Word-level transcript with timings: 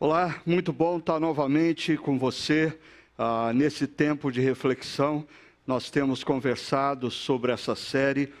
Olá, 0.00 0.40
muito 0.46 0.72
bom 0.72 0.98
estar 0.98 1.18
novamente 1.18 1.96
com 1.96 2.16
você 2.20 2.72
uh, 3.18 3.52
nesse 3.52 3.84
tempo 3.84 4.30
de 4.30 4.40
reflexão. 4.40 5.26
Nós 5.66 5.90
temos 5.90 6.22
conversado 6.22 7.10
sobre 7.10 7.50
essa 7.50 7.74
série 7.74 8.32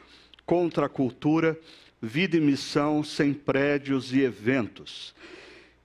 Contra 0.46 0.86
a 0.86 0.88
Cultura, 0.88 1.58
Vida 2.00 2.36
e 2.36 2.40
Missão 2.40 3.02
sem 3.02 3.34
Prédios 3.34 4.14
e 4.14 4.20
Eventos. 4.20 5.12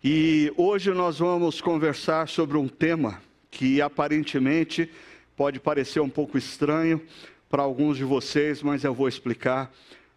E 0.03 0.53
hoje 0.55 0.91
nós 0.91 1.17
vamos 1.17 1.59
conversar 1.59 2.27
sobre 2.27 2.55
um 2.55 2.67
tema 2.67 3.19
que 3.49 3.81
aparentemente 3.81 4.87
pode 5.35 5.59
parecer 5.59 6.01
um 6.01 6.09
pouco 6.09 6.37
estranho 6.37 7.01
para 7.49 7.63
alguns 7.63 7.97
de 7.97 8.03
vocês, 8.03 8.61
mas 8.61 8.83
eu 8.83 8.93
vou 8.93 9.07
explicar. 9.07 9.73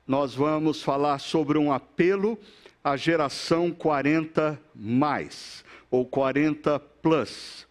Nós 0.07 0.35
vamos 0.35 0.83
falar 0.83 1.19
sobre 1.19 1.57
um 1.57 1.73
apelo 1.73 2.39
a 2.87 2.97
geração 2.97 3.73
40 3.73 4.57
mais 4.73 5.65
ou 5.91 6.07
40 6.07 6.79
plus. 6.79 7.67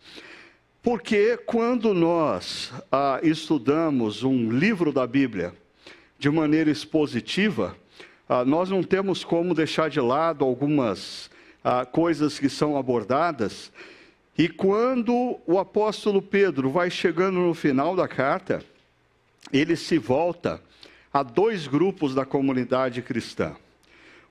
Porque 0.84 1.38
quando 1.38 1.94
nós 1.94 2.73
ah, 2.91 3.21
estudamos 3.23 4.23
um 4.23 4.52
livro 4.52 4.91
da 4.91 5.07
Bíblia 5.07 5.54
de 6.20 6.30
maneira 6.30 6.70
expositiva, 6.70 7.77
ah, 8.27 8.43
nós 8.43 8.70
não 8.70 8.84
temos 8.84 9.23
como 9.23 9.54
deixar 9.54 9.90
de 9.90 10.02
lado 10.02 10.43
algumas 10.43 11.32
ah, 11.63 11.85
coisas 11.85 12.38
que 12.38 12.49
são 12.49 12.76
abordadas. 12.76 13.71
E 14.38 14.49
quando 14.49 15.40
o 15.48 15.57
apóstolo 15.57 16.21
Pedro 16.21 16.70
vai 16.70 16.90
chegando 16.90 17.40
no 17.40 17.54
final 17.54 17.95
da 17.95 18.05
carta, 18.05 18.62
ele 19.54 19.77
se 19.77 19.98
volta 19.98 20.62
a 21.13 21.23
dois 21.23 21.68
grupos 21.68 22.13
da 22.13 22.26
comunidade 22.26 23.02
cristã. 23.02 23.55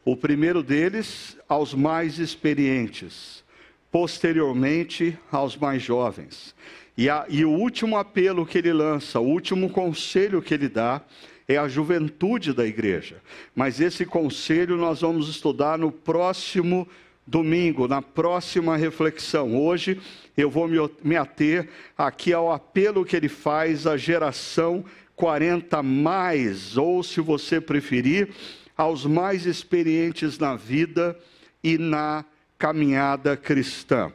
O 0.05 0.17
primeiro 0.17 0.63
deles 0.63 1.37
aos 1.49 1.73
mais 1.73 2.19
experientes, 2.19 3.43
posteriormente 3.91 5.19
aos 5.33 5.57
mais 5.57 5.83
jovens. 5.83 6.55
E, 6.97 7.09
a, 7.09 7.25
e, 7.29 7.45
o 7.45 7.51
último 7.51 7.97
apelo 7.97 8.45
que 8.45 8.59
ele 8.59 8.73
lança, 8.73 9.19
o 9.19 9.27
último 9.27 9.71
conselho 9.71 10.43
que 10.43 10.53
ele 10.53 10.69
dá, 10.69 11.01
é 11.49 11.57
a 11.57 11.69
juventude 11.69 12.53
da 12.53 12.67
igreja. 12.67 13.17
Mas 13.55 13.81
esse 13.81 14.05
conselho 14.05 14.77
nós 14.77 15.01
vamos 15.01 15.29
estudar 15.29 15.79
no 15.79 15.91
próximo 15.91 16.87
domingo, 17.27 17.89
na 17.89 18.03
próxima 18.03 18.77
reflexão. 18.77 19.57
Hoje 19.57 20.01
eu 20.37 20.51
vou 20.51 20.69
me, 20.69 20.77
me 21.03 21.17
ater 21.17 21.69
aqui 21.97 22.33
ao 22.33 22.53
apelo 22.53 23.05
que 23.05 23.17
ele 23.17 23.29
faz 23.29 23.87
à 23.87 23.97
geração 23.97 24.85
40 25.17 25.83
mais, 25.83 26.77
ou 26.77 27.03
se 27.03 27.21
você 27.21 27.61
preferir, 27.61 28.29
aos 28.77 29.05
mais 29.05 29.47
experientes 29.47 30.39
na 30.39 30.57
vida 30.57 31.19
e 31.63 31.79
na 31.79 32.25
caminhada 32.59 33.37
cristã. 33.37 34.13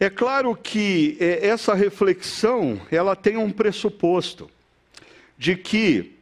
É 0.00 0.08
claro 0.08 0.54
que 0.54 1.16
é, 1.18 1.46
essa 1.46 1.74
reflexão, 1.74 2.80
ela 2.90 3.16
tem 3.16 3.36
um 3.36 3.50
pressuposto 3.50 4.48
de 5.36 5.56
que 5.56 6.14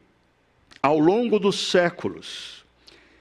ao 0.83 0.99
longo 0.99 1.39
dos 1.39 1.71
séculos, 1.71 2.65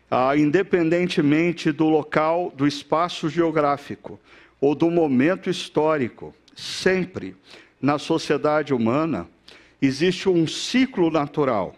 ah, 0.09 0.35
independentemente 0.37 1.71
do 1.71 1.89
local, 1.89 2.53
do 2.55 2.67
espaço 2.67 3.27
geográfico 3.27 4.19
ou 4.61 4.75
do 4.75 4.89
momento 4.89 5.49
histórico, 5.49 6.33
sempre 6.55 7.35
na 7.81 7.97
sociedade 7.97 8.73
humana 8.73 9.27
existe 9.81 10.29
um 10.29 10.47
ciclo 10.47 11.11
natural 11.11 11.75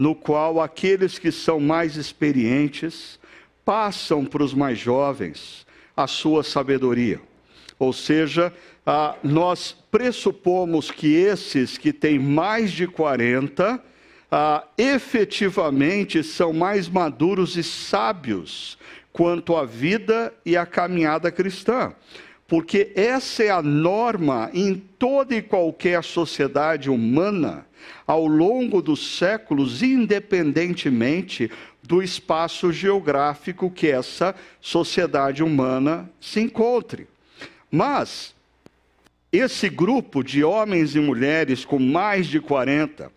no 0.00 0.14
qual 0.14 0.62
aqueles 0.62 1.18
que 1.18 1.30
são 1.30 1.60
mais 1.60 1.96
experientes 1.96 3.20
passam 3.62 4.24
para 4.24 4.42
os 4.42 4.54
mais 4.54 4.78
jovens 4.78 5.66
a 5.94 6.06
sua 6.06 6.42
sabedoria. 6.42 7.20
Ou 7.78 7.92
seja, 7.92 8.50
ah, 8.86 9.14
nós 9.22 9.76
pressupomos 9.90 10.90
que 10.90 11.14
esses 11.14 11.76
que 11.76 11.92
têm 11.92 12.18
mais 12.18 12.72
de 12.72 12.86
40 12.86 13.78
ah, 14.32 14.64
efetivamente 14.78 16.24
são 16.24 16.50
mais 16.50 16.88
maduros 16.88 17.58
e 17.58 17.62
sábios 17.62 18.78
quanto 19.12 19.54
à 19.54 19.66
vida 19.66 20.32
e 20.46 20.56
à 20.56 20.64
caminhada 20.64 21.30
cristã. 21.30 21.92
Porque 22.48 22.90
essa 22.96 23.44
é 23.44 23.50
a 23.50 23.60
norma 23.60 24.50
em 24.54 24.76
toda 24.76 25.36
e 25.36 25.42
qualquer 25.42 26.02
sociedade 26.02 26.88
humana 26.88 27.66
ao 28.06 28.26
longo 28.26 28.82
dos 28.82 29.16
séculos, 29.16 29.82
independentemente 29.82 31.50
do 31.82 32.02
espaço 32.02 32.72
geográfico 32.72 33.70
que 33.70 33.88
essa 33.88 34.34
sociedade 34.60 35.42
humana 35.42 36.10
se 36.20 36.40
encontre. 36.40 37.06
Mas 37.70 38.34
esse 39.32 39.68
grupo 39.68 40.24
de 40.24 40.42
homens 40.42 40.96
e 40.96 41.00
mulheres 41.00 41.64
com 41.64 41.78
mais 41.78 42.26
de 42.26 42.40
40, 42.40 43.12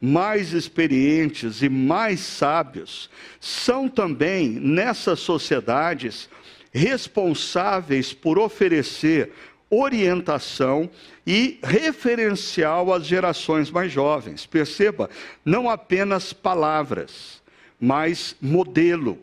mais 0.00 0.52
experientes 0.52 1.62
e 1.62 1.68
mais 1.68 2.20
sábios, 2.20 3.10
são 3.40 3.88
também, 3.88 4.48
nessas 4.48 5.20
sociedades, 5.20 6.28
responsáveis 6.72 8.12
por 8.12 8.38
oferecer 8.38 9.32
orientação 9.70 10.88
e 11.26 11.58
referencial 11.62 12.92
às 12.92 13.04
gerações 13.04 13.70
mais 13.70 13.90
jovens. 13.90 14.46
Perceba, 14.46 15.10
não 15.44 15.68
apenas 15.68 16.32
palavras, 16.32 17.42
mas 17.80 18.36
modelo, 18.40 19.18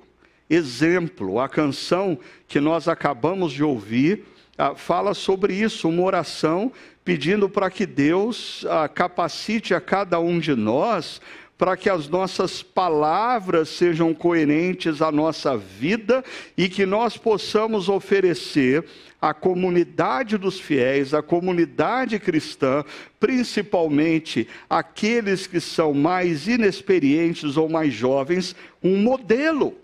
exemplo. 0.49 1.39
A 1.39 1.47
canção 1.47 2.17
que 2.47 2.59
nós 2.59 2.87
acabamos 2.87 3.53
de 3.53 3.63
ouvir 3.63 4.25
ah, 4.57 4.75
fala 4.75 5.13
sobre 5.13 5.53
isso, 5.53 5.89
uma 5.89 6.03
oração 6.03 6.71
pedindo 7.03 7.49
para 7.49 7.69
que 7.69 7.85
Deus 7.85 8.65
ah, 8.69 8.87
capacite 8.87 9.73
a 9.73 9.81
cada 9.81 10.19
um 10.19 10.39
de 10.39 10.55
nós 10.55 11.19
para 11.57 11.77
que 11.77 11.89
as 11.89 12.09
nossas 12.09 12.61
palavras 12.61 13.69
sejam 13.69 14.13
coerentes 14.13 15.01
à 15.01 15.11
nossa 15.11 15.55
vida 15.55 16.23
e 16.57 16.67
que 16.67 16.85
nós 16.85 17.15
possamos 17.15 17.87
oferecer 17.87 18.83
à 19.23 19.33
comunidade 19.33 20.37
dos 20.37 20.59
fiéis, 20.59 21.13
à 21.13 21.21
comunidade 21.21 22.19
cristã, 22.19 22.83
principalmente 23.21 24.45
aqueles 24.69 25.47
que 25.47 25.61
são 25.61 25.93
mais 25.93 26.45
inexperientes 26.45 27.55
ou 27.55 27.69
mais 27.69 27.93
jovens, 27.93 28.53
um 28.83 28.97
modelo. 28.97 29.77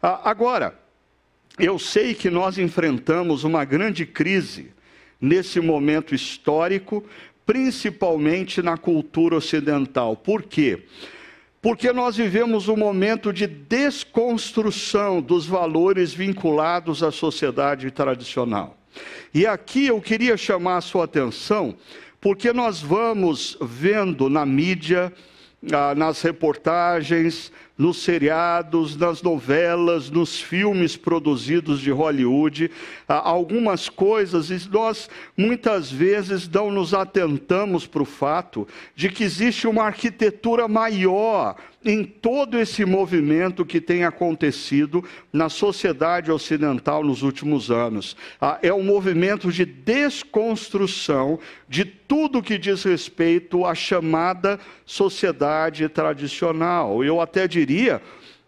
Ah, 0.00 0.30
agora, 0.30 0.78
eu 1.58 1.76
sei 1.76 2.14
que 2.14 2.30
nós 2.30 2.56
enfrentamos 2.56 3.42
uma 3.42 3.64
grande 3.64 4.06
crise 4.06 4.70
nesse 5.20 5.58
momento 5.58 6.14
histórico, 6.14 7.04
principalmente 7.44 8.62
na 8.62 8.76
cultura 8.76 9.34
ocidental. 9.34 10.14
Por 10.14 10.44
quê? 10.44 10.76
Porque 10.76 11.02
nós 11.92 12.16
vivemos 12.16 12.66
um 12.66 12.76
momento 12.76 13.32
de 13.32 13.46
desconstrução 13.46 15.22
dos 15.22 15.46
valores 15.46 16.12
vinculados 16.12 17.04
à 17.04 17.12
sociedade 17.12 17.88
tradicional. 17.92 18.76
E 19.32 19.46
aqui 19.46 19.86
eu 19.86 20.00
queria 20.00 20.36
chamar 20.36 20.78
a 20.78 20.80
sua 20.80 21.04
atenção, 21.04 21.76
porque 22.20 22.52
nós 22.52 22.80
vamos 22.82 23.56
vendo 23.60 24.28
na 24.28 24.44
mídia, 24.44 25.12
ah, 25.72 25.94
nas 25.94 26.20
reportagens, 26.20 27.52
nos 27.76 28.02
seriados, 28.02 28.96
nas 28.96 29.22
novelas, 29.22 30.10
nos 30.10 30.40
filmes 30.40 30.96
produzidos 30.96 31.80
de 31.80 31.90
Hollywood, 31.90 32.70
ah, 33.08 33.28
algumas 33.28 33.88
coisas, 33.88 34.50
e 34.50 34.68
nós 34.70 35.08
muitas 35.36 35.90
vezes 35.90 36.48
não 36.48 36.70
nos 36.70 36.92
atentamos 36.92 37.86
para 37.86 38.02
o 38.02 38.06
fato 38.06 38.68
de 38.94 39.08
que 39.08 39.24
existe 39.24 39.66
uma 39.66 39.84
arquitetura 39.84 40.68
maior 40.68 41.56
em 41.84 42.04
todo 42.04 42.58
esse 42.60 42.84
movimento 42.84 43.64
que 43.64 43.80
tem 43.80 44.04
acontecido 44.04 45.02
na 45.32 45.48
sociedade 45.48 46.30
ocidental 46.30 47.02
nos 47.02 47.22
últimos 47.22 47.70
anos. 47.72 48.16
Ah, 48.40 48.58
é 48.62 48.72
um 48.72 48.84
movimento 48.84 49.50
de 49.50 49.64
desconstrução 49.64 51.40
de 51.68 51.84
tudo 51.84 52.42
que 52.42 52.58
diz 52.58 52.84
respeito 52.84 53.64
à 53.64 53.74
chamada 53.74 54.60
sociedade 54.84 55.88
tradicional. 55.88 57.02
Eu 57.02 57.20
até 57.20 57.48
diria 57.48 57.61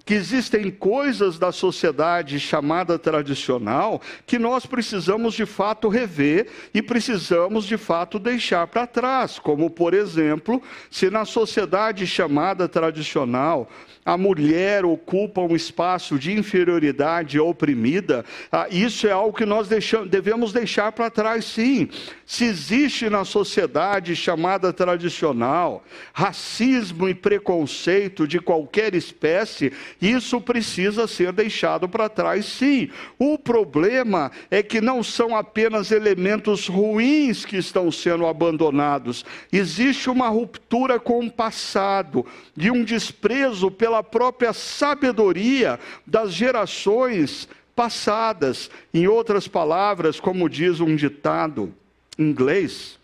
que 0.05 0.15
existem 0.15 0.71
coisas 0.71 1.39
da 1.39 1.51
sociedade 1.51 2.39
chamada 2.39 2.99
tradicional 2.99 4.01
que 4.27 4.39
nós 4.39 4.67
precisamos 4.67 5.35
de 5.35 5.47
fato 5.47 5.89
rever 5.89 6.49
e 6.75 6.83
precisamos 6.83 7.65
de 7.65 7.79
fato 7.79 8.19
deixar 8.19 8.67
para 8.67 8.87
trás, 8.87 9.39
como 9.39 9.71
por 9.71 9.95
exemplo, 9.95 10.63
se 10.91 11.09
na 11.09 11.25
sociedade 11.25 12.07
chamada 12.07 12.69
tradicional 12.69 13.69
a 14.05 14.17
mulher 14.17 14.85
ocupa 14.85 15.41
um 15.41 15.57
espaço 15.57 16.19
de 16.19 16.33
inferioridade 16.33 17.39
oprimida, 17.39 18.25
ah, 18.53 18.67
isso 18.71 19.07
é 19.07 19.13
algo 19.13 19.37
que 19.37 19.47
nós 19.47 19.69
deixamos, 19.69 20.09
devemos 20.09 20.53
deixar 20.53 20.93
para 20.93 21.11
trás, 21.11 21.45
sim. 21.45 21.89
Se 22.27 22.45
existe 22.45 23.09
na 23.09 23.25
sociedade 23.25 24.15
chamada 24.15 24.73
tradicional 24.73 25.85
racismo 26.13 27.09
e 27.09 27.15
preconceito 27.15 28.27
de 28.27 28.41
qualquer 28.41 28.95
espécie, 28.95 29.73
Isso 30.01 30.41
precisa 30.41 31.07
ser 31.07 31.33
deixado 31.33 31.89
para 31.89 32.09
trás, 32.09 32.45
sim. 32.45 32.91
O 33.19 33.39
problema 33.39 34.31
é 34.51 34.63
que 34.63 34.81
não 34.81 35.03
são 35.03 35.37
apenas 35.37 35.91
elementos 35.91 36.69
ruins 36.69 37.45
que 37.45 37.57
estão 37.57 37.91
sendo 37.91 38.27
abandonados, 38.27 39.25
existe 39.53 40.11
uma 40.11 40.29
ruptura 40.29 40.99
com 40.99 41.25
o 41.25 41.31
passado 41.31 42.25
e 42.57 42.71
um 42.71 42.85
desprezo 42.85 43.71
pela 43.71 43.94
própria 44.03 44.53
sabedoria 44.53 45.79
das 46.07 46.33
gerações 46.33 47.49
passadas. 47.75 48.71
Em 48.93 49.07
outras 49.07 49.49
palavras, 49.49 50.21
como 50.21 50.49
diz 50.49 50.81
um 50.81 50.95
ditado 50.95 51.75
inglês, 52.19 52.99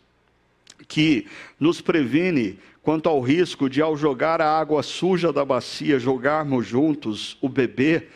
que 0.88 1.26
nos 1.58 1.80
previne 1.80 2.58
quanto 2.82 3.08
ao 3.08 3.20
risco 3.20 3.68
de, 3.68 3.80
ao 3.80 3.96
jogar 3.96 4.40
a 4.40 4.58
água 4.58 4.82
suja 4.82 5.32
da 5.32 5.44
bacia, 5.44 5.98
jogarmos 5.98 6.66
juntos 6.66 7.36
o 7.40 7.48
bebê, 7.48 8.08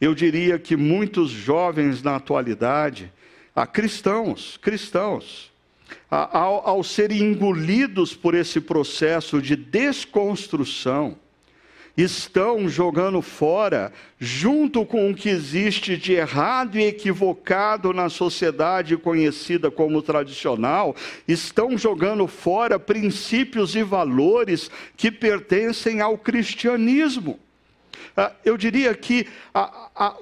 eu 0.00 0.14
diria 0.14 0.58
que 0.58 0.76
muitos 0.76 1.30
jovens 1.30 2.02
na 2.02 2.16
atualidade, 2.16 3.12
ah, 3.54 3.66
cristãos, 3.66 4.56
cristãos, 4.58 5.50
ao, 6.10 6.68
ao 6.68 6.84
serem 6.84 7.20
engolidos 7.20 8.14
por 8.14 8.34
esse 8.34 8.60
processo 8.60 9.40
de 9.40 9.56
desconstrução, 9.56 11.16
estão 11.98 12.68
jogando 12.68 13.20
fora, 13.20 13.92
junto 14.20 14.86
com 14.86 15.10
o 15.10 15.14
que 15.14 15.28
existe 15.28 15.96
de 15.96 16.12
errado 16.12 16.78
e 16.78 16.84
equivocado 16.84 17.92
na 17.92 18.08
sociedade 18.08 18.96
conhecida 18.96 19.68
como 19.68 20.00
tradicional, 20.00 20.94
estão 21.26 21.76
jogando 21.76 22.28
fora 22.28 22.78
princípios 22.78 23.74
e 23.74 23.82
valores 23.82 24.70
que 24.96 25.10
pertencem 25.10 26.00
ao 26.00 26.16
cristianismo. 26.16 27.40
Ah, 28.16 28.30
eu 28.44 28.56
diria 28.56 28.94
que 28.94 29.26
a, 29.52 29.88
a, 29.94 30.16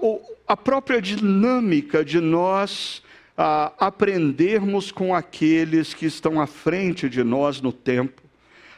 a 0.48 0.56
própria 0.56 1.00
dinâmica 1.00 2.02
de 2.02 2.20
nós 2.20 3.02
ah, 3.36 3.72
aprendermos 3.78 4.90
com 4.90 5.14
aqueles 5.14 5.92
que 5.92 6.06
estão 6.06 6.40
à 6.40 6.46
frente 6.46 7.06
de 7.06 7.22
nós 7.22 7.60
no 7.60 7.72
tempo 7.72 8.22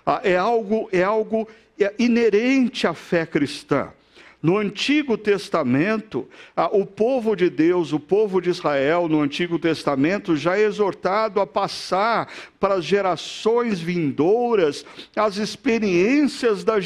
ah, 0.05 0.21
é 0.25 0.37
algo, 0.37 0.89
é 0.91 1.05
algo 1.05 1.47
inerente 1.99 2.87
à 2.87 2.95
fé 2.95 3.27
cristã. 3.27 3.93
No 4.41 4.57
Antigo 4.57 5.19
Testamento, 5.19 6.29
o 6.71 6.87
povo 6.87 7.35
de 7.35 7.51
Deus, 7.51 7.93
o 7.93 7.99
povo 7.99 8.41
de 8.41 8.51
Israel, 8.51 9.09
no 9.09 9.21
Antigo 9.21 9.59
Testamento, 9.59 10.37
já 10.37 10.57
é 10.57 10.63
exortado 10.63 11.41
a 11.41 11.47
passar 11.47 12.29
para 12.61 12.75
as 12.75 12.85
gerações 12.85 13.81
vindouras 13.81 14.87
as 15.17 15.39
experiências 15.39 16.63
das 16.63 16.85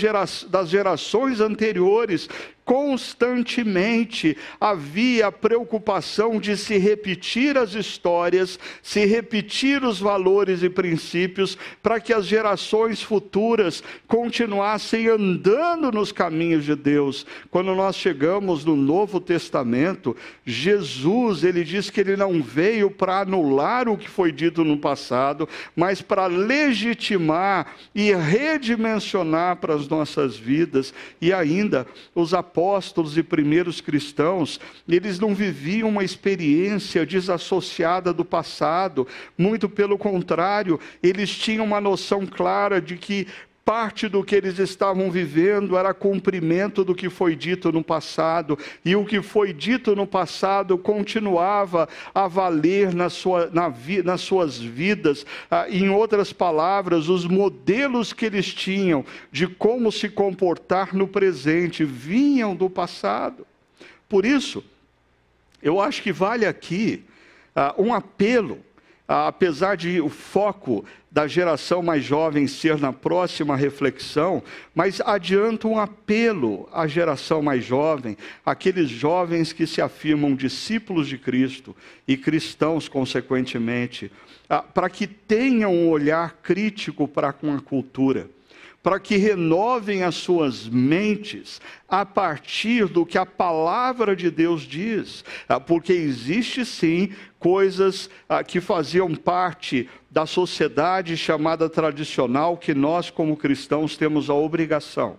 gerações 0.71 1.41
anteriores, 1.41 2.27
constantemente 2.65 4.37
havia 4.61 5.27
a 5.27 5.33
preocupação 5.33 6.39
de 6.39 6.57
se 6.57 6.79
repetir 6.79 7.59
as 7.59 7.75
histórias, 7.75 8.59
se 8.83 9.05
repetir 9.05 9.85
os 9.85 9.99
valores 9.99 10.63
e 10.63 10.71
princípios, 10.71 11.59
para 11.83 12.01
que 12.01 12.13
as 12.13 12.27
gerações 12.27 13.03
futuras 13.03 13.83
continuassem 14.07 15.09
andando 15.09 15.91
nos 15.91 16.13
caminhos 16.13 16.65
de 16.65 16.77
Deus. 16.77 17.27
Quando 17.51 17.75
nós 17.75 17.97
chegamos 17.97 18.65
no 18.65 18.77
Novo 18.77 19.21
Testamento, 19.21 20.17
Jesus, 20.47 21.43
ele 21.43 21.65
diz 21.65 21.91
que 21.91 22.01
ele 22.01 22.17
não 22.17 22.43
veio 22.43 22.91
para 22.91 23.21
anular 23.21 23.89
o 23.89 23.99
que 23.99 24.09
foi 24.09 24.31
dito 24.31 24.65
no 24.65 24.79
passado, 24.79 25.49
mas 25.75 26.01
para 26.01 26.27
legitimar 26.27 27.75
e 27.95 28.15
redimensionar 28.15 29.57
para 29.57 29.75
as 29.75 29.89
nossas 29.89 30.37
vidas 30.37 30.95
e 31.21 31.33
ainda 31.33 31.87
os 32.15 32.33
apóstolos 32.33 32.52
apóstolos 32.53 33.17
e 33.17 33.23
primeiros 33.23 33.81
cristãos, 33.81 34.61
eles 34.87 35.19
não 35.19 35.35
viviam 35.35 35.89
uma 35.89 36.05
experiência 36.05 37.07
desassociada 37.07 38.13
do 38.13 38.27
passado, 38.27 39.09
muito 39.39 39.71
pelo 39.71 39.97
contrário, 39.97 40.79
eles 41.03 41.31
tinham 41.31 41.65
uma 41.65 41.81
noção 41.81 42.27
clara 42.27 42.79
de 42.79 42.99
que 42.99 43.27
Parte 43.65 44.09
do 44.09 44.25
que 44.25 44.35
eles 44.35 44.59
estavam 44.59 45.09
vivendo 45.09 45.77
era 45.77 45.95
cumprimento 45.95 46.85
do 46.85 46.97
que 46.97 47.09
foi 47.09 47.37
dito 47.37 47.71
no 47.71 47.83
passado, 47.83 48.59
e 48.85 48.97
o 48.97 49.05
que 49.05 49.23
foi 49.23 49.53
dito 49.53 49.95
no 49.95 50.05
passado 50.05 50.77
continuava 50.77 51.89
a 52.13 52.27
valer 52.27 52.93
na 52.93 53.09
sua, 53.09 53.49
na 53.53 53.73
nas 54.05 54.21
suas 54.21 54.59
vidas. 54.59 55.25
Ah, 55.49 55.67
em 55.69 55.89
outras 55.91 56.33
palavras, 56.33 57.09
os 57.09 57.25
modelos 57.25 58.13
que 58.13 58.27
eles 58.27 58.53
tinham 58.53 59.05
de 59.31 59.47
como 59.47 59.93
se 59.93 60.09
comportar 60.09 60.93
no 60.93 61.07
presente 61.07 61.85
vinham 61.85 62.57
do 62.57 62.69
passado. 62.69 63.47
Por 64.09 64.27
isso, 64.27 64.65
eu 65.63 65.81
acho 65.81 66.03
que 66.03 66.13
vale 66.13 66.45
aqui 66.45 67.05
ah, 67.55 67.75
um 67.79 67.95
apelo 67.95 68.59
apesar 69.13 69.77
de 69.77 70.01
o 70.01 70.09
foco 70.09 70.85
da 71.11 71.27
geração 71.27 71.83
mais 71.83 72.03
jovem 72.03 72.47
ser 72.47 72.79
na 72.79 72.93
próxima 72.93 73.55
reflexão, 73.55 74.43
mas 74.75 75.01
adianta 75.05 75.69
um 75.69 75.79
apelo 75.79 76.69
à 76.73 76.87
geração 76.87 77.43
mais 77.43 77.65
jovem, 77.65 78.17
aqueles 78.45 78.89
jovens 78.89 79.53
que 79.53 79.67
se 79.67 79.83
afirmam 79.83 80.35
discípulos 80.35 81.07
de 81.07 81.19
Cristo 81.19 81.77
e 82.09 82.17
cristãos, 82.17 82.89
consequentemente, 82.89 84.11
para 84.73 84.89
que 84.89 85.07
tenham 85.07 85.75
um 85.75 85.91
olhar 85.91 86.39
crítico 86.43 87.07
para 87.07 87.33
com 87.33 87.55
a 87.55 87.61
cultura 87.61 88.31
para 88.83 88.99
que 88.99 89.17
renovem 89.17 90.03
as 90.03 90.17
suas 90.17 90.69
mentes 90.69 91.61
a 91.89 92.05
partir 92.05 92.87
do 92.87 93.07
que 93.07 93.17
a 93.17 93.25
palavra 93.25 94.17
de 94.17 94.31
Deus 94.31 94.63
diz, 94.63 95.25
ah, 95.49 95.61
porque 95.61 95.93
existe 95.93 96.65
sim 96.65 97.11
coisas 97.39 98.11
ah, 98.29 98.43
que 98.43 98.61
faziam 98.61 99.15
parte 99.15 99.89
da 100.11 100.27
sociedade 100.27 101.17
chamada 101.17 101.69
tradicional 101.69 102.57
que 102.57 102.75
nós 102.75 103.09
como 103.09 103.37
cristãos 103.37 103.97
temos 103.97 104.29
a 104.29 104.35
obrigação 104.35 105.19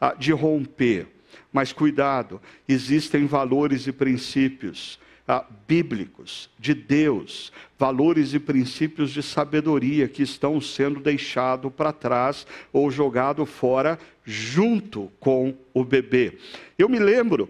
ah, 0.00 0.14
de 0.18 0.32
romper. 0.32 1.06
Mas 1.52 1.70
cuidado, 1.70 2.40
existem 2.66 3.26
valores 3.26 3.86
e 3.86 3.92
princípios 3.92 4.98
ah, 5.26 5.44
bíblicos, 5.66 6.50
de 6.58 6.74
Deus, 6.74 7.52
valores 7.78 8.34
e 8.34 8.38
princípios 8.38 9.10
de 9.10 9.22
sabedoria 9.22 10.08
que 10.08 10.22
estão 10.22 10.60
sendo 10.60 11.00
deixados 11.00 11.72
para 11.72 11.92
trás 11.92 12.46
ou 12.72 12.90
jogados 12.90 13.48
fora 13.48 13.98
junto 14.24 15.10
com 15.18 15.54
o 15.72 15.84
bebê. 15.84 16.38
Eu 16.78 16.88
me 16.88 16.98
lembro 16.98 17.48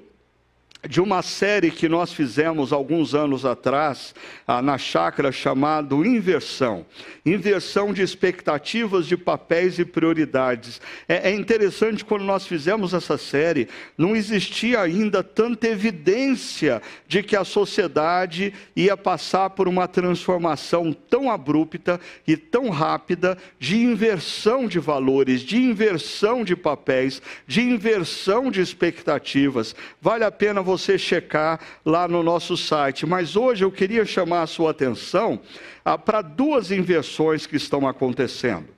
de 0.88 1.00
uma 1.00 1.22
série 1.22 1.70
que 1.70 1.88
nós 1.88 2.12
fizemos 2.12 2.72
alguns 2.72 3.14
anos 3.14 3.44
atrás 3.44 4.12
ah, 4.46 4.60
na 4.60 4.76
chácara 4.76 5.30
chamado 5.30 6.04
Inversão. 6.04 6.84
Inversão 7.24 7.92
de 7.92 8.02
expectativas 8.02 9.06
de 9.06 9.16
papéis 9.16 9.78
e 9.78 9.84
prioridades. 9.84 10.80
É, 11.08 11.30
é 11.30 11.34
interessante 11.34 12.04
quando 12.04 12.24
nós 12.24 12.46
fizemos 12.46 12.92
essa 12.92 13.16
série, 13.16 13.68
não 13.96 14.16
existia 14.16 14.80
ainda 14.80 15.22
tanta 15.22 15.68
evidência 15.68 16.82
de 17.06 17.22
que 17.22 17.36
a 17.36 17.44
sociedade 17.44 18.52
ia 18.74 18.96
passar 18.96 19.50
por 19.50 19.68
uma 19.68 19.86
transformação 19.86 20.92
tão 20.92 21.30
abrupta 21.30 22.00
e 22.26 22.36
tão 22.36 22.70
rápida 22.70 23.38
de 23.56 23.76
inversão 23.76 24.66
de 24.66 24.80
valores, 24.80 25.42
de 25.42 25.58
inversão 25.58 26.42
de 26.42 26.56
papéis, 26.56 27.22
de 27.46 27.60
inversão 27.62 28.50
de 28.50 28.60
expectativas. 28.60 29.76
Vale 30.00 30.24
a 30.24 30.30
pena 30.32 30.60
você 30.60 30.71
você 30.72 30.98
checar 30.98 31.60
lá 31.84 32.08
no 32.08 32.22
nosso 32.22 32.56
site. 32.56 33.04
Mas 33.04 33.36
hoje 33.36 33.64
eu 33.64 33.70
queria 33.70 34.04
chamar 34.04 34.42
a 34.42 34.46
sua 34.46 34.70
atenção 34.70 35.40
ah, 35.84 35.98
para 35.98 36.22
duas 36.22 36.70
inversões 36.70 37.46
que 37.46 37.56
estão 37.56 37.86
acontecendo. 37.86 38.68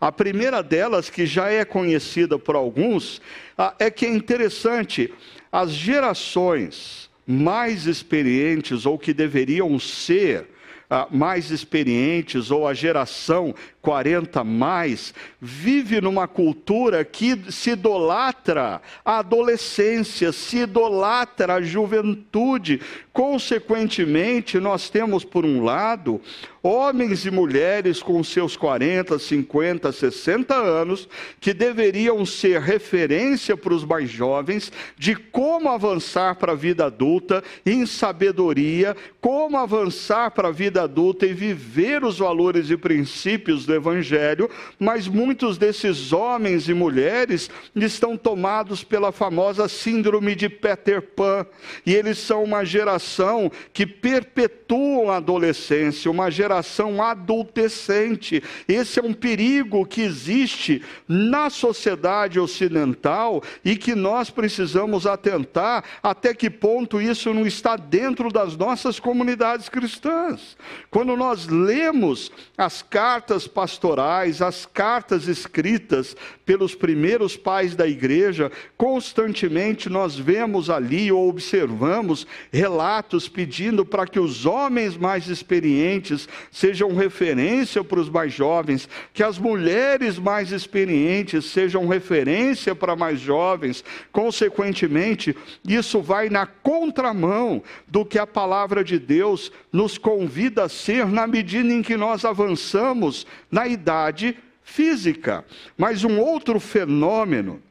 A 0.00 0.10
primeira 0.10 0.62
delas, 0.62 1.08
que 1.08 1.24
já 1.24 1.48
é 1.48 1.64
conhecida 1.64 2.38
por 2.38 2.56
alguns, 2.56 3.22
ah, 3.56 3.74
é 3.78 3.90
que 3.90 4.04
é 4.04 4.08
interessante, 4.08 5.12
as 5.52 5.70
gerações 5.70 7.08
mais 7.26 7.86
experientes, 7.86 8.84
ou 8.84 8.98
que 8.98 9.14
deveriam 9.14 9.78
ser, 9.78 10.48
ah, 10.90 11.06
mais 11.10 11.50
experientes, 11.50 12.50
ou 12.50 12.66
a 12.66 12.74
geração 12.74 13.54
40 13.84 14.42
mais, 14.42 15.12
vive 15.38 16.00
numa 16.00 16.26
cultura 16.26 17.04
que 17.04 17.52
se 17.52 17.72
idolatra 17.72 18.80
a 19.04 19.18
adolescência, 19.18 20.32
se 20.32 20.60
idolatra 20.60 21.56
a 21.56 21.60
juventude. 21.60 22.80
Consequentemente, 23.12 24.58
nós 24.58 24.88
temos, 24.88 25.22
por 25.22 25.44
um 25.44 25.62
lado, 25.62 26.18
homens 26.62 27.26
e 27.26 27.30
mulheres 27.30 28.02
com 28.02 28.24
seus 28.24 28.56
40, 28.56 29.18
50, 29.18 29.92
60 29.92 30.54
anos, 30.54 31.06
que 31.38 31.52
deveriam 31.52 32.24
ser 32.24 32.62
referência 32.62 33.54
para 33.54 33.74
os 33.74 33.84
mais 33.84 34.08
jovens 34.08 34.72
de 34.96 35.14
como 35.14 35.68
avançar 35.68 36.36
para 36.36 36.52
a 36.52 36.56
vida 36.56 36.86
adulta 36.86 37.44
em 37.66 37.84
sabedoria, 37.84 38.96
como 39.20 39.58
avançar 39.58 40.30
para 40.30 40.48
a 40.48 40.52
vida 40.52 40.82
adulta 40.82 41.26
e 41.26 41.34
viver 41.34 42.02
os 42.02 42.18
valores 42.18 42.70
e 42.70 42.78
princípios 42.78 43.66
do 43.66 43.73
Evangelho, 43.74 44.48
mas 44.78 45.08
muitos 45.08 45.58
desses 45.58 46.12
homens 46.12 46.68
e 46.68 46.74
mulheres 46.74 47.50
estão 47.74 48.16
tomados 48.16 48.82
pela 48.82 49.12
famosa 49.12 49.68
síndrome 49.68 50.34
de 50.34 50.48
Peter 50.48 51.02
Pan, 51.02 51.46
e 51.84 51.94
eles 51.94 52.18
são 52.18 52.42
uma 52.44 52.64
geração 52.64 53.50
que 53.72 53.86
perpetua 53.86 55.14
a 55.14 55.16
adolescência, 55.16 56.10
uma 56.10 56.30
geração 56.30 57.02
adultescente. 57.02 58.42
Esse 58.68 58.98
é 58.98 59.02
um 59.02 59.12
perigo 59.12 59.86
que 59.86 60.00
existe 60.00 60.82
na 61.08 61.50
sociedade 61.50 62.40
ocidental 62.40 63.42
e 63.64 63.76
que 63.76 63.94
nós 63.94 64.30
precisamos 64.30 65.06
atentar 65.06 65.84
até 66.02 66.34
que 66.34 66.50
ponto 66.50 67.00
isso 67.00 67.32
não 67.32 67.46
está 67.46 67.76
dentro 67.76 68.30
das 68.30 68.56
nossas 68.56 68.98
comunidades 68.98 69.68
cristãs. 69.68 70.56
Quando 70.90 71.16
nós 71.16 71.46
lemos 71.46 72.32
as 72.56 72.82
cartas 72.82 73.46
pastorais, 73.64 74.42
as 74.42 74.66
cartas 74.66 75.26
escritas 75.26 76.14
pelos 76.44 76.74
primeiros 76.74 77.34
pais 77.34 77.74
da 77.74 77.88
igreja, 77.88 78.52
constantemente 78.76 79.88
nós 79.88 80.18
vemos 80.18 80.68
ali 80.68 81.10
ou 81.10 81.30
observamos 81.30 82.26
relatos 82.52 83.26
pedindo 83.26 83.82
para 83.82 84.06
que 84.06 84.20
os 84.20 84.44
homens 84.44 84.98
mais 84.98 85.28
experientes 85.28 86.28
sejam 86.50 86.94
referência 86.94 87.82
para 87.82 88.00
os 88.00 88.10
mais 88.10 88.34
jovens, 88.34 88.86
que 89.14 89.22
as 89.22 89.38
mulheres 89.38 90.18
mais 90.18 90.52
experientes 90.52 91.46
sejam 91.46 91.88
referência 91.88 92.74
para 92.74 92.94
mais 92.94 93.18
jovens. 93.18 93.82
Consequentemente, 94.12 95.34
isso 95.66 96.02
vai 96.02 96.28
na 96.28 96.44
contramão 96.44 97.62
do 97.88 98.04
que 98.04 98.18
a 98.18 98.26
palavra 98.26 98.84
de 98.84 98.98
Deus 98.98 99.50
nos 99.72 99.96
convida 99.96 100.64
a 100.64 100.68
ser 100.68 101.06
na 101.06 101.26
medida 101.26 101.72
em 101.72 101.80
que 101.80 101.96
nós 101.96 102.26
avançamos 102.26 103.26
na 103.54 103.68
idade 103.68 104.36
física. 104.64 105.44
Mas 105.78 106.02
um 106.02 106.18
outro 106.18 106.58
fenômeno 106.58 107.62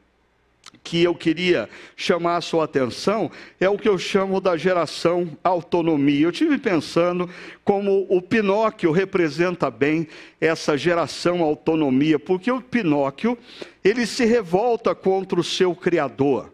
que 0.82 1.02
eu 1.02 1.14
queria 1.14 1.68
chamar 1.94 2.38
a 2.38 2.40
sua 2.40 2.64
atenção 2.64 3.30
é 3.60 3.68
o 3.68 3.76
que 3.76 3.88
eu 3.88 3.98
chamo 3.98 4.40
da 4.40 4.56
geração 4.56 5.36
autonomia. 5.44 6.24
Eu 6.24 6.32
tive 6.32 6.56
pensando 6.56 7.28
como 7.62 8.06
o 8.08 8.22
Pinóquio 8.22 8.92
representa 8.92 9.70
bem 9.70 10.08
essa 10.40 10.74
geração 10.74 11.42
autonomia, 11.42 12.18
porque 12.18 12.50
o 12.50 12.62
Pinóquio, 12.62 13.36
ele 13.84 14.06
se 14.06 14.24
revolta 14.24 14.94
contra 14.94 15.38
o 15.38 15.44
seu 15.44 15.74
criador 15.74 16.53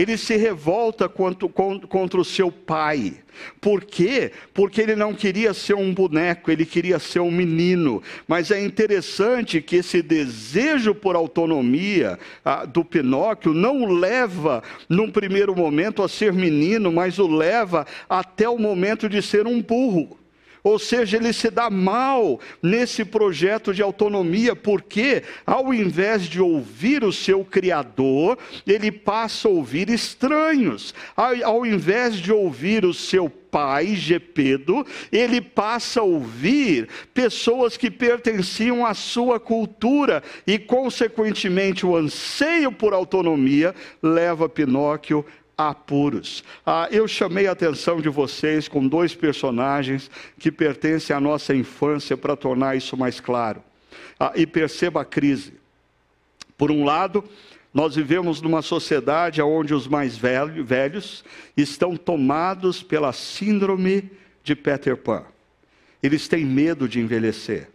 ele 0.00 0.16
se 0.16 0.36
revolta 0.36 1.08
contra, 1.08 1.48
contra 1.48 2.20
o 2.20 2.24
seu 2.24 2.52
pai. 2.52 3.14
Por 3.60 3.84
quê? 3.84 4.30
Porque 4.54 4.80
ele 4.80 4.94
não 4.94 5.12
queria 5.12 5.52
ser 5.52 5.74
um 5.74 5.92
boneco, 5.92 6.52
ele 6.52 6.64
queria 6.64 7.00
ser 7.00 7.18
um 7.18 7.32
menino. 7.32 8.00
Mas 8.26 8.52
é 8.52 8.64
interessante 8.64 9.60
que 9.60 9.76
esse 9.76 10.00
desejo 10.00 10.94
por 10.94 11.16
autonomia 11.16 12.16
ah, 12.44 12.64
do 12.64 12.84
Pinóquio 12.84 13.52
não 13.52 13.82
o 13.82 13.92
leva, 13.92 14.62
num 14.88 15.10
primeiro 15.10 15.54
momento, 15.56 16.02
a 16.04 16.08
ser 16.08 16.32
menino, 16.32 16.92
mas 16.92 17.18
o 17.18 17.26
leva 17.26 17.84
até 18.08 18.48
o 18.48 18.58
momento 18.58 19.08
de 19.08 19.20
ser 19.20 19.48
um 19.48 19.60
burro. 19.60 20.16
Ou 20.62 20.78
seja, 20.78 21.16
ele 21.16 21.32
se 21.32 21.50
dá 21.50 21.70
mal 21.70 22.40
nesse 22.62 23.04
projeto 23.04 23.72
de 23.72 23.82
autonomia, 23.82 24.54
porque 24.54 25.22
ao 25.46 25.72
invés 25.72 26.22
de 26.22 26.40
ouvir 26.40 27.04
o 27.04 27.12
seu 27.12 27.44
Criador, 27.44 28.38
ele 28.66 28.90
passa 28.90 29.48
a 29.48 29.50
ouvir 29.50 29.88
estranhos. 29.90 30.94
Ao, 31.16 31.64
invés 31.64 32.16
de 32.16 32.32
ouvir 32.32 32.84
o 32.84 32.94
seu 32.94 33.30
pai, 33.50 33.94
Gepedo, 33.94 34.86
ele 35.10 35.40
passa 35.40 36.00
a 36.00 36.04
ouvir 36.04 36.88
pessoas 37.14 37.76
que 37.76 37.90
pertenciam 37.90 38.84
à 38.84 38.94
sua 38.94 39.40
cultura 39.40 40.22
e, 40.46 40.58
consequentemente, 40.58 41.86
o 41.86 41.96
anseio 41.96 42.70
por 42.70 42.92
autonomia 42.92 43.74
leva 44.02 44.48
Pinóquio 44.48 45.24
apuros. 45.58 46.44
Ah, 46.64 46.88
eu 46.92 47.08
chamei 47.08 47.48
a 47.48 47.52
atenção 47.52 48.00
de 48.00 48.08
vocês 48.08 48.68
com 48.68 48.86
dois 48.86 49.12
personagens 49.12 50.08
que 50.38 50.52
pertencem 50.52 51.14
à 51.14 51.18
nossa 51.18 51.52
infância 51.52 52.16
para 52.16 52.36
tornar 52.36 52.76
isso 52.76 52.96
mais 52.96 53.18
claro. 53.18 53.60
Ah, 54.20 54.32
e 54.36 54.46
perceba 54.46 55.02
a 55.02 55.04
crise. 55.04 55.54
Por 56.56 56.70
um 56.70 56.84
lado, 56.84 57.24
nós 57.74 57.96
vivemos 57.96 58.40
numa 58.40 58.62
sociedade 58.62 59.42
onde 59.42 59.74
os 59.74 59.88
mais 59.88 60.16
velho, 60.16 60.64
velhos 60.64 61.24
estão 61.56 61.96
tomados 61.96 62.82
pela 62.82 63.12
síndrome 63.12 64.10
de 64.44 64.54
Peter 64.54 64.96
Pan. 64.96 65.24
Eles 66.00 66.28
têm 66.28 66.44
medo 66.44 66.88
de 66.88 67.00
envelhecer 67.00 67.68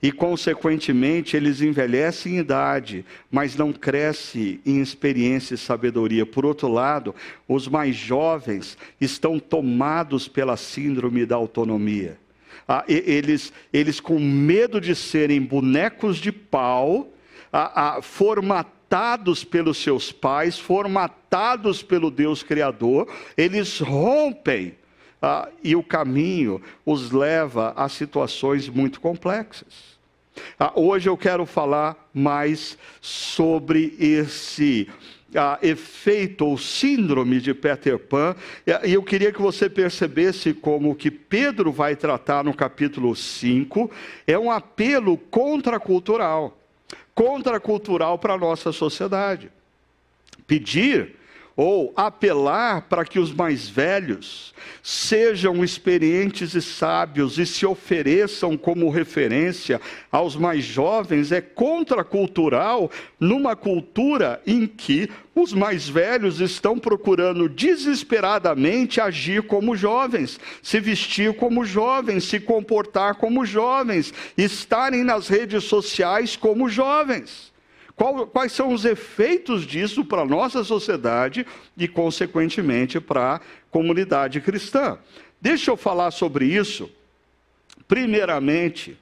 e, 0.00 0.12
consequentemente, 0.12 1.36
eles 1.36 1.60
envelhecem 1.60 2.34
em 2.34 2.38
idade, 2.38 3.04
mas 3.30 3.56
não 3.56 3.72
crescem 3.72 4.60
em 4.64 4.80
experiência 4.80 5.54
e 5.54 5.58
sabedoria. 5.58 6.24
Por 6.24 6.46
outro 6.46 6.68
lado, 6.68 7.14
os 7.48 7.66
mais 7.66 7.96
jovens 7.96 8.78
estão 9.00 9.40
tomados 9.40 10.28
pela 10.28 10.56
síndrome 10.56 11.26
da 11.26 11.34
autonomia. 11.34 12.16
Ah, 12.66 12.84
eles, 12.86 13.52
eles, 13.72 13.98
com 13.98 14.20
medo 14.20 14.80
de 14.80 14.94
serem 14.94 15.40
bonecos 15.40 16.18
de 16.18 16.30
pau, 16.30 17.08
ah, 17.52 17.96
ah, 17.96 18.02
formatados 18.02 19.42
pelos 19.42 19.78
seus 19.78 20.12
pais, 20.12 20.58
formatados 20.58 21.82
pelo 21.82 22.10
Deus 22.10 22.42
Criador, 22.42 23.08
eles 23.36 23.80
rompem 23.80 24.74
ah, 25.20 25.48
e 25.62 25.74
o 25.74 25.82
caminho 25.82 26.62
os 26.84 27.10
leva 27.10 27.72
a 27.76 27.88
situações 27.88 28.68
muito 28.68 29.00
complexas. 29.00 29.98
Ah, 30.58 30.72
hoje 30.74 31.08
eu 31.08 31.16
quero 31.16 31.44
falar 31.44 32.08
mais 32.14 32.78
sobre 33.00 33.96
esse 33.98 34.88
ah, 35.34 35.58
efeito 35.60 36.46
ou 36.46 36.56
síndrome 36.56 37.40
de 37.40 37.52
Peter 37.52 37.98
Pan, 37.98 38.34
e 38.84 38.92
eu 38.92 39.02
queria 39.02 39.32
que 39.32 39.42
você 39.42 39.68
percebesse 39.68 40.54
como 40.54 40.94
que 40.94 41.10
Pedro 41.10 41.72
vai 41.72 41.96
tratar 41.96 42.44
no 42.44 42.54
capítulo 42.54 43.14
5, 43.14 43.90
é 44.26 44.38
um 44.38 44.50
apelo 44.50 45.18
contracultural, 45.18 46.56
contracultural 47.14 48.18
para 48.18 48.34
a 48.34 48.38
nossa 48.38 48.72
sociedade. 48.72 49.50
Pedir 50.46 51.16
ou 51.58 51.92
apelar 51.96 52.82
para 52.82 53.04
que 53.04 53.18
os 53.18 53.34
mais 53.34 53.68
velhos 53.68 54.54
sejam 54.80 55.64
experientes 55.64 56.54
e 56.54 56.62
sábios 56.62 57.36
e 57.36 57.44
se 57.44 57.66
ofereçam 57.66 58.56
como 58.56 58.88
referência 58.88 59.80
aos 60.12 60.36
mais 60.36 60.62
jovens 60.62 61.32
é 61.32 61.40
contracultural 61.40 62.88
numa 63.18 63.56
cultura 63.56 64.40
em 64.46 64.68
que 64.68 65.10
os 65.34 65.52
mais 65.52 65.88
velhos 65.88 66.38
estão 66.38 66.78
procurando 66.78 67.48
desesperadamente 67.48 69.00
agir 69.00 69.42
como 69.42 69.74
jovens, 69.74 70.38
se 70.62 70.78
vestir 70.78 71.34
como 71.34 71.64
jovens, 71.64 72.22
se 72.22 72.38
comportar 72.38 73.16
como 73.16 73.44
jovens, 73.44 74.14
estarem 74.36 75.02
nas 75.02 75.26
redes 75.26 75.64
sociais 75.64 76.36
como 76.36 76.68
jovens. 76.68 77.52
Qual, 77.98 78.28
quais 78.28 78.52
são 78.52 78.72
os 78.72 78.84
efeitos 78.84 79.66
disso 79.66 80.04
para 80.04 80.22
a 80.22 80.24
nossa 80.24 80.62
sociedade 80.62 81.44
e, 81.76 81.88
consequentemente, 81.88 83.00
para 83.00 83.34
a 83.34 83.40
comunidade 83.72 84.40
cristã? 84.40 84.96
Deixa 85.40 85.72
eu 85.72 85.76
falar 85.76 86.12
sobre 86.12 86.46
isso, 86.46 86.88
primeiramente, 87.88 88.96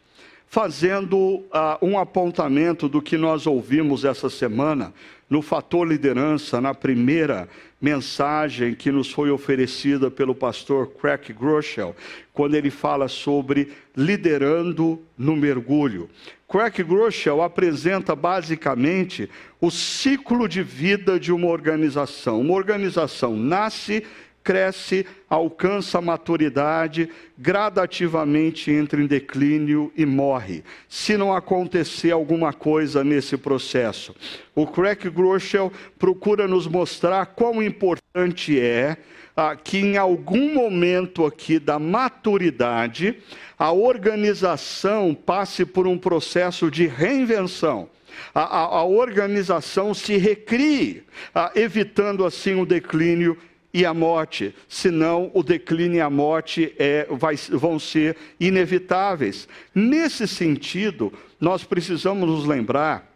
fazendo 0.47 1.19
uh, 1.19 1.45
um 1.83 1.99
apontamento 1.99 2.89
do 2.89 3.03
que 3.03 3.19
nós 3.19 3.47
ouvimos 3.47 4.03
essa 4.03 4.31
semana 4.31 4.95
no 5.29 5.43
Fator 5.43 5.87
Liderança, 5.87 6.61
na 6.61 6.73
primeira 6.73 7.49
mensagem 7.81 8.75
que 8.75 8.91
nos 8.91 9.11
foi 9.11 9.31
oferecida 9.31 10.11
pelo 10.11 10.35
pastor 10.35 10.93
Craig 11.01 11.33
Groeschel, 11.33 11.95
quando 12.33 12.55
ele 12.55 12.71
fala 12.71 13.09
sobre 13.09 13.73
liderando 13.97 15.03
no 15.19 15.37
mergulho. 15.37 16.09
Craig 16.49 16.83
Groeschel 16.83 17.43
apresenta 17.43 18.15
basicamente 18.15 19.29
o 19.61 19.71
ciclo 19.71 20.49
de 20.49 20.63
vida 20.63 21.19
de 21.19 21.33
uma 21.33 21.49
organização. 21.49 22.41
Uma 22.41 22.55
organização 22.55 23.37
nasce, 23.37 24.05
cresce, 24.47 25.05
alcança 25.29 25.99
a 25.99 26.01
maturidade, 26.01 27.11
gradativamente 27.37 28.71
entra 28.71 29.03
em 29.03 29.07
declínio 29.09 29.93
e 29.97 30.07
morre, 30.07 30.63
se 30.89 31.17
não 31.17 31.35
acontecer 31.35 32.13
alguma 32.13 32.53
coisa 32.53 33.03
nesse 33.03 33.37
processo. 33.37 34.15
O 34.55 34.65
Craig 34.65 35.11
Groeschel 35.11 35.73
procura 35.99 36.47
nos 36.47 36.69
mostrar 36.69 37.27
quão 37.27 37.61
importante 37.61 38.59
é 38.61 38.97
ah, 39.37 39.57
que 39.57 39.79
em 39.79 39.97
algum 39.97 40.55
momento 40.55 41.27
aqui 41.27 41.59
da 41.59 41.79
maturidade, 41.79 43.19
a 43.59 43.73
organização 43.73 45.13
passe 45.13 45.67
por 45.67 45.89
um 45.89 45.99
processo 45.99 46.71
de 46.71 46.87
reinvenção. 46.87 47.91
A, 48.35 48.41
a, 48.43 48.65
a 48.79 48.85
organização 48.85 49.93
se 49.93 50.17
recrie, 50.17 51.03
ah, 51.35 51.51
evitando 51.55 52.25
assim 52.25 52.55
o 52.55 52.65
declínio 52.65 53.37
e 53.77 53.85
a 53.85 53.93
morte, 53.93 54.55
senão 54.67 55.31
o 55.35 55.43
declínio 55.43 55.99
e 55.99 56.01
a 56.01 56.09
morte 56.09 56.75
é, 56.79 57.07
vai, 57.11 57.37
vão 57.37 57.79
ser 57.79 58.17
inevitáveis. 58.41 59.47
Nesse 59.75 60.27
sentido, 60.27 61.13
nós 61.39 61.63
precisamos 61.63 62.27
nos 62.27 62.47
lembrar 62.47 63.07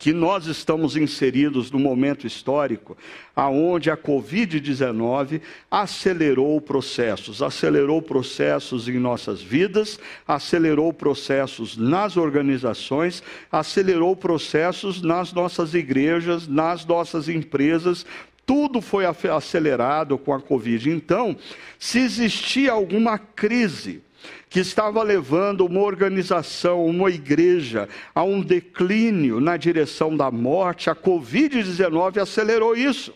que 0.00 0.14
nós 0.14 0.46
estamos 0.46 0.96
inseridos 0.96 1.70
no 1.70 1.78
momento 1.78 2.26
histórico 2.26 2.96
aonde 3.36 3.90
a 3.90 3.96
Covid-19 3.98 5.42
acelerou 5.70 6.58
processos, 6.58 7.42
acelerou 7.42 8.00
processos 8.00 8.88
em 8.88 8.98
nossas 8.98 9.42
vidas, 9.42 9.98
acelerou 10.26 10.90
processos 10.90 11.76
nas 11.76 12.16
organizações, 12.16 13.22
acelerou 13.52 14.16
processos 14.16 15.02
nas 15.02 15.34
nossas 15.34 15.74
igrejas, 15.74 16.48
nas 16.48 16.86
nossas 16.86 17.28
empresas, 17.28 18.06
tudo 18.46 18.80
foi 18.80 19.04
acelerado 19.06 20.18
com 20.18 20.32
a 20.32 20.40
Covid. 20.40 20.90
Então, 20.90 21.36
se 21.78 21.98
existia 21.98 22.72
alguma 22.72 23.18
crise, 23.18 24.02
que 24.48 24.58
estava 24.58 25.02
levando 25.02 25.64
uma 25.64 25.80
organização, 25.80 26.84
uma 26.84 27.08
igreja, 27.08 27.88
a 28.12 28.24
um 28.24 28.42
declínio 28.42 29.40
na 29.40 29.56
direção 29.56 30.16
da 30.16 30.30
morte, 30.30 30.90
a 30.90 30.94
Covid-19 30.94 32.20
acelerou 32.20 32.76
isso. 32.76 33.14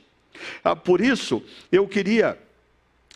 Ah, 0.62 0.76
por 0.76 1.00
isso, 1.00 1.42
eu 1.70 1.88
queria 1.88 2.38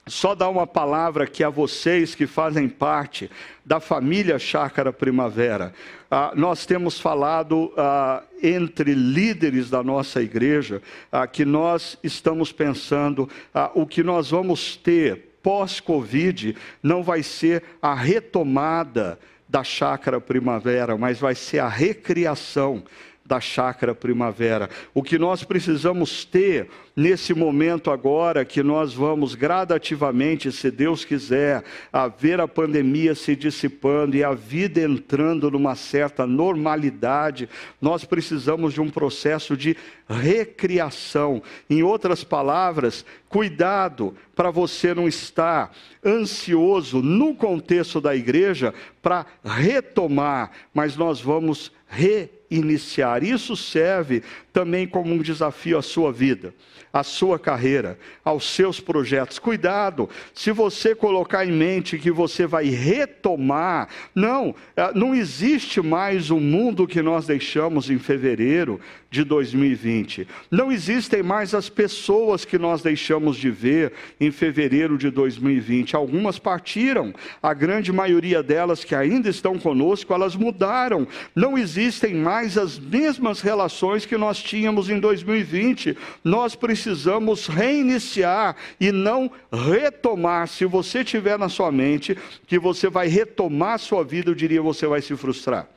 só 0.08 0.34
dar 0.34 0.48
uma 0.48 0.66
palavra 0.66 1.24
aqui 1.24 1.44
a 1.44 1.50
vocês 1.50 2.14
que 2.14 2.26
fazem 2.26 2.68
parte 2.68 3.30
da 3.64 3.80
família 3.80 4.38
Chácara 4.38 4.92
Primavera. 4.92 5.72
Ah, 6.10 6.32
nós 6.34 6.64
temos 6.64 6.98
falado 6.98 7.72
ah, 7.76 8.22
entre 8.42 8.94
líderes 8.94 9.68
da 9.68 9.82
nossa 9.82 10.22
igreja 10.22 10.82
ah, 11.12 11.26
que 11.26 11.44
nós 11.44 11.98
estamos 12.02 12.50
pensando 12.50 13.28
ah, 13.54 13.70
o 13.74 13.86
que 13.86 14.02
nós 14.02 14.30
vamos 14.30 14.76
ter 14.76 15.28
pós-Covid 15.42 16.56
não 16.82 17.02
vai 17.02 17.22
ser 17.22 17.62
a 17.80 17.94
retomada 17.94 19.18
da 19.48 19.64
chácara 19.64 20.20
primavera, 20.20 20.96
mas 20.98 21.18
vai 21.18 21.34
ser 21.34 21.58
a 21.60 21.68
recriação 21.68 22.82
da 23.28 23.40
chácara 23.40 23.94
primavera. 23.94 24.70
O 24.94 25.02
que 25.02 25.18
nós 25.18 25.44
precisamos 25.44 26.24
ter 26.24 26.70
nesse 26.96 27.34
momento 27.34 27.90
agora 27.90 28.42
que 28.42 28.62
nós 28.62 28.94
vamos 28.94 29.34
gradativamente, 29.34 30.50
se 30.50 30.70
Deus 30.70 31.04
quiser, 31.04 31.62
a 31.92 32.08
ver 32.08 32.40
a 32.40 32.48
pandemia 32.48 33.14
se 33.14 33.36
dissipando 33.36 34.16
e 34.16 34.24
a 34.24 34.32
vida 34.32 34.80
entrando 34.80 35.50
numa 35.50 35.76
certa 35.76 36.26
normalidade, 36.26 37.50
nós 37.80 38.02
precisamos 38.02 38.72
de 38.72 38.80
um 38.80 38.88
processo 38.88 39.54
de 39.56 39.76
recriação. 40.08 41.42
Em 41.68 41.82
outras 41.82 42.24
palavras, 42.24 43.04
cuidado 43.28 44.16
para 44.34 44.50
você 44.50 44.94
não 44.94 45.06
estar 45.06 45.70
ansioso 46.02 47.02
no 47.02 47.34
contexto 47.34 48.00
da 48.00 48.16
igreja 48.16 48.72
para 49.02 49.26
retomar, 49.44 50.50
mas 50.72 50.96
nós 50.96 51.20
vamos 51.20 51.70
reiniciar. 52.50 53.22
Isso 53.22 53.56
serve 53.56 54.22
também 54.58 54.88
como 54.88 55.14
um 55.14 55.22
desafio 55.22 55.78
à 55.78 55.82
sua 55.82 56.10
vida 56.10 56.52
à 56.92 57.02
sua 57.02 57.38
carreira, 57.38 57.98
aos 58.24 58.44
seus 58.44 58.80
projetos. 58.80 59.38
Cuidado, 59.38 60.08
se 60.34 60.50
você 60.50 60.94
colocar 60.94 61.46
em 61.46 61.52
mente 61.52 61.98
que 61.98 62.10
você 62.10 62.46
vai 62.46 62.66
retomar, 62.66 63.88
não, 64.14 64.54
é, 64.76 64.92
não 64.94 65.14
existe 65.14 65.80
mais 65.80 66.30
o 66.30 66.40
mundo 66.40 66.86
que 66.86 67.02
nós 67.02 67.26
deixamos 67.26 67.90
em 67.90 67.98
fevereiro 67.98 68.80
de 69.10 69.24
2020. 69.24 70.28
Não 70.50 70.70
existem 70.70 71.22
mais 71.22 71.54
as 71.54 71.68
pessoas 71.68 72.44
que 72.44 72.58
nós 72.58 72.82
deixamos 72.82 73.36
de 73.36 73.50
ver 73.50 73.92
em 74.20 74.30
fevereiro 74.30 74.98
de 74.98 75.10
2020. 75.10 75.96
Algumas 75.96 76.38
partiram, 76.38 77.14
a 77.42 77.54
grande 77.54 77.90
maioria 77.90 78.42
delas 78.42 78.84
que 78.84 78.94
ainda 78.94 79.28
estão 79.30 79.58
conosco, 79.58 80.12
elas 80.12 80.36
mudaram. 80.36 81.06
Não 81.34 81.56
existem 81.56 82.14
mais 82.14 82.58
as 82.58 82.78
mesmas 82.78 83.40
relações 83.40 84.04
que 84.04 84.16
nós 84.16 84.42
tínhamos 84.48 84.88
em 84.88 84.98
2020. 84.98 85.96
Nós 86.24 86.54
precisamos 86.54 87.46
reiniciar 87.46 88.56
e 88.80 88.90
não 88.90 89.30
retomar. 89.52 90.48
Se 90.48 90.64
você 90.64 91.04
tiver 91.04 91.38
na 91.38 91.48
sua 91.48 91.70
mente 91.70 92.16
que 92.46 92.58
você 92.58 92.88
vai 92.88 93.08
retomar 93.08 93.74
a 93.74 93.78
sua 93.78 94.02
vida, 94.02 94.30
eu 94.30 94.34
diria 94.34 94.62
você 94.62 94.86
vai 94.86 95.02
se 95.02 95.14
frustrar. 95.16 95.68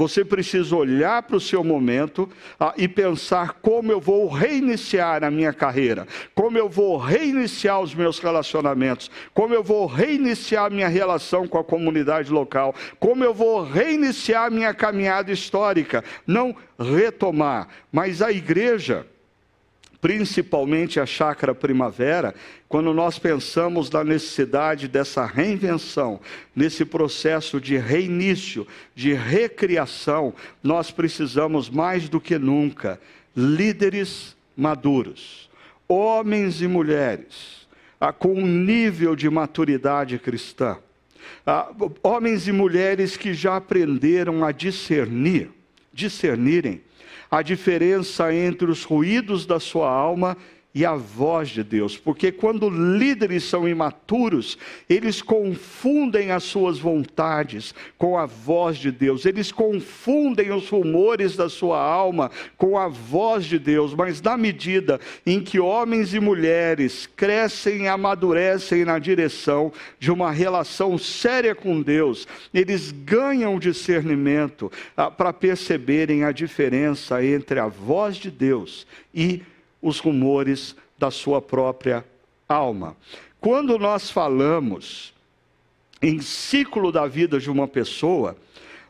Você 0.00 0.24
precisa 0.24 0.74
olhar 0.74 1.22
para 1.24 1.36
o 1.36 1.40
seu 1.40 1.62
momento 1.62 2.26
ah, 2.58 2.72
e 2.74 2.88
pensar 2.88 3.58
como 3.60 3.92
eu 3.92 4.00
vou 4.00 4.28
reiniciar 4.28 5.22
a 5.22 5.30
minha 5.30 5.52
carreira, 5.52 6.08
como 6.34 6.56
eu 6.56 6.70
vou 6.70 6.96
reiniciar 6.96 7.78
os 7.82 7.94
meus 7.94 8.18
relacionamentos, 8.18 9.10
como 9.34 9.52
eu 9.52 9.62
vou 9.62 9.84
reiniciar 9.84 10.64
a 10.64 10.70
minha 10.70 10.88
relação 10.88 11.46
com 11.46 11.58
a 11.58 11.64
comunidade 11.64 12.32
local, 12.32 12.74
como 12.98 13.22
eu 13.22 13.34
vou 13.34 13.62
reiniciar 13.62 14.46
a 14.46 14.50
minha 14.50 14.72
caminhada 14.72 15.30
histórica. 15.30 16.02
Não 16.26 16.56
retomar, 16.78 17.68
mas 17.92 18.22
a 18.22 18.32
igreja 18.32 19.06
principalmente 20.00 20.98
a 20.98 21.04
chácara 21.04 21.54
primavera, 21.54 22.34
quando 22.68 22.94
nós 22.94 23.18
pensamos 23.18 23.90
na 23.90 24.02
necessidade 24.02 24.88
dessa 24.88 25.26
reinvenção, 25.26 26.20
nesse 26.56 26.84
processo 26.84 27.60
de 27.60 27.76
reinício, 27.76 28.66
de 28.94 29.12
recriação, 29.12 30.32
nós 30.62 30.90
precisamos 30.90 31.68
mais 31.68 32.08
do 32.08 32.20
que 32.20 32.38
nunca 32.38 32.98
líderes 33.36 34.36
maduros, 34.56 35.50
homens 35.86 36.62
e 36.62 36.66
mulheres 36.66 37.60
ah, 38.00 38.12
com 38.12 38.32
um 38.32 38.46
nível 38.46 39.14
de 39.14 39.28
maturidade 39.28 40.18
cristã, 40.18 40.78
ah, 41.46 41.70
homens 42.02 42.48
e 42.48 42.52
mulheres 42.52 43.16
que 43.16 43.34
já 43.34 43.56
aprenderam 43.56 44.42
a 44.44 44.50
discernir, 44.50 45.50
discernirem 45.92 46.80
a 47.30 47.42
diferença 47.42 48.34
entre 48.34 48.70
os 48.70 48.82
ruídos 48.82 49.46
da 49.46 49.60
sua 49.60 49.88
alma 49.88 50.36
e 50.72 50.86
a 50.86 50.94
voz 50.94 51.48
de 51.48 51.64
Deus, 51.64 51.96
porque 51.96 52.30
quando 52.30 52.70
líderes 52.70 53.42
são 53.42 53.68
imaturos, 53.68 54.56
eles 54.88 55.20
confundem 55.20 56.30
as 56.30 56.44
suas 56.44 56.78
vontades 56.78 57.74
com 57.98 58.16
a 58.16 58.24
voz 58.24 58.78
de 58.78 58.92
Deus, 58.92 59.26
eles 59.26 59.50
confundem 59.50 60.52
os 60.52 60.68
rumores 60.68 61.34
da 61.34 61.48
sua 61.48 61.80
alma 61.80 62.30
com 62.56 62.78
a 62.78 62.86
voz 62.86 63.46
de 63.46 63.58
Deus, 63.58 63.94
mas 63.94 64.22
na 64.22 64.36
medida 64.36 65.00
em 65.26 65.40
que 65.40 65.58
homens 65.58 66.14
e 66.14 66.20
mulheres 66.20 67.08
crescem 67.16 67.82
e 67.82 67.88
amadurecem 67.88 68.84
na 68.84 68.98
direção 69.00 69.72
de 69.98 70.12
uma 70.12 70.30
relação 70.30 70.96
séria 70.96 71.54
com 71.54 71.82
Deus, 71.82 72.28
eles 72.54 72.92
ganham 72.92 73.58
discernimento 73.58 74.70
ah, 74.96 75.10
para 75.10 75.32
perceberem 75.32 76.22
a 76.22 76.30
diferença 76.30 77.24
entre 77.24 77.58
a 77.58 77.66
voz 77.66 78.16
de 78.16 78.30
Deus 78.30 78.86
e 79.12 79.42
os 79.80 79.98
rumores 79.98 80.74
da 80.98 81.10
sua 81.10 81.40
própria 81.40 82.04
alma. 82.48 82.96
Quando 83.40 83.78
nós 83.78 84.10
falamos 84.10 85.14
em 86.02 86.20
ciclo 86.20 86.92
da 86.92 87.06
vida 87.06 87.38
de 87.38 87.50
uma 87.50 87.66
pessoa, 87.68 88.36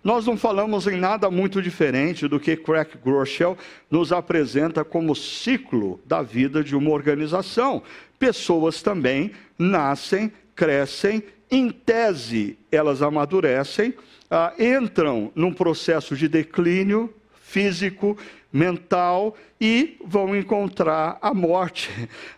nós 0.03 0.26
não 0.26 0.37
falamos 0.37 0.87
em 0.87 0.96
nada 0.96 1.31
muito 1.31 1.61
diferente 1.61 2.26
do 2.26 2.40
que 2.40 2.57
Craig 2.57 2.88
Groeschel 3.05 3.57
nos 3.90 4.12
apresenta 4.12 4.83
como 4.83 5.14
ciclo 5.14 6.00
da 6.07 6.22
vida 6.22 6.64
de 6.64 6.74
uma 6.74 6.90
organização. 6.90 7.83
Pessoas 8.18 8.83
também 8.83 9.33
nascem, 9.59 10.33
crescem, 10.55 11.22
em 11.50 11.70
tese 11.70 12.57
elas 12.72 13.03
amadurecem, 13.03 13.92
ah, 14.31 14.55
entram 14.59 15.31
num 15.35 15.53
processo 15.53 16.16
de 16.16 16.29
declínio 16.29 17.12
físico, 17.42 18.16
mental 18.52 19.36
e 19.60 19.98
vão 20.02 20.34
encontrar 20.34 21.18
a 21.20 21.34
morte. 21.34 21.90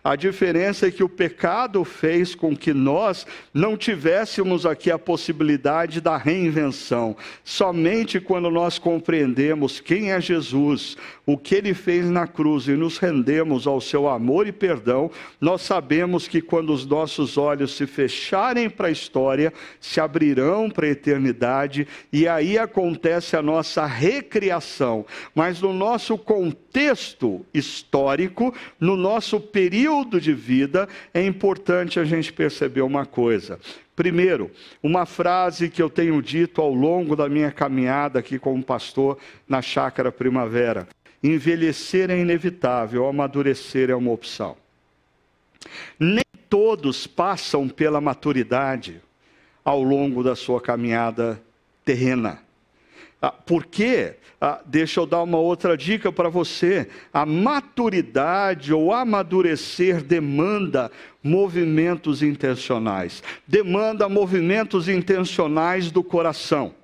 A 0.03 0.15
diferença 0.15 0.87
é 0.87 0.91
que 0.91 1.03
o 1.03 1.07
pecado 1.07 1.83
fez 1.85 2.35
com 2.35 2.55
que 2.55 2.73
nós 2.73 3.25
não 3.53 3.77
tivéssemos 3.77 4.65
aqui 4.65 4.91
a 4.91 4.99
possibilidade 4.99 6.01
da 6.01 6.17
reinvenção. 6.17 7.15
Somente 7.43 8.19
quando 8.19 8.51
nós 8.51 8.77
compreendemos 8.77 9.79
quem 9.79 10.11
é 10.11 10.19
Jesus, 10.19 10.97
o 11.25 11.37
que 11.37 11.55
ele 11.55 11.73
fez 11.73 12.09
na 12.09 12.27
cruz 12.27 12.67
e 12.67 12.71
nos 12.71 12.97
rendemos 12.97 13.65
ao 13.65 13.79
seu 13.79 14.09
amor 14.09 14.45
e 14.45 14.51
perdão, 14.51 15.09
nós 15.39 15.61
sabemos 15.61 16.27
que 16.27 16.41
quando 16.41 16.73
os 16.73 16.85
nossos 16.85 17.37
olhos 17.37 17.77
se 17.77 17.87
fecharem 17.87 18.69
para 18.69 18.89
a 18.89 18.91
história, 18.91 19.53
se 19.79 20.01
abrirão 20.01 20.69
para 20.69 20.87
a 20.87 20.89
eternidade 20.89 21.87
e 22.11 22.27
aí 22.27 22.57
acontece 22.57 23.37
a 23.37 23.41
nossa 23.41 23.85
recriação. 23.85 25.05
Mas 25.33 25.61
no 25.61 25.71
nosso 25.71 26.02
contexto, 26.17 26.63
contexto 26.73 27.45
histórico, 27.53 28.53
no 28.79 28.97
nosso 28.97 29.39
período 29.39 30.19
de 30.19 30.33
vida, 30.33 30.89
é 31.13 31.23
importante 31.23 31.99
a 31.99 32.03
gente 32.03 32.33
perceber 32.33 32.81
uma 32.81 33.05
coisa. 33.05 33.59
Primeiro, 33.95 34.49
uma 34.81 35.05
frase 35.05 35.69
que 35.69 35.81
eu 35.81 35.89
tenho 35.89 36.19
dito 36.21 36.59
ao 36.59 36.73
longo 36.73 37.15
da 37.15 37.29
minha 37.29 37.51
caminhada 37.51 38.19
aqui 38.19 38.39
como 38.39 38.63
pastor 38.63 39.19
na 39.47 39.61
Chácara 39.61 40.11
Primavera: 40.11 40.87
envelhecer 41.23 42.09
é 42.09 42.17
inevitável, 42.17 43.07
amadurecer 43.07 43.91
é 43.91 43.95
uma 43.95 44.11
opção. 44.11 44.57
Nem 45.99 46.23
todos 46.49 47.05
passam 47.05 47.69
pela 47.69 48.01
maturidade 48.01 48.99
ao 49.63 49.81
longo 49.81 50.23
da 50.23 50.35
sua 50.35 50.59
caminhada 50.59 51.41
terrena. 51.85 52.39
Ah, 53.21 53.31
por 53.31 53.65
quê? 53.65 54.15
Ah, 54.45 54.59
deixa 54.65 54.99
eu 54.99 55.05
dar 55.05 55.23
uma 55.23 55.37
outra 55.37 55.77
dica 55.77 56.11
para 56.11 56.27
você. 56.27 56.89
A 57.13 57.25
maturidade 57.25 58.73
ou 58.73 58.91
amadurecer 58.91 60.03
demanda 60.03 60.91
movimentos 61.23 62.21
intencionais, 62.21 63.23
demanda 63.47 64.09
movimentos 64.09 64.89
intencionais 64.89 65.89
do 65.91 66.03
coração 66.03 66.75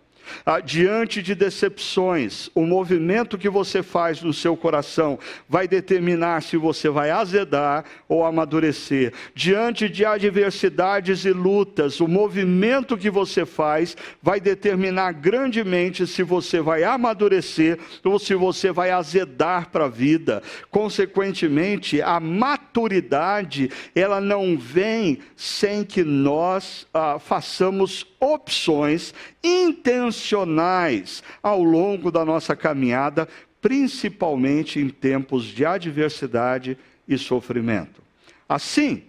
diante 0.66 1.22
de 1.22 1.34
decepções, 1.34 2.50
o 2.54 2.66
movimento 2.66 3.38
que 3.38 3.50
você 3.50 3.82
faz 3.82 4.22
no 4.22 4.34
seu 4.34 4.56
coração 4.56 5.18
vai 5.48 5.68
determinar 5.68 6.42
se 6.42 6.58
você 6.58 6.90
vai 6.90 7.10
azedar 7.10 7.86
ou 8.08 8.26
amadurecer. 8.26 9.14
Diante 9.34 9.88
de 9.88 10.06
adversidades 10.06 11.26
e 11.26 11.32
lutas, 11.32 12.00
o 12.00 12.08
movimento 12.08 12.98
que 12.98 13.10
você 13.10 13.46
faz 13.46 13.96
vai 14.22 14.40
determinar 14.40 15.14
grandemente 15.14 16.06
se 16.06 16.24
você 16.24 16.62
vai 16.62 16.84
amadurecer 16.84 17.80
ou 18.04 18.20
se 18.20 18.36
você 18.36 18.72
vai 18.72 18.92
azedar 18.92 19.70
para 19.70 19.86
a 19.86 19.90
vida. 19.90 20.42
Consequentemente, 20.70 22.02
a 22.02 22.20
maturidade, 22.20 23.72
ela 23.96 24.20
não 24.20 24.58
vem 24.58 25.20
sem 25.36 25.84
que 25.84 26.04
nós 26.04 26.88
ah, 26.94 27.18
façamos 27.20 28.06
opções 28.20 29.14
intencionais 29.44 30.19
ao 31.42 31.64
longo 31.64 32.12
da 32.12 32.26
nossa 32.26 32.56
caminhada, 32.56 33.28
principalmente 33.62 34.80
em 34.80 34.90
tempos 34.90 35.46
de 35.46 35.66
adversidade 35.66 36.78
e 37.08 37.18
sofrimento. 37.18 38.02
Assim, 38.48 39.04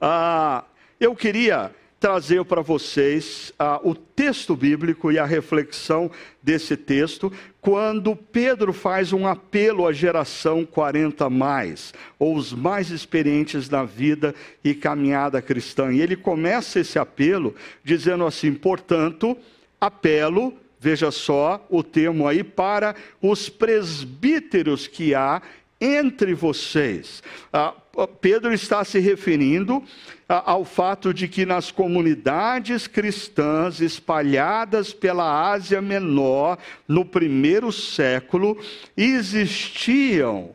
ah, 0.00 0.64
eu 0.98 1.14
queria 1.14 1.70
trazer 2.02 2.44
para 2.44 2.60
vocês 2.60 3.52
ah, 3.56 3.78
o 3.84 3.94
texto 3.94 4.56
bíblico 4.56 5.12
e 5.12 5.20
a 5.20 5.24
reflexão 5.24 6.10
desse 6.42 6.76
texto, 6.76 7.32
quando 7.60 8.16
Pedro 8.16 8.72
faz 8.72 9.12
um 9.12 9.24
apelo 9.24 9.86
à 9.86 9.92
geração 9.92 10.66
40 10.66 11.30
mais, 11.30 11.94
ou 12.18 12.34
os 12.34 12.52
mais 12.52 12.90
experientes 12.90 13.70
na 13.70 13.84
vida 13.84 14.34
e 14.64 14.74
caminhada 14.74 15.40
cristã. 15.40 15.92
E 15.92 16.00
ele 16.00 16.16
começa 16.16 16.80
esse 16.80 16.98
apelo 16.98 17.54
dizendo 17.84 18.26
assim: 18.26 18.52
portanto, 18.52 19.36
apelo 19.82 20.56
veja 20.82 21.12
só 21.12 21.64
o 21.70 21.80
termo 21.80 22.26
aí, 22.26 22.42
para 22.42 22.96
os 23.20 23.48
presbíteros 23.48 24.88
que 24.88 25.14
há 25.14 25.40
entre 25.80 26.34
vocês. 26.34 27.22
Ah, 27.52 27.72
Pedro 28.20 28.52
está 28.52 28.84
se 28.84 28.98
referindo 28.98 29.80
ah, 30.28 30.42
ao 30.44 30.64
fato 30.64 31.14
de 31.14 31.28
que 31.28 31.46
nas 31.46 31.70
comunidades 31.70 32.88
cristãs 32.88 33.80
espalhadas 33.80 34.92
pela 34.92 35.52
Ásia 35.52 35.80
Menor, 35.80 36.58
no 36.88 37.04
primeiro 37.04 37.70
século, 37.70 38.58
existiam 38.96 40.50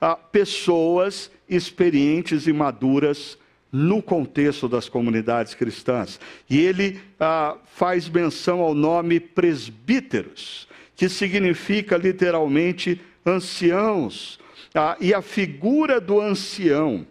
ah, 0.00 0.14
pessoas 0.14 1.28
experientes 1.48 2.46
e 2.46 2.52
maduras 2.52 3.36
no 3.72 4.02
contexto 4.02 4.68
das 4.68 4.88
comunidades 4.88 5.54
cristãs. 5.54 6.20
E 6.48 6.60
ele 6.60 7.00
ah, 7.18 7.56
faz 7.64 8.08
menção 8.08 8.60
ao 8.60 8.74
nome 8.74 9.18
presbíteros, 9.18 10.68
que 10.94 11.08
significa 11.08 11.96
literalmente 11.96 13.00
anciãos 13.24 14.38
ah, 14.74 14.96
e 15.00 15.12
a 15.12 15.20
figura 15.20 16.00
do 16.00 16.20
ancião, 16.20 17.06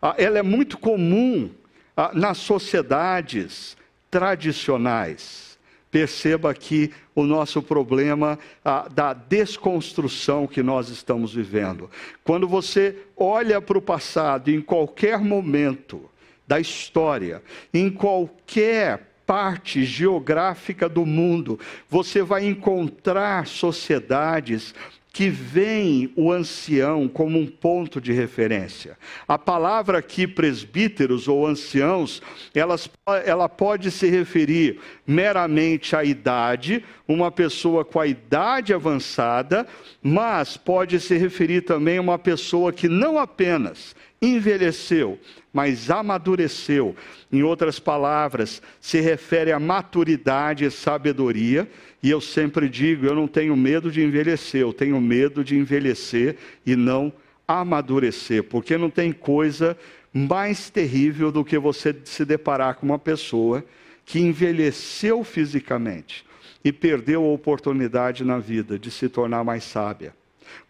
ah, 0.00 0.14
ela 0.16 0.38
é 0.38 0.42
muito 0.42 0.78
comum 0.78 1.50
ah, 1.96 2.12
nas 2.14 2.38
sociedades 2.38 3.76
tradicionais. 4.10 5.53
Perceba 5.94 6.50
aqui 6.50 6.90
o 7.14 7.22
nosso 7.22 7.62
problema 7.62 8.36
ah, 8.64 8.88
da 8.92 9.12
desconstrução 9.12 10.44
que 10.44 10.60
nós 10.60 10.88
estamos 10.88 11.32
vivendo. 11.32 11.88
Quando 12.24 12.48
você 12.48 12.96
olha 13.16 13.62
para 13.62 13.78
o 13.78 13.80
passado, 13.80 14.50
em 14.50 14.60
qualquer 14.60 15.20
momento 15.20 16.10
da 16.48 16.58
história, 16.58 17.40
em 17.72 17.88
qualquer 17.88 19.08
parte 19.24 19.84
geográfica 19.84 20.88
do 20.88 21.06
mundo, 21.06 21.60
você 21.88 22.24
vai 22.24 22.44
encontrar 22.44 23.46
sociedades 23.46 24.74
que 25.14 25.30
vem 25.30 26.12
o 26.16 26.32
ancião 26.32 27.06
como 27.06 27.38
um 27.38 27.46
ponto 27.46 28.00
de 28.00 28.12
referência. 28.12 28.98
A 29.28 29.38
palavra 29.38 29.98
aqui, 29.98 30.26
presbíteros 30.26 31.28
ou 31.28 31.46
anciãos, 31.46 32.20
elas, 32.52 32.90
ela 33.24 33.48
pode 33.48 33.92
se 33.92 34.10
referir 34.10 34.80
meramente 35.06 35.94
à 35.94 36.02
idade, 36.02 36.84
uma 37.06 37.30
pessoa 37.30 37.84
com 37.84 38.00
a 38.00 38.08
idade 38.08 38.74
avançada, 38.74 39.64
mas 40.02 40.56
pode 40.56 40.98
se 40.98 41.16
referir 41.16 41.60
também 41.60 41.98
a 41.98 42.02
uma 42.02 42.18
pessoa 42.18 42.72
que 42.72 42.88
não 42.88 43.16
apenas 43.16 43.94
envelheceu, 44.20 45.16
mas 45.54 45.88
amadureceu. 45.88 46.96
Em 47.32 47.44
outras 47.44 47.78
palavras, 47.78 48.60
se 48.80 49.00
refere 49.00 49.52
à 49.52 49.60
maturidade 49.60 50.64
e 50.64 50.70
sabedoria. 50.70 51.70
E 52.02 52.10
eu 52.10 52.20
sempre 52.20 52.68
digo: 52.68 53.06
eu 53.06 53.14
não 53.14 53.28
tenho 53.28 53.56
medo 53.56 53.90
de 53.90 54.02
envelhecer, 54.02 54.62
eu 54.62 54.72
tenho 54.72 55.00
medo 55.00 55.44
de 55.44 55.56
envelhecer 55.56 56.36
e 56.66 56.74
não 56.74 57.12
amadurecer, 57.46 58.42
porque 58.42 58.76
não 58.76 58.90
tem 58.90 59.12
coisa 59.12 59.78
mais 60.12 60.70
terrível 60.70 61.30
do 61.30 61.44
que 61.44 61.58
você 61.58 61.94
se 62.04 62.24
deparar 62.24 62.74
com 62.74 62.86
uma 62.86 62.98
pessoa 62.98 63.64
que 64.04 64.18
envelheceu 64.18 65.22
fisicamente 65.22 66.24
e 66.64 66.72
perdeu 66.72 67.22
a 67.22 67.32
oportunidade 67.32 68.24
na 68.24 68.38
vida 68.38 68.78
de 68.78 68.90
se 68.90 69.08
tornar 69.08 69.44
mais 69.44 69.64
sábia. 69.64 70.14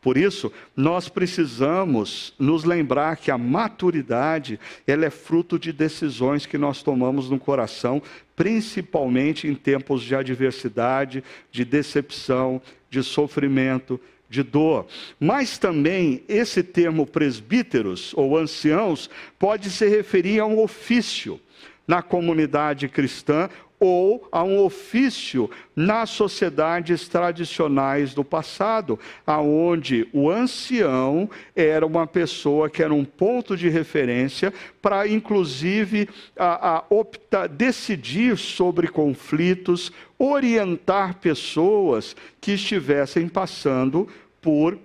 Por 0.00 0.16
isso, 0.16 0.52
nós 0.76 1.08
precisamos 1.08 2.34
nos 2.38 2.64
lembrar 2.64 3.16
que 3.16 3.30
a 3.30 3.38
maturidade, 3.38 4.58
ela 4.86 5.04
é 5.04 5.10
fruto 5.10 5.58
de 5.58 5.72
decisões 5.72 6.46
que 6.46 6.58
nós 6.58 6.82
tomamos 6.82 7.30
no 7.30 7.38
coração, 7.38 8.02
principalmente 8.36 9.46
em 9.46 9.54
tempos 9.54 10.02
de 10.02 10.14
adversidade, 10.14 11.24
de 11.50 11.64
decepção, 11.64 12.60
de 12.90 13.02
sofrimento, 13.02 14.00
de 14.28 14.42
dor. 14.42 14.86
Mas 15.18 15.58
também 15.58 16.22
esse 16.28 16.62
termo 16.62 17.06
presbíteros 17.06 18.12
ou 18.16 18.36
anciãos 18.36 19.08
pode 19.38 19.70
se 19.70 19.88
referir 19.88 20.40
a 20.40 20.46
um 20.46 20.60
ofício 20.60 21.40
na 21.86 22.02
comunidade 22.02 22.88
cristã 22.88 23.48
ou 23.78 24.26
a 24.30 24.42
um 24.42 24.58
ofício 24.64 25.50
nas 25.74 26.10
sociedades 26.10 27.08
tradicionais 27.08 28.14
do 28.14 28.24
passado, 28.24 28.98
aonde 29.26 30.08
o 30.12 30.30
ancião 30.30 31.28
era 31.54 31.86
uma 31.86 32.06
pessoa 32.06 32.70
que 32.70 32.82
era 32.82 32.94
um 32.94 33.04
ponto 33.04 33.56
de 33.56 33.68
referência 33.68 34.52
para, 34.80 35.06
inclusive, 35.08 36.08
a, 36.36 36.78
a 36.78 37.46
decidir 37.46 38.38
sobre 38.38 38.88
conflitos, 38.88 39.92
orientar 40.18 41.16
pessoas 41.16 42.16
que 42.40 42.52
estivessem 42.52 43.28
passando 43.28 44.08
por 44.40 44.78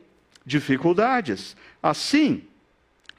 dificuldades. 0.46 1.56
Assim, 1.82 2.44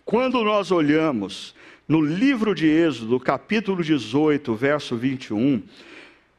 quando 0.04 0.42
nós 0.42 0.70
olhamos 0.72 1.54
no 1.90 2.00
livro 2.00 2.55
de 2.55 2.68
Êxodo, 2.68 3.18
capítulo 3.18 3.83
18, 3.83 4.55
verso 4.55 4.96
21, 4.96 5.61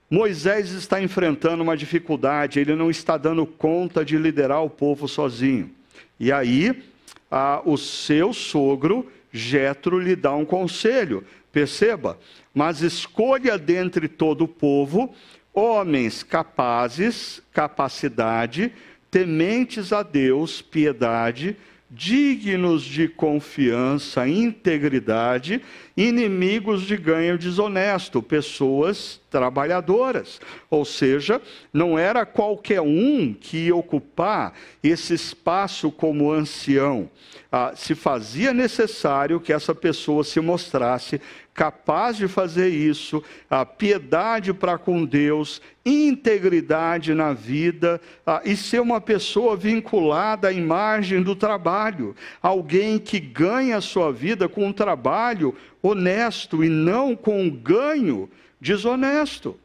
Moisés 0.09 0.71
está 0.71 1.03
enfrentando 1.03 1.61
uma 1.61 1.75
dificuldade, 1.75 2.57
ele 2.57 2.73
não 2.73 2.89
está 2.89 3.17
dando 3.17 3.45
conta 3.45 4.05
de 4.05 4.17
liderar 4.17 4.63
o 4.63 4.69
povo 4.69 5.09
sozinho. 5.09 5.69
E 6.17 6.31
aí, 6.31 6.81
a, 7.29 7.61
o 7.65 7.77
seu 7.77 8.31
sogro, 8.31 9.11
Jetro, 9.29 9.99
lhe 9.99 10.15
dá 10.15 10.33
um 10.33 10.45
conselho. 10.45 11.21
Perceba, 11.51 12.17
mas 12.53 12.81
escolha 12.81 13.57
dentre 13.57 14.07
todo 14.07 14.45
o 14.45 14.47
povo 14.47 15.13
homens 15.53 16.23
capazes, 16.23 17.43
capacidade, 17.51 18.71
tementes 19.11 19.91
a 19.91 20.01
Deus, 20.01 20.61
piedade, 20.61 21.57
dignos 21.93 22.83
de 22.83 23.09
confiança, 23.09 24.25
integridade, 24.25 25.61
inimigos 25.97 26.83
de 26.83 26.95
ganho 26.95 27.37
desonesto, 27.37 28.23
pessoas 28.23 29.19
trabalhadoras. 29.29 30.39
Ou 30.69 30.85
seja, 30.85 31.41
não 31.73 31.99
era 31.99 32.25
qualquer 32.25 32.79
um 32.79 33.33
que 33.33 33.65
ia 33.65 33.75
ocupar 33.75 34.53
esse 34.81 35.13
espaço 35.13 35.91
como 35.91 36.31
ancião. 36.31 37.09
Ah, 37.51 37.73
se 37.75 37.93
fazia 37.93 38.53
necessário 38.53 39.41
que 39.41 39.51
essa 39.51 39.75
pessoa 39.75 40.23
se 40.23 40.39
mostrasse 40.39 41.19
capaz 41.53 42.17
de 42.17 42.27
fazer 42.27 42.69
isso, 42.69 43.23
a 43.49 43.65
piedade 43.65 44.53
para 44.53 44.77
com 44.77 45.05
Deus, 45.05 45.61
integridade 45.85 47.13
na 47.13 47.33
vida 47.33 47.99
ah, 48.25 48.41
e 48.45 48.55
ser 48.55 48.79
uma 48.79 49.01
pessoa 49.01 49.55
vinculada 49.55 50.47
à 50.47 50.51
imagem 50.51 51.21
do 51.21 51.35
trabalho, 51.35 52.15
alguém 52.41 52.97
que 52.97 53.19
ganha 53.19 53.77
a 53.77 53.81
sua 53.81 54.11
vida 54.11 54.47
com 54.47 54.65
um 54.65 54.73
trabalho 54.73 55.55
honesto 55.81 56.63
e 56.63 56.69
não 56.69 57.15
com 57.15 57.41
um 57.41 57.49
ganho 57.49 58.29
desonesto. 58.59 59.59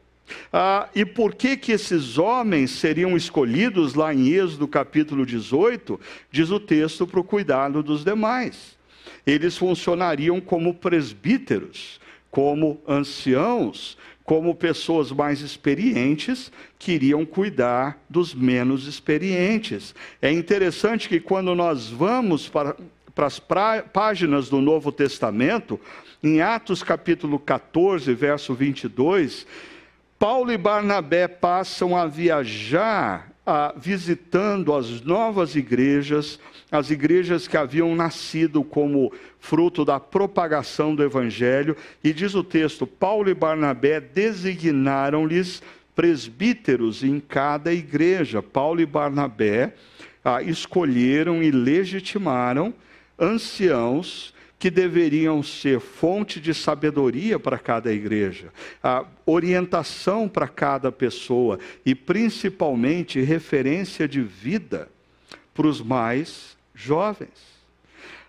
Ah, 0.51 0.89
e 0.93 1.05
por 1.05 1.35
que 1.35 1.55
que 1.55 1.71
esses 1.71 2.17
homens 2.17 2.71
seriam 2.71 3.15
escolhidos 3.15 3.93
lá 3.93 4.13
em 4.13 4.27
Êxodo 4.27 4.67
capítulo 4.67 5.25
18? 5.25 5.97
Diz 6.29 6.51
o 6.51 6.59
texto 6.59 7.07
para 7.07 7.19
o 7.19 7.23
cuidado 7.23 7.81
dos 7.81 8.03
demais 8.03 8.76
eles 9.27 9.57
funcionariam 9.57 10.39
como 10.39 10.73
presbíteros, 10.73 11.99
como 12.31 12.81
anciãos, 12.87 13.97
como 14.23 14.55
pessoas 14.55 15.11
mais 15.11 15.41
experientes 15.41 16.51
que 16.79 16.93
iriam 16.93 17.25
cuidar 17.25 18.01
dos 18.09 18.33
menos 18.33 18.87
experientes. 18.87 19.93
É 20.21 20.31
interessante 20.31 21.09
que 21.09 21.19
quando 21.19 21.53
nós 21.53 21.89
vamos 21.89 22.47
para, 22.47 22.75
para 23.13 23.27
as 23.27 23.37
pra, 23.37 23.83
páginas 23.83 24.47
do 24.47 24.61
Novo 24.61 24.91
Testamento, 24.93 25.79
em 26.23 26.41
Atos 26.41 26.81
capítulo 26.81 27.37
14, 27.37 28.13
verso 28.13 28.53
22, 28.53 29.45
Paulo 30.17 30.51
e 30.51 30.57
Barnabé 30.57 31.27
passam 31.27 31.95
a 31.95 32.07
viajar 32.07 33.31
ah, 33.47 33.73
visitando 33.77 34.73
as 34.75 34.99
novas 34.99 35.55
igrejas, 35.55 36.37
as 36.69 36.91
igrejas 36.91 37.47
que 37.47 37.55
haviam 37.55 37.95
nascido 37.95 38.61
como 38.61 39.13
fruto 39.39 39.85
da 39.85 40.01
propagação 40.01 40.93
do 40.93 41.01
evangelho, 41.01 41.77
e 42.03 42.11
diz 42.11 42.35
o 42.35 42.43
texto: 42.43 42.85
Paulo 42.85 43.29
e 43.29 43.33
Barnabé 43.33 44.01
designaram-lhes 44.01 45.63
presbíteros 45.95 47.05
em 47.05 47.21
cada 47.21 47.73
igreja. 47.73 48.43
Paulo 48.43 48.81
e 48.81 48.85
Barnabé 48.85 49.73
ah, 50.25 50.41
escolheram 50.41 51.41
e 51.41 51.49
legitimaram 51.49 52.73
anciãos 53.17 54.35
que 54.59 54.71
deveriam 54.71 55.43
ser 55.43 55.79
fonte 55.79 56.39
de 56.39 56.53
sabedoria 56.53 57.39
para 57.39 57.59
cada 57.59 57.93
igreja, 57.93 58.51
a 58.81 59.05
orientação 59.25 60.27
para 60.27 60.47
cada 60.47 60.91
pessoa 60.91 61.59
e 61.85 61.93
principalmente 61.93 63.21
referência 63.21 64.07
de 64.07 64.21
vida 64.21 64.89
para 65.53 65.67
os 65.67 65.79
mais 65.81 66.57
jovens. 66.73 67.57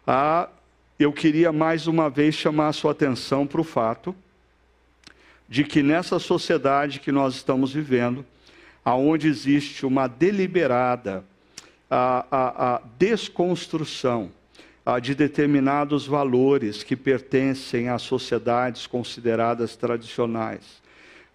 Ah, 0.07 0.49
eu 0.99 1.13
queria 1.13 1.53
mais 1.53 1.87
uma 1.87 2.11
vez 2.11 2.35
chamar 2.35 2.69
a 2.69 2.73
sua 2.73 2.93
atenção 2.93 3.47
para 3.47 3.61
o 3.61 3.65
fato 3.65 4.15
de 5.49 5.65
que 5.65 5.83
nessa 5.83 6.19
sociedade 6.19 7.01
que 7.01 7.11
nós 7.11 7.37
estamos 7.37 7.73
vivendo, 7.73 8.25
aonde 8.85 9.29
existe 9.29 9.87
uma 9.87 10.07
deliberada 10.07 11.25
a, 11.91 12.27
a, 12.31 12.75
a 12.75 12.83
desconstrução 12.99 14.31
ah, 14.31 14.38
de 14.99 15.15
determinados 15.15 16.07
valores 16.07 16.83
que 16.83 16.97
pertencem 16.97 17.91
às 17.91 18.01
sociedades 18.01 18.87
consideradas 18.87 19.77
tradicionais. 19.77 20.63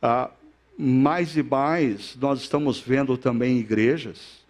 Ah, 0.02 0.32
mais 0.76 1.38
e 1.38 1.44
mais, 1.44 2.16
nós 2.20 2.40
estamos 2.40 2.80
vendo 2.80 3.16
também 3.16 3.60
igrejas 3.60 4.42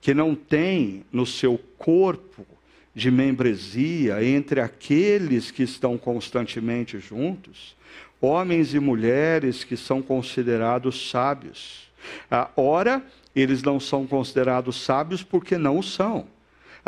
que 0.00 0.14
não 0.14 0.34
têm 0.34 1.04
no 1.12 1.26
seu 1.26 1.60
corpo 1.76 2.46
de 2.94 3.10
membresia 3.10 4.24
entre 4.24 4.60
aqueles 4.60 5.50
que 5.50 5.62
estão 5.62 5.98
constantemente 5.98 6.98
juntos, 6.98 7.76
homens 8.18 8.72
e 8.72 8.80
mulheres 8.80 9.64
que 9.64 9.76
são 9.76 10.00
considerados 10.00 11.10
sábios. 11.10 11.90
Ah, 12.30 12.48
ora, 12.56 13.04
eles 13.34 13.62
não 13.62 13.78
são 13.78 14.06
considerados 14.06 14.82
sábios 14.82 15.22
porque 15.22 15.58
não 15.58 15.78
o 15.78 15.82
são 15.82 16.26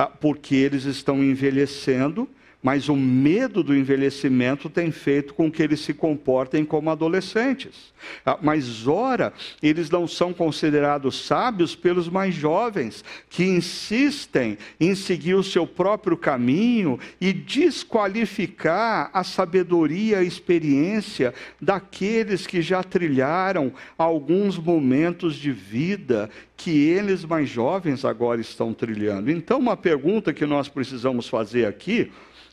porque 0.06 0.54
eles 0.54 0.84
estão 0.84 1.22
envelhecendo, 1.22 2.28
mas 2.60 2.88
o 2.88 2.96
medo 2.96 3.62
do 3.62 3.74
envelhecimento 3.74 4.68
tem 4.68 4.90
feito 4.90 5.32
com 5.32 5.50
que 5.50 5.62
eles 5.62 5.80
se 5.80 5.94
comportem 5.94 6.64
como 6.64 6.90
adolescentes. 6.90 7.92
Ah, 8.26 8.36
mas, 8.42 8.86
ora, 8.86 9.32
eles 9.62 9.88
não 9.90 10.08
são 10.08 10.32
considerados 10.32 11.24
sábios 11.24 11.76
pelos 11.76 12.08
mais 12.08 12.34
jovens, 12.34 13.04
que 13.30 13.44
insistem 13.44 14.58
em 14.80 14.94
seguir 14.96 15.34
o 15.34 15.42
seu 15.42 15.66
próprio 15.66 16.16
caminho 16.16 16.98
e 17.20 17.32
desqualificar 17.32 19.10
a 19.12 19.22
sabedoria 19.22 20.16
e 20.16 20.20
a 20.20 20.22
experiência 20.22 21.32
daqueles 21.60 22.46
que 22.46 22.60
já 22.60 22.82
trilharam 22.82 23.72
alguns 23.96 24.58
momentos 24.58 25.36
de 25.36 25.52
vida 25.52 26.28
que 26.56 26.70
eles 26.70 27.24
mais 27.24 27.48
jovens 27.48 28.04
agora 28.04 28.40
estão 28.40 28.74
trilhando. 28.74 29.30
Então, 29.30 29.60
uma 29.60 29.76
pergunta 29.76 30.32
que 30.32 30.44
nós 30.44 30.68
precisamos 30.68 31.28
fazer 31.28 31.66
aqui 31.66 32.10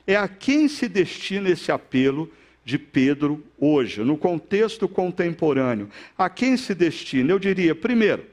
é 0.08 0.16
a 0.16 0.28
quem 0.28 0.68
se 0.68 0.88
destina 0.88 1.50
esse 1.50 1.72
apelo 1.72 2.32
de 2.64 2.80
Pedro 2.80 3.44
hoje, 3.60 4.02
no 4.04 4.18
contexto 4.18 4.88
contemporâneo. 4.88 5.90
A 6.18 6.30
quem 6.30 6.58
se 6.58 6.74
destina? 6.74 7.32
Eu 7.32 7.40
diria, 7.40 7.76
primeiro, 7.76 8.26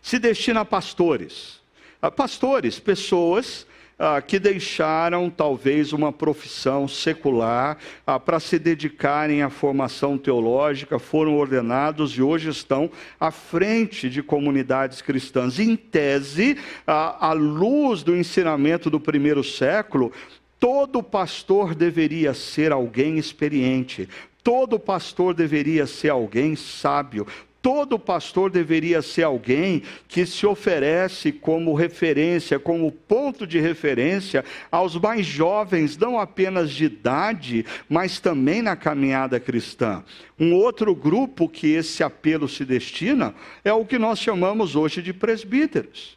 se 0.00 0.18
destina 0.18 0.60
a 0.60 0.64
pastores. 0.64 1.60
A 2.00 2.10
pastores, 2.10 2.78
pessoas 2.78 3.66
ah, 3.98 4.22
que 4.22 4.38
deixaram 4.38 5.28
talvez 5.28 5.92
uma 5.92 6.12
profissão 6.12 6.86
secular 6.86 7.76
ah, 8.06 8.18
para 8.18 8.38
se 8.38 8.58
dedicarem 8.58 9.42
à 9.42 9.50
formação 9.50 10.16
teológica, 10.16 10.98
foram 10.98 11.36
ordenados 11.36 12.12
e 12.12 12.22
hoje 12.22 12.48
estão 12.48 12.90
à 13.18 13.30
frente 13.30 14.08
de 14.08 14.22
comunidades 14.22 15.02
cristãs. 15.02 15.58
Em 15.58 15.74
tese, 15.74 16.56
ah, 16.86 17.28
à 17.28 17.32
luz 17.32 18.02
do 18.02 18.16
ensinamento 18.16 18.88
do 18.88 19.00
primeiro 19.00 19.42
século, 19.42 20.12
todo 20.58 21.02
pastor 21.02 21.74
deveria 21.74 22.34
ser 22.34 22.72
alguém 22.72 23.18
experiente, 23.18 24.08
Todo 24.48 24.78
pastor 24.78 25.34
deveria 25.34 25.86
ser 25.86 26.08
alguém 26.08 26.56
sábio, 26.56 27.26
todo 27.60 27.98
pastor 27.98 28.50
deveria 28.50 29.02
ser 29.02 29.24
alguém 29.24 29.82
que 30.08 30.24
se 30.24 30.46
oferece 30.46 31.32
como 31.32 31.74
referência, 31.74 32.58
como 32.58 32.90
ponto 32.90 33.46
de 33.46 33.60
referência 33.60 34.42
aos 34.70 34.96
mais 34.96 35.26
jovens, 35.26 35.98
não 35.98 36.18
apenas 36.18 36.70
de 36.70 36.86
idade, 36.86 37.66
mas 37.90 38.20
também 38.20 38.62
na 38.62 38.74
caminhada 38.74 39.38
cristã. 39.38 40.02
Um 40.40 40.54
outro 40.54 40.94
grupo 40.94 41.46
que 41.46 41.66
esse 41.66 42.02
apelo 42.02 42.48
se 42.48 42.64
destina 42.64 43.34
é 43.62 43.70
o 43.70 43.84
que 43.84 43.98
nós 43.98 44.18
chamamos 44.18 44.76
hoje 44.76 45.02
de 45.02 45.12
presbíteros, 45.12 46.16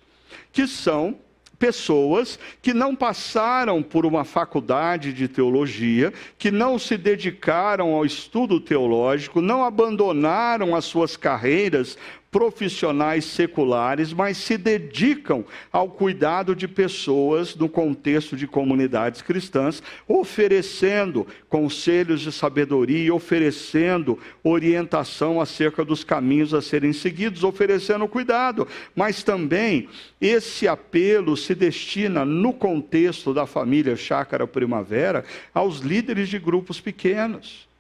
que 0.54 0.66
são 0.66 1.18
pessoas 1.62 2.40
que 2.60 2.74
não 2.74 2.96
passaram 2.96 3.84
por 3.84 4.04
uma 4.04 4.26
faculdade 4.26 5.14
de 5.14 5.28
teologia, 5.28 6.12
que 6.40 6.50
não 6.50 6.80
se 6.80 6.98
dedicaram 6.98 7.94
ao 7.94 8.04
estudo 8.04 8.60
teológico, 8.60 9.40
não 9.42 9.64
abandonaram 9.64 10.76
as 10.76 10.86
suas 10.86 11.16
carreiras 11.16 12.00
profissionais 12.32 13.26
seculares, 13.26 14.14
mas 14.14 14.38
se 14.38 14.58
dedicam 14.58 15.44
ao 15.70 15.90
cuidado 15.90 16.56
de 16.56 16.66
pessoas 16.66 17.54
no 17.58 17.68
contexto 17.68 18.38
de 18.38 18.48
comunidades 18.48 19.22
cristãs, 19.22 19.84
oferecendo 20.08 21.28
conselhos 21.50 22.22
de 22.22 22.32
sabedoria, 22.32 23.14
oferecendo 23.14 24.18
orientação 24.42 25.42
acerca 25.42 25.84
dos 25.84 26.06
caminhos 26.06 26.54
a 26.54 26.62
serem 26.62 26.94
seguidos, 26.94 27.44
oferecendo 27.44 28.08
cuidado, 28.08 28.66
mas 28.96 29.24
também 29.24 29.90
esse 30.22 30.70
apelo 30.70 31.36
se 31.36 31.54
destina, 31.54 32.24
no 32.24 32.54
contexto 32.54 33.34
da 33.34 33.46
família 33.46 33.98
Chácara 33.98 34.48
Primavera, 34.48 35.26
aos 35.54 35.80
líderes 35.80 36.30
de 36.30 36.40
grupos 36.40 36.80
pequenos. 36.80 37.71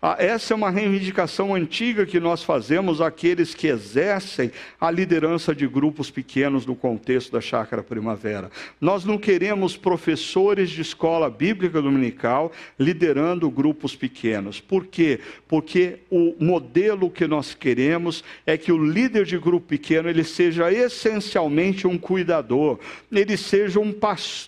Ah, 0.00 0.16
essa 0.18 0.54
é 0.54 0.56
uma 0.56 0.70
reivindicação 0.70 1.54
antiga 1.54 2.06
que 2.06 2.20
nós 2.20 2.42
fazemos 2.42 3.00
àqueles 3.00 3.54
que 3.54 3.66
exercem 3.66 4.50
a 4.80 4.90
liderança 4.90 5.54
de 5.54 5.66
grupos 5.66 6.10
pequenos 6.10 6.64
no 6.64 6.76
contexto 6.76 7.32
da 7.32 7.40
Chácara 7.40 7.82
Primavera. 7.82 8.50
Nós 8.80 9.04
não 9.04 9.18
queremos 9.18 9.76
professores 9.76 10.70
de 10.70 10.82
escola 10.82 11.30
bíblica 11.30 11.82
dominical 11.82 12.52
liderando 12.78 13.50
grupos 13.50 13.96
pequenos. 13.96 14.60
Por 14.60 14.86
quê? 14.86 15.20
Porque 15.46 16.00
o 16.10 16.34
modelo 16.38 17.10
que 17.10 17.26
nós 17.26 17.54
queremos 17.54 18.22
é 18.46 18.56
que 18.56 18.72
o 18.72 18.78
líder 18.78 19.24
de 19.24 19.38
grupo 19.38 19.66
pequeno 19.66 20.08
ele 20.08 20.24
seja 20.24 20.72
essencialmente 20.72 21.86
um 21.86 21.98
cuidador, 21.98 22.78
ele 23.10 23.36
seja 23.36 23.80
um 23.80 23.92
pastor 23.92 24.47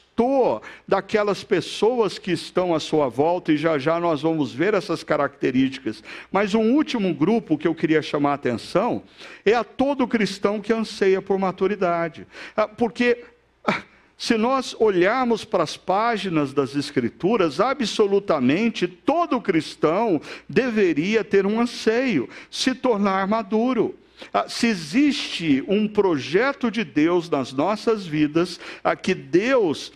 daquelas 0.86 1.44
pessoas 1.44 2.18
que 2.18 2.32
estão 2.32 2.74
à 2.74 2.80
sua 2.80 3.08
volta, 3.08 3.52
e 3.52 3.56
já 3.56 3.78
já 3.78 3.98
nós 4.00 4.22
vamos 4.22 4.52
ver 4.52 4.74
essas 4.74 5.02
características. 5.02 6.02
Mas 6.30 6.54
um 6.54 6.72
último 6.74 7.14
grupo 7.14 7.56
que 7.56 7.68
eu 7.68 7.74
queria 7.74 8.02
chamar 8.02 8.32
a 8.32 8.34
atenção 8.34 9.02
é 9.44 9.54
a 9.54 9.64
todo 9.64 10.08
cristão 10.08 10.60
que 10.60 10.72
anseia 10.72 11.22
por 11.22 11.38
maturidade. 11.38 12.26
Ah, 12.56 12.68
porque 12.68 13.24
ah, 13.64 13.82
Se 14.16 14.36
nós 14.36 14.76
olharmos 14.78 15.46
para 15.46 15.62
as 15.62 15.78
páginas 15.78 16.52
das 16.52 16.76
Escrituras, 16.76 17.58
absolutamente 17.58 18.86
todo 18.86 19.40
cristão 19.40 20.20
deveria 20.46 21.24
ter 21.24 21.46
um 21.46 21.58
anseio, 21.58 22.28
se 22.50 22.74
tornar 22.74 23.26
maduro. 23.26 23.94
Ah, 24.30 24.46
se 24.46 24.66
existe 24.66 25.64
um 25.66 25.88
projeto 25.88 26.70
de 26.70 26.84
Deus 26.84 27.30
nas 27.30 27.54
nossas 27.54 28.06
vidas, 28.06 28.60
a 28.84 28.94
que 28.94 29.14
Deus 29.14 29.90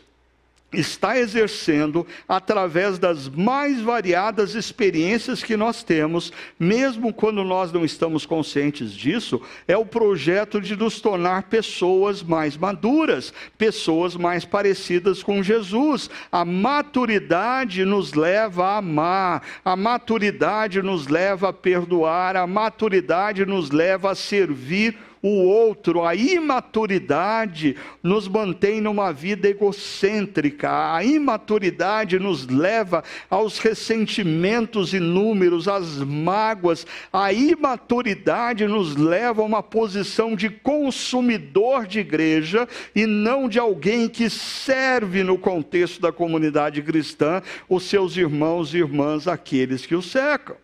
está 0.74 1.18
exercendo 1.18 2.06
através 2.28 2.98
das 2.98 3.28
mais 3.28 3.80
variadas 3.80 4.54
experiências 4.54 5.42
que 5.42 5.56
nós 5.56 5.82
temos, 5.82 6.32
mesmo 6.58 7.12
quando 7.12 7.42
nós 7.44 7.72
não 7.72 7.84
estamos 7.84 8.26
conscientes 8.26 8.92
disso, 8.92 9.40
é 9.66 9.76
o 9.76 9.87
projeto 9.87 10.60
de 10.60 10.76
nos 10.76 11.00
tornar 11.00 11.44
pessoas 11.44 12.22
mais 12.22 12.56
maduras, 12.56 13.32
pessoas 13.56 14.16
mais 14.16 14.44
parecidas 14.44 15.22
com 15.22 15.42
Jesus. 15.42 16.10
A 16.30 16.44
maturidade 16.44 17.84
nos 17.84 18.14
leva 18.14 18.64
a 18.66 18.76
amar, 18.78 19.42
a 19.64 19.76
maturidade 19.76 20.82
nos 20.82 21.06
leva 21.06 21.48
a 21.48 21.52
perdoar, 21.52 22.37
a 22.37 22.46
maturidade 22.46 23.44
nos 23.44 23.70
leva 23.70 24.10
a 24.10 24.14
servir 24.14 24.96
o 25.26 25.42
outro, 25.42 26.04
a 26.04 26.14
imaturidade 26.14 27.76
nos 28.02 28.28
mantém 28.28 28.78
numa 28.78 29.10
vida 29.10 29.48
egocêntrica, 29.48 30.94
a 30.94 31.02
imaturidade 31.02 32.18
nos 32.18 32.46
leva 32.46 33.02
aos 33.30 33.58
ressentimentos 33.58 34.92
inúmeros, 34.92 35.66
às 35.66 35.96
mágoas, 35.96 36.87
a 37.10 37.32
imaturidade 37.32 38.66
nos 38.66 38.96
leva 38.96 39.40
a 39.40 39.46
uma 39.46 39.62
posição 39.62 40.37
de 40.37 40.50
consumidor 40.50 41.87
de 41.87 42.00
igreja 42.00 42.68
e 42.94 43.06
não 43.06 43.48
de 43.48 43.58
alguém 43.58 44.10
que 44.10 44.28
serve 44.28 45.22
no 45.22 45.38
contexto 45.38 46.02
da 46.02 46.12
comunidade 46.12 46.82
cristã 46.82 47.42
os 47.66 47.84
seus 47.84 48.14
irmãos 48.18 48.74
e 48.74 48.76
irmãs, 48.76 49.26
aqueles 49.26 49.87
que 49.87 49.94
o 49.94 50.02
secam. 50.02 50.56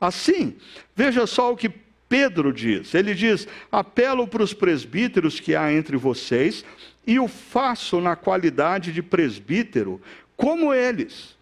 Assim, 0.00 0.56
veja 0.96 1.26
só 1.26 1.52
o 1.52 1.56
que 1.56 1.70
Pedro 2.10 2.52
diz. 2.52 2.92
Ele 2.92 3.14
diz: 3.14 3.46
apelo 3.70 4.26
para 4.26 4.42
os 4.42 4.52
presbíteros 4.52 5.38
que 5.38 5.54
há 5.54 5.72
entre 5.72 5.96
vocês 5.96 6.64
e 7.06 7.20
o 7.20 7.28
faço 7.28 8.00
na 8.00 8.16
qualidade 8.16 8.92
de 8.92 9.00
presbítero, 9.00 10.02
como 10.36 10.74
eles, 10.74 11.36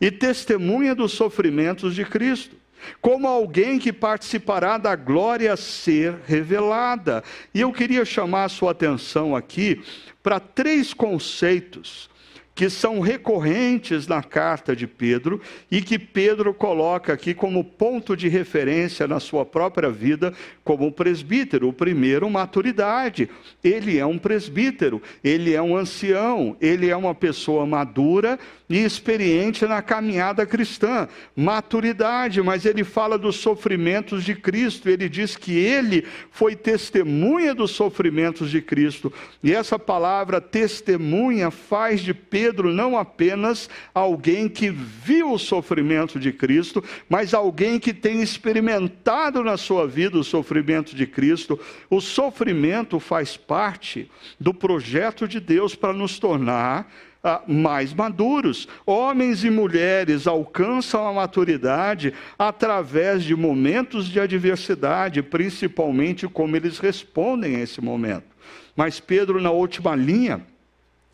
e 0.00 0.10
testemunha 0.12 0.94
dos 0.94 1.12
sofrimentos 1.12 1.94
de 1.94 2.04
Cristo, 2.04 2.56
como 3.00 3.26
alguém 3.26 3.80
que 3.80 3.92
participará 3.92 4.78
da 4.78 4.94
glória 4.94 5.56
ser 5.56 6.14
revelada. 6.24 7.24
E 7.52 7.60
eu 7.60 7.72
queria 7.72 8.04
chamar 8.04 8.44
a 8.44 8.48
sua 8.48 8.70
atenção 8.70 9.34
aqui 9.34 9.82
para 10.22 10.38
três 10.38 10.94
conceitos 10.94 12.11
que 12.54 12.68
são 12.68 13.00
recorrentes 13.00 14.06
na 14.06 14.22
carta 14.22 14.76
de 14.76 14.86
Pedro 14.86 15.40
e 15.70 15.80
que 15.80 15.98
Pedro 15.98 16.52
coloca 16.52 17.12
aqui 17.12 17.32
como 17.32 17.64
ponto 17.64 18.14
de 18.16 18.28
referência 18.28 19.08
na 19.08 19.18
sua 19.18 19.44
própria 19.44 19.90
vida 19.90 20.34
como 20.62 20.92
presbítero. 20.92 21.68
O 21.68 21.72
primeiro, 21.72 22.28
maturidade. 22.28 23.28
Ele 23.64 23.98
é 23.98 24.04
um 24.04 24.18
presbítero, 24.18 25.00
ele 25.24 25.54
é 25.54 25.62
um 25.62 25.76
ancião, 25.76 26.56
ele 26.60 26.88
é 26.88 26.96
uma 26.96 27.14
pessoa 27.14 27.64
madura 27.64 28.38
e 28.68 28.84
experiente 28.84 29.66
na 29.66 29.80
caminhada 29.80 30.44
cristã. 30.44 31.08
Maturidade, 31.34 32.42
mas 32.42 32.66
ele 32.66 32.84
fala 32.84 33.16
dos 33.16 33.36
sofrimentos 33.36 34.24
de 34.24 34.34
Cristo, 34.34 34.88
ele 34.88 35.08
diz 35.08 35.36
que 35.36 35.56
ele 35.56 36.06
foi 36.30 36.54
testemunha 36.54 37.54
dos 37.54 37.70
sofrimentos 37.70 38.50
de 38.50 38.60
Cristo. 38.60 39.12
E 39.42 39.52
essa 39.54 39.78
palavra 39.78 40.40
testemunha 40.40 41.50
faz 41.50 42.02
de 42.02 42.12
Pedro 42.12 42.41
não 42.50 42.98
apenas 42.98 43.68
alguém 43.94 44.48
que 44.48 44.70
viu 44.70 45.32
o 45.32 45.38
sofrimento 45.38 46.18
de 46.18 46.32
Cristo, 46.32 46.82
mas 47.08 47.34
alguém 47.34 47.78
que 47.78 47.92
tem 47.92 48.22
experimentado 48.22 49.44
na 49.44 49.56
sua 49.56 49.86
vida 49.86 50.18
o 50.18 50.24
sofrimento 50.24 50.96
de 50.96 51.06
Cristo. 51.06 51.60
O 51.90 52.00
sofrimento 52.00 52.98
faz 52.98 53.36
parte 53.36 54.10
do 54.40 54.54
projeto 54.54 55.28
de 55.28 55.38
Deus 55.38 55.74
para 55.74 55.92
nos 55.92 56.18
tornar 56.18 56.90
ah, 57.22 57.42
mais 57.46 57.94
maduros. 57.94 58.66
Homens 58.84 59.44
e 59.44 59.50
mulheres 59.50 60.26
alcançam 60.26 61.06
a 61.06 61.12
maturidade 61.12 62.12
através 62.38 63.22
de 63.22 63.36
momentos 63.36 64.08
de 64.08 64.18
adversidade, 64.18 65.22
principalmente 65.22 66.26
como 66.26 66.56
eles 66.56 66.78
respondem 66.78 67.56
a 67.56 67.60
esse 67.60 67.80
momento. 67.80 68.32
Mas 68.74 68.98
Pedro, 68.98 69.40
na 69.40 69.50
última 69.50 69.94
linha, 69.94 70.44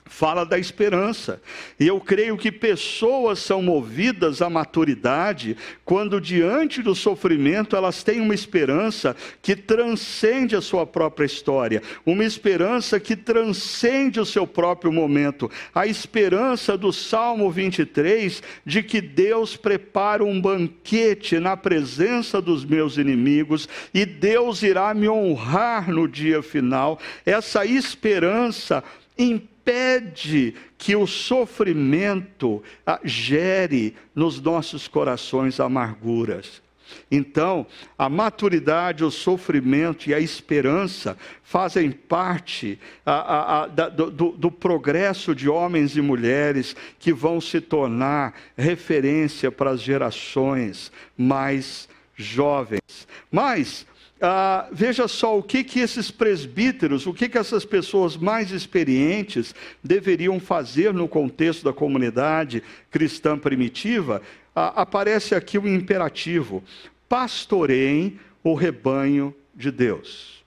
fala 0.08 0.44
da 0.44 0.58
esperança. 0.58 1.40
E 1.78 1.86
eu 1.86 2.00
creio 2.00 2.36
que 2.36 2.50
pessoas 2.50 3.38
são 3.38 3.62
movidas 3.62 4.42
à 4.42 4.50
maturidade 4.50 5.56
quando, 5.84 6.20
diante 6.20 6.82
do 6.82 6.94
sofrimento, 6.94 7.76
elas 7.76 8.02
têm 8.02 8.20
uma 8.20 8.34
esperança 8.34 9.14
que 9.42 9.54
transcende 9.54 10.56
a 10.56 10.60
sua 10.60 10.86
própria 10.86 11.26
história, 11.26 11.82
uma 12.04 12.24
esperança 12.24 12.98
que 12.98 13.14
transcende 13.14 14.18
o 14.18 14.24
seu 14.24 14.46
próprio 14.46 14.90
momento. 14.90 15.50
A 15.74 15.86
esperança 15.86 16.76
do 16.76 16.92
Salmo 16.92 17.50
23 17.50 18.42
de 18.64 18.82
que 18.82 19.00
Deus 19.00 19.56
prepara 19.56 20.24
um 20.24 20.40
banquete 20.40 21.38
na 21.38 21.56
presença 21.56 22.40
dos 22.40 22.64
meus 22.64 22.96
inimigos 22.96 23.68
e 23.92 24.06
Deus 24.06 24.62
irá 24.62 24.94
me 24.94 25.08
honrar 25.08 25.90
no 25.90 26.08
dia 26.08 26.42
final. 26.42 26.98
Essa 27.24 27.66
esperança 27.66 28.82
impede 29.18 29.57
impede 29.68 30.54
que 30.78 30.96
o 30.96 31.06
sofrimento 31.06 32.62
ah, 32.86 33.00
gere 33.04 33.94
nos 34.14 34.40
nossos 34.40 34.88
corações 34.88 35.60
amarguras. 35.60 36.62
Então, 37.10 37.66
a 37.98 38.08
maturidade, 38.08 39.04
o 39.04 39.10
sofrimento 39.10 40.08
e 40.08 40.14
a 40.14 40.20
esperança 40.20 41.18
fazem 41.42 41.90
parte 41.90 42.78
a, 43.04 43.12
a, 43.12 43.64
a, 43.64 43.66
do, 43.66 44.10
do, 44.10 44.50
progresso 44.50 45.34
de 45.34 45.50
homens 45.50 45.98
e 45.98 46.00
mulheres 46.00 46.74
que 46.98 47.12
vão 47.12 47.42
se 47.42 47.60
tornar 47.60 48.34
referência 48.56 49.52
para 49.52 49.72
as 49.72 49.82
gerações 49.82 50.90
mais 51.14 51.90
jovens. 52.16 53.06
Mas 53.30 53.86
ah, 54.20 54.68
veja 54.72 55.06
só 55.06 55.38
o 55.38 55.42
que, 55.42 55.62
que 55.62 55.80
esses 55.80 56.10
presbíteros, 56.10 57.06
o 57.06 57.14
que, 57.14 57.28
que 57.28 57.38
essas 57.38 57.64
pessoas 57.64 58.16
mais 58.16 58.50
experientes 58.50 59.54
deveriam 59.82 60.40
fazer 60.40 60.92
no 60.92 61.06
contexto 61.06 61.64
da 61.64 61.72
comunidade 61.72 62.62
cristã 62.90 63.38
primitiva. 63.38 64.20
Ah, 64.54 64.82
aparece 64.82 65.34
aqui 65.34 65.56
o 65.56 65.62
um 65.62 65.68
imperativo: 65.68 66.64
pastoreiem 67.08 68.18
o 68.42 68.54
rebanho 68.54 69.34
de 69.54 69.70
Deus. 69.70 70.42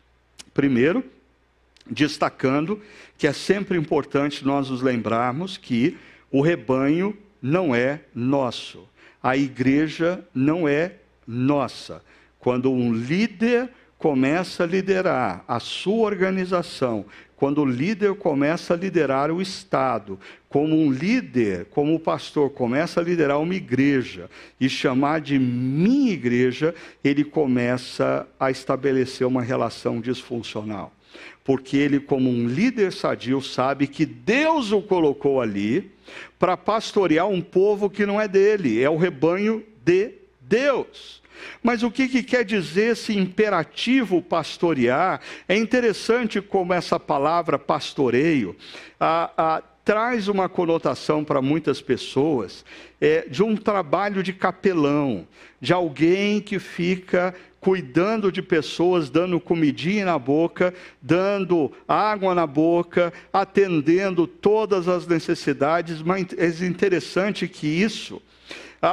Primeiro, 0.54 1.04
destacando 1.90 2.82
que 3.18 3.28
é 3.28 3.34
sempre 3.34 3.78
importante 3.78 4.46
nós 4.46 4.70
nos 4.70 4.82
lembrarmos 4.82 5.56
que 5.56 5.98
o 6.30 6.42
rebanho 6.42 7.18
não 7.42 7.74
é 7.74 8.02
nosso, 8.14 8.88
a 9.22 9.38
igreja 9.38 10.26
não 10.34 10.68
é 10.68 10.96
nossa. 11.28 12.02
Quando 12.42 12.72
um 12.72 12.92
líder 12.92 13.70
começa 14.00 14.64
a 14.64 14.68
liderar 14.68 15.46
a 15.48 15.60
sua 15.60 16.08
organização, 16.08 17.06
quando 17.36 17.62
o 17.62 17.66
líder 17.66 18.16
começa 18.16 18.74
a 18.74 18.78
liderar 18.78 19.32
o 19.32 19.42
Estado, 19.42 20.20
como 20.50 20.76
um 20.76 20.92
líder, 20.92 21.66
como 21.66 21.94
o 21.94 22.00
pastor 22.00 22.50
começa 22.50 23.00
a 23.00 23.04
liderar 23.04 23.40
uma 23.40 23.54
igreja 23.54 24.28
e 24.60 24.68
chamar 24.68 25.22
de 25.22 25.38
minha 25.38 26.12
igreja, 26.12 26.74
ele 27.04 27.24
começa 27.24 28.28
a 28.40 28.50
estabelecer 28.50 29.26
uma 29.26 29.44
relação 29.44 30.02
disfuncional. 30.02 30.92
Porque 31.44 31.78
ele, 31.78 32.00
como 32.00 32.28
um 32.28 32.48
líder 32.48 32.92
sadio, 32.92 33.40
sabe 33.40 33.86
que 33.86 34.06
Deus 34.06 34.72
o 34.72 34.82
colocou 34.82 35.42
ali 35.42 35.92
para 36.40 36.58
pastorear 36.58 37.28
um 37.28 37.42
povo 37.42 37.88
que 37.88 38.06
não 38.06 38.20
é 38.20 38.28
dele, 38.28 38.82
é 38.82 38.90
o 38.90 38.98
rebanho 38.98 39.64
de 39.86 40.12
Deus. 40.42 41.21
Mas 41.62 41.84
o 41.84 41.92
que, 41.92 42.08
que, 42.08 42.24
quer 42.24 42.44
dizer 42.44 42.94
esse 42.94 43.18
imperativo 43.18 44.22
pastorear? 44.22 45.22
É 45.48 45.56
interessante 45.56 46.42
como 46.42 46.74
essa 46.74 47.00
palavra 47.00 47.58
pastoreio 47.58 48.56
traz 49.84 50.28
uma 50.28 50.48
conotação 50.48 51.24
para 51.24 51.42
muitas 51.42 51.82
pessoas 51.82 52.64
é, 53.00 53.28
de 53.28 53.42
um 53.42 53.56
trabalho 53.56 54.22
de 54.22 54.32
capelão, 54.32 55.28
de 55.60 55.74
alguém 55.74 56.40
que 56.40 56.60
fica 56.60 57.34
cuidando 57.60 58.32
de 58.32 58.42
pessoas, 58.42 59.10
dando 59.10 59.40
comidinha 59.40 60.06
na 60.06 60.18
boca, 60.18 60.74
dando 61.02 61.72
água 61.88 62.34
na 62.34 62.48
boca, 62.48 63.14
atendendo 63.32 64.26
todas 64.26 64.88
as 64.88 65.06
necessidades. 65.06 66.02
Mas 66.02 66.28
é 66.38 66.66
interessante 66.66 67.48
que 67.48 67.68
isso 67.68 68.20
ah, 68.20 68.31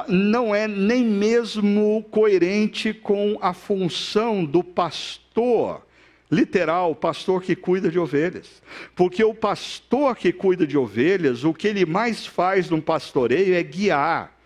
não 0.08 0.54
é 0.54 0.68
nem 0.68 1.04
mesmo 1.04 2.04
coerente 2.10 2.92
com 2.92 3.38
a 3.40 3.54
função 3.54 4.44
do 4.44 4.62
pastor 4.62 5.86
literal, 6.30 6.94
pastor 6.94 7.42
que 7.42 7.56
cuida 7.56 7.90
de 7.90 7.98
ovelhas. 7.98 8.62
Porque 8.94 9.24
o 9.24 9.34
pastor 9.34 10.16
que 10.16 10.32
cuida 10.32 10.66
de 10.66 10.76
ovelhas, 10.76 11.44
o 11.44 11.54
que 11.54 11.68
ele 11.68 11.86
mais 11.86 12.26
faz 12.26 12.68
no 12.68 12.82
pastoreio 12.82 13.54
é 13.54 13.62
guiar. 13.62 14.36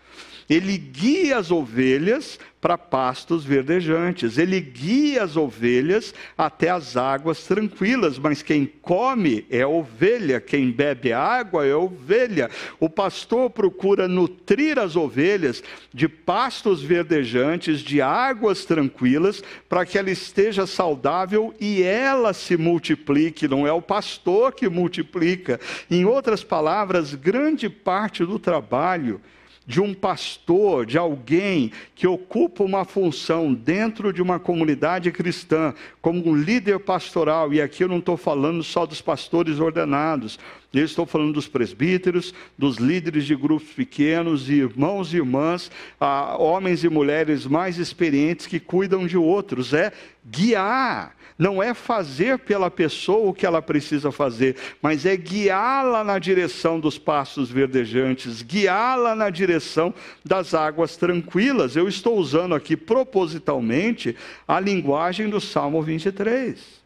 Ele 0.49 0.77
guia 0.77 1.37
as 1.37 1.51
ovelhas 1.51 2.39
para 2.63 2.77
pastos 2.77 3.43
verdejantes. 3.43 4.37
Ele 4.37 4.61
guia 4.61 5.23
as 5.23 5.35
ovelhas 5.35 6.15
até 6.37 6.69
as 6.69 6.95
águas 6.95 7.43
tranquilas, 7.43 8.17
mas 8.17 8.41
quem 8.41 8.65
come 8.65 9.45
é 9.49 9.67
ovelha, 9.67 10.39
quem 10.39 10.71
bebe 10.71 11.11
água 11.11 11.65
é 11.67 11.75
ovelha. 11.75 12.49
O 12.79 12.89
pastor 12.89 13.49
procura 13.49 14.07
nutrir 14.07 14.79
as 14.79 14.95
ovelhas 14.95 15.61
de 15.93 16.07
pastos 16.07 16.81
verdejantes, 16.81 17.81
de 17.81 18.01
águas 18.01 18.63
tranquilas, 18.63 19.43
para 19.67 19.85
que 19.85 19.97
ela 19.97 20.09
esteja 20.09 20.65
saudável 20.65 21.53
e 21.59 21.83
ela 21.83 22.31
se 22.31 22.55
multiplique. 22.55 23.45
Não 23.45 23.67
é 23.67 23.73
o 23.73 23.81
pastor 23.81 24.53
que 24.53 24.69
multiplica. 24.69 25.59
Em 25.91 26.05
outras 26.05 26.45
palavras, 26.45 27.13
grande 27.13 27.67
parte 27.67 28.23
do 28.23 28.39
trabalho 28.39 29.19
de 29.65 29.81
um 29.81 29.93
pastor, 29.93 30.85
de 30.85 30.97
alguém 30.97 31.71
que 31.95 32.05
ocupa 32.05 32.63
uma 32.63 32.83
função 32.85 33.53
dentro 33.53 34.11
de 34.11 34.21
uma 34.21 34.39
comunidade 34.39 35.11
cristã, 35.11 35.73
como 36.01 36.27
um 36.27 36.35
líder 36.35 36.79
pastoral, 36.79 37.53
e 37.53 37.61
aqui 37.61 37.83
eu 37.83 37.87
não 37.87 37.99
estou 37.99 38.17
falando 38.17 38.63
só 38.63 38.85
dos 38.85 39.01
pastores 39.01 39.59
ordenados, 39.59 40.37
eu 40.73 40.85
estou 40.85 41.05
falando 41.05 41.33
dos 41.33 41.47
presbíteros, 41.47 42.33
dos 42.57 42.77
líderes 42.77 43.25
de 43.25 43.35
grupos 43.35 43.69
pequenos, 43.69 44.49
irmãos 44.49 45.13
e 45.13 45.17
irmãs, 45.17 45.69
ah, 45.99 46.35
homens 46.37 46.83
e 46.83 46.89
mulheres 46.89 47.45
mais 47.45 47.77
experientes 47.77 48.47
que 48.47 48.59
cuidam 48.59 49.05
de 49.05 49.17
outros, 49.17 49.73
é 49.73 49.91
guiar 50.25 51.15
não 51.37 51.61
é 51.61 51.73
fazer 51.73 52.39
pela 52.39 52.69
pessoa 52.69 53.29
o 53.29 53.33
que 53.33 53.45
ela 53.45 53.61
precisa 53.61 54.11
fazer, 54.11 54.55
mas 54.81 55.05
é 55.05 55.15
guiá-la 55.15 56.03
na 56.03 56.19
direção 56.19 56.79
dos 56.79 56.97
pastos 56.97 57.49
verdejantes, 57.49 58.41
guiá-la 58.41 59.15
na 59.15 59.29
direção 59.29 59.93
das 60.23 60.53
águas 60.53 60.95
tranquilas. 60.95 61.75
Eu 61.75 61.87
estou 61.87 62.17
usando 62.17 62.55
aqui 62.55 62.77
propositalmente 62.77 64.15
a 64.47 64.59
linguagem 64.59 65.29
do 65.29 65.41
Salmo 65.41 65.81
23. 65.81 66.82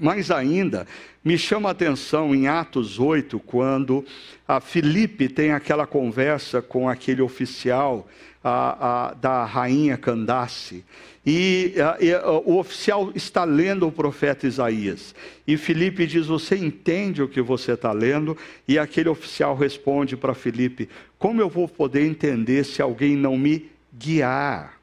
Mais 0.00 0.30
ainda, 0.30 0.86
me 1.22 1.36
chama 1.36 1.68
a 1.68 1.72
atenção 1.72 2.34
em 2.34 2.48
Atos 2.48 2.98
8, 2.98 3.38
quando 3.40 4.04
a 4.48 4.60
Filipe 4.60 5.28
tem 5.28 5.52
aquela 5.52 5.86
conversa 5.86 6.62
com 6.62 6.88
aquele 6.88 7.20
oficial 7.20 8.08
a, 8.42 9.08
a, 9.08 9.14
da 9.14 9.44
rainha 9.44 9.98
Candace. 9.98 10.84
E, 11.24 11.74
a, 11.78 12.30
o 12.30 12.58
oficial 12.58 13.12
está 13.14 13.44
lendo 13.44 13.86
o 13.86 13.92
profeta 13.92 14.46
Isaías. 14.46 15.14
E 15.46 15.58
Filipe 15.58 16.06
diz: 16.06 16.26
Você 16.26 16.56
entende 16.56 17.22
o 17.22 17.28
que 17.28 17.42
você 17.42 17.72
está 17.72 17.92
lendo? 17.92 18.36
E 18.66 18.78
aquele 18.78 19.10
oficial 19.10 19.54
responde 19.54 20.16
para 20.16 20.32
Filipe: 20.32 20.88
Como 21.18 21.40
eu 21.40 21.48
vou 21.50 21.68
poder 21.68 22.06
entender 22.06 22.64
se 22.64 22.80
alguém 22.80 23.16
não 23.16 23.36
me 23.36 23.70
guiar? 23.92 24.80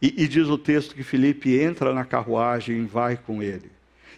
E, 0.00 0.22
e 0.22 0.28
diz 0.28 0.46
o 0.46 0.58
texto 0.58 0.94
que 0.94 1.02
Filipe 1.02 1.58
entra 1.58 1.92
na 1.92 2.04
carruagem 2.04 2.78
e 2.78 2.86
vai 2.86 3.16
com 3.16 3.42
ele. 3.42 3.75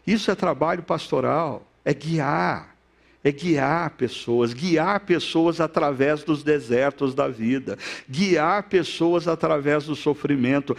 Isso 0.09 0.31
é 0.31 0.35
trabalho 0.35 0.83
pastoral, 0.83 1.71
é 1.85 1.93
guiar 1.93 2.75
é 3.23 3.33
guiar 3.33 3.91
pessoas, 3.91 4.55
guiar 4.55 5.01
pessoas 5.01 5.61
através 5.61 6.23
dos 6.23 6.45
desertos 6.45 7.15
da 7.15 7.27
vida, 7.27 7.77
guiar 8.09 8.63
pessoas 8.65 9.27
através 9.27 9.87
do 9.87 9.97
sofrimento. 9.97 10.77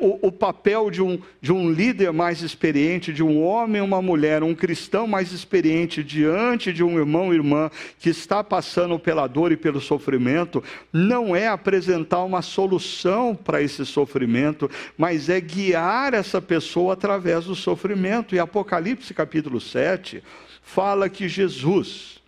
O, 0.00 0.28
o, 0.28 0.32
papel 0.32 0.90
de 0.90 1.02
um, 1.02 1.18
de 1.40 1.52
um 1.52 1.70
líder 1.70 2.12
mais 2.12 2.42
experiente, 2.42 3.12
de 3.12 3.22
um 3.22 3.42
homem 3.42 3.80
uma 3.80 4.02
mulher, 4.02 4.42
um 4.42 4.54
cristão 4.54 5.06
mais 5.06 5.32
experiente 5.32 6.04
diante 6.04 6.72
de 6.72 6.84
um 6.84 6.98
irmão 6.98 7.32
irmã 7.32 7.70
que 7.98 8.10
está 8.10 8.44
passando 8.44 8.98
pela 8.98 9.26
dor 9.26 9.50
e 9.50 9.56
pelo 9.56 9.80
sofrimento, 9.80 10.62
não 10.92 11.34
é 11.34 11.48
apresentar 11.48 12.22
uma 12.22 12.42
solução 12.42 13.34
para 13.34 13.62
esse 13.62 13.86
sofrimento, 13.86 14.70
mas 14.96 15.30
é 15.30 15.40
guiar 15.40 16.12
essa 16.12 16.40
pessoa 16.40 16.92
através 16.92 17.46
do 17.46 17.54
sofrimento. 17.54 18.34
E 18.34 18.38
Apocalipse 18.38 19.14
capítulo 19.14 19.58
7 19.58 20.22
fala 20.66 21.08
que 21.08 21.28
Jesus, 21.28 22.20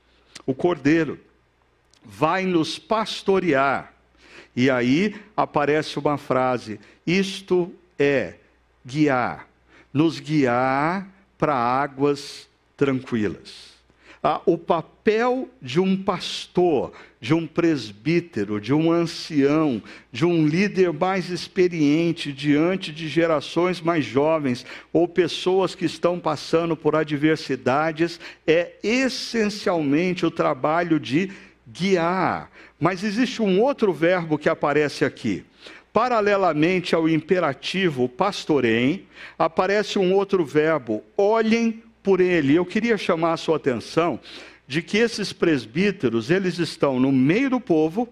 o 0.47 0.55
Cordeiro, 0.55 1.19
vai 2.05 2.47
nos 2.47 2.79
pastorear. 2.79 3.93
E 4.55 4.71
aí 4.71 5.21
aparece 5.37 5.99
uma 5.99 6.17
frase: 6.17 6.81
isto 7.05 7.75
é 7.99 8.35
guiar, 8.87 9.49
nos 9.93 10.21
guiar 10.21 11.07
para 11.37 11.55
águas 11.55 12.49
tranquilas 12.77 13.78
ah, 14.23 14.41
o 14.45 14.59
papel 14.59 15.49
de 15.63 15.81
um 15.81 15.97
pastor, 15.97 16.93
de 17.21 17.35
um 17.35 17.47
presbítero, 17.47 18.61
de 18.61 18.75
um 18.75 18.91
ancião, 18.91 19.83
de 20.11 20.25
um 20.25 20.47
líder 20.47 20.93
mais 20.93 21.31
experiente 21.31 22.33
diante 22.33 22.93
de 22.93 23.09
gerações 23.09 23.81
mais 23.81 24.05
jovens 24.05 24.67
ou 24.93 25.07
pessoas 25.07 25.75
que 25.75 25.85
estão 25.85 26.19
passando 26.19 26.77
por 26.77 26.97
adversidades 26.97 28.19
é 28.47 28.73
essencialmente 28.83 30.27
o 30.27 30.31
trabalho 30.31 30.99
de 30.99 31.31
guiar. 31.67 32.51
Mas 32.81 33.05
existe 33.05 33.43
um 33.43 33.61
outro 33.61 33.93
verbo 33.93 34.39
que 34.39 34.49
aparece 34.49 35.05
aqui. 35.05 35.45
Paralelamente 35.93 36.95
ao 36.95 37.09
imperativo 37.09 38.09
pastorem, 38.09 39.07
aparece 39.39 39.99
um 39.99 40.13
outro 40.13 40.45
verbo, 40.45 41.03
olhem 41.17 41.83
por 42.03 42.21
ele. 42.21 42.55
Eu 42.55 42.65
queria 42.65 42.97
chamar 42.97 43.33
a 43.33 43.37
sua 43.37 43.57
atenção 43.57 44.21
de 44.67 44.83
que 44.83 44.99
esses 44.99 45.33
presbíteros, 45.33 46.31
eles 46.31 46.59
estão 46.59 47.01
no 47.01 47.11
meio 47.11 47.51
do 47.51 47.61
povo, 47.61 48.09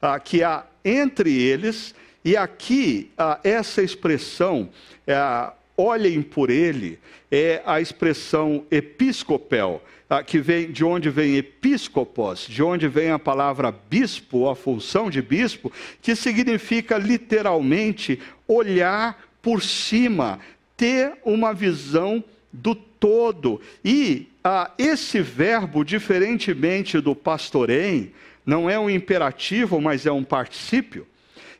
ah, 0.00 0.18
que 0.18 0.42
há 0.42 0.64
entre 0.84 1.36
eles, 1.36 1.94
e 2.24 2.36
aqui 2.36 3.10
ah, 3.16 3.38
essa 3.44 3.82
expressão, 3.82 4.70
ah, 5.06 5.52
olhem 5.76 6.22
por 6.22 6.50
ele, 6.50 6.98
é 7.30 7.62
a 7.64 7.80
expressão 7.80 8.64
episcopel, 8.70 9.82
ah, 10.08 10.22
que 10.22 10.38
vem 10.38 10.72
de 10.72 10.84
onde 10.84 11.10
vem 11.10 11.36
episcopos, 11.36 12.46
de 12.48 12.62
onde 12.62 12.88
vem 12.88 13.10
a 13.10 13.18
palavra 13.18 13.70
bispo, 13.70 14.48
a 14.48 14.56
função 14.56 15.10
de 15.10 15.20
bispo, 15.20 15.70
que 16.00 16.16
significa 16.16 16.96
literalmente 16.96 18.18
olhar 18.46 19.28
por 19.42 19.62
cima, 19.62 20.40
ter 20.76 21.12
uma 21.24 21.52
visão 21.52 22.24
do 22.52 22.74
todo. 22.74 23.60
E 23.84 24.28
ah, 24.42 24.70
esse 24.78 25.20
verbo, 25.20 25.84
diferentemente 25.84 27.00
do 27.00 27.14
pastorem, 27.14 28.12
não 28.44 28.68
é 28.68 28.78
um 28.78 28.88
imperativo, 28.88 29.80
mas 29.80 30.06
é 30.06 30.12
um 30.12 30.24
particípio. 30.24 31.06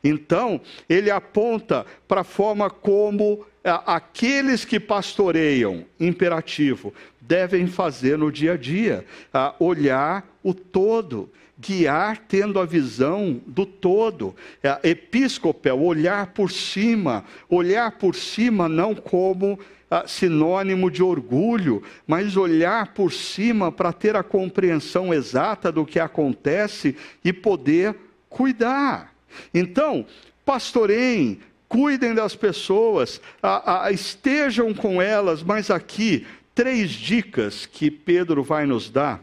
Então, 0.02 0.60
ele 0.88 1.10
aponta 1.10 1.84
para 2.06 2.22
a 2.22 2.24
forma 2.24 2.70
como 2.70 3.44
ah, 3.64 3.96
aqueles 3.96 4.64
que 4.64 4.80
pastoreiam, 4.80 5.84
imperativo, 5.98 6.94
devem 7.20 7.66
fazer 7.66 8.16
no 8.16 8.32
dia 8.32 8.52
a 8.52 8.56
dia, 8.56 9.04
ah, 9.34 9.54
olhar 9.58 10.26
o 10.42 10.54
todo, 10.54 11.30
guiar 11.58 12.18
tendo 12.28 12.60
a 12.60 12.64
visão 12.64 13.40
do 13.46 13.66
todo. 13.66 14.34
É, 14.62 14.90
episcopel, 14.90 15.82
olhar 15.82 16.28
por 16.28 16.50
cima, 16.50 17.24
olhar 17.48 17.92
por 17.92 18.14
cima 18.14 18.68
não 18.68 18.94
como 18.94 19.58
ah, 19.90 20.04
sinônimo 20.06 20.90
de 20.90 21.02
orgulho, 21.02 21.82
mas 22.06 22.36
olhar 22.36 22.92
por 22.94 23.12
cima 23.12 23.72
para 23.72 23.92
ter 23.92 24.16
a 24.16 24.22
compreensão 24.22 25.12
exata 25.12 25.72
do 25.72 25.86
que 25.86 25.98
acontece 25.98 26.96
e 27.24 27.32
poder 27.32 27.96
cuidar. 28.28 29.14
Então, 29.52 30.06
pastoreiem, 30.44 31.40
cuidem 31.68 32.14
das 32.14 32.34
pessoas, 32.34 33.20
ah, 33.42 33.84
ah, 33.84 33.92
estejam 33.92 34.72
com 34.74 35.00
elas, 35.00 35.42
mas 35.42 35.70
aqui, 35.70 36.26
três 36.54 36.90
dicas 36.90 37.66
que 37.66 37.90
Pedro 37.90 38.42
vai 38.42 38.66
nos 38.66 38.90
dar 38.90 39.20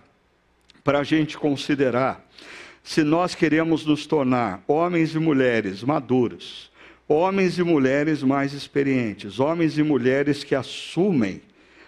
para 0.84 0.99
a 0.99 1.03
gente 1.03 1.38
considerar. 1.38 2.24
Se 2.84 3.03
nós 3.03 3.34
queremos 3.34 3.84
nos 3.86 4.05
tornar 4.05 4.63
homens 4.68 5.16
e 5.16 5.20
mulheres 5.20 5.84
maduros, 5.84 6.70
homens 7.07 7.57
e 7.57 7.63
mulheres 7.63 8.23
mais 8.23 8.53
experientes, 8.53 9.39
homens 9.39 9.77
e 9.77 9.83
mulheres 9.83 10.43
que 10.43 10.55
assumem 10.55 11.41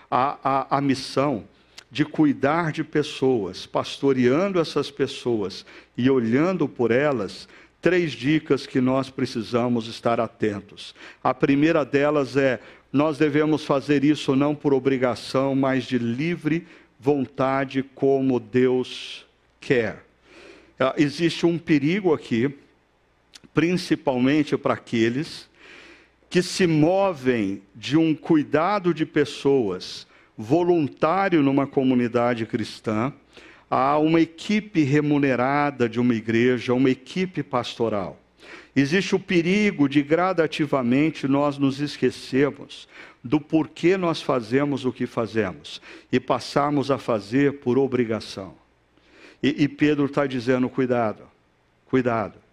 a, 0.09 0.37
a, 0.43 0.77
a 0.77 0.81
missão 0.81 1.43
de 1.89 2.05
cuidar 2.05 2.71
de 2.71 2.83
pessoas, 2.83 3.65
pastoreando 3.65 4.59
essas 4.59 4.91
pessoas 4.91 5.65
e 5.97 6.09
olhando 6.09 6.67
por 6.67 6.91
elas, 6.91 7.47
três 7.81 8.11
dicas 8.11 8.67
que 8.67 8.81
nós 8.81 9.09
precisamos 9.09 9.87
estar 9.87 10.19
atentos. 10.19 10.93
A 11.23 11.33
primeira 11.33 11.85
delas 11.85 12.35
é: 12.35 12.59
nós 12.91 13.17
devemos 13.17 13.63
fazer 13.63 14.03
isso 14.03 14.35
não 14.35 14.53
por 14.53 14.73
obrigação, 14.73 15.55
mas 15.55 15.85
de 15.85 15.97
livre 15.97 16.67
vontade, 16.99 17.83
como 17.95 18.39
Deus 18.39 19.25
quer. 19.59 20.03
Ah, 20.79 20.93
existe 20.97 21.45
um 21.45 21.57
perigo 21.57 22.13
aqui 22.13 22.53
principalmente 23.57 24.55
para 24.55 24.75
aqueles 24.75 25.49
que 26.29 26.43
se 26.43 26.67
movem 26.67 27.63
de 27.73 27.97
um 27.97 28.13
cuidado 28.13 28.93
de 28.93 29.03
pessoas 29.03 30.05
voluntário 30.37 31.41
numa 31.41 31.65
comunidade 31.65 32.45
cristã 32.45 33.11
a 33.67 33.97
uma 33.97 34.21
equipe 34.21 34.83
remunerada 34.83 35.89
de 35.89 35.99
uma 35.99 36.13
igreja, 36.13 36.71
uma 36.71 36.91
equipe 36.91 37.41
pastoral. 37.41 38.21
Existe 38.75 39.15
o 39.15 39.19
perigo 39.19 39.89
de 39.89 40.03
gradativamente 40.03 41.27
nós 41.27 41.57
nos 41.57 41.79
esquecermos 41.79 42.87
do 43.23 43.41
porquê 43.41 43.97
nós 43.97 44.21
fazemos 44.21 44.85
o 44.85 44.93
que 44.93 45.07
fazemos 45.07 45.81
e 46.11 46.19
passarmos 46.19 46.91
a 46.91 46.99
fazer 46.99 47.53
por 47.53 47.79
obrigação. 47.79 48.53
E, 49.41 49.63
e 49.63 49.67
Pedro 49.67 50.05
está 50.05 50.27
dizendo: 50.27 50.69
cuidado, 50.69 51.23
cuidado. 51.87 52.46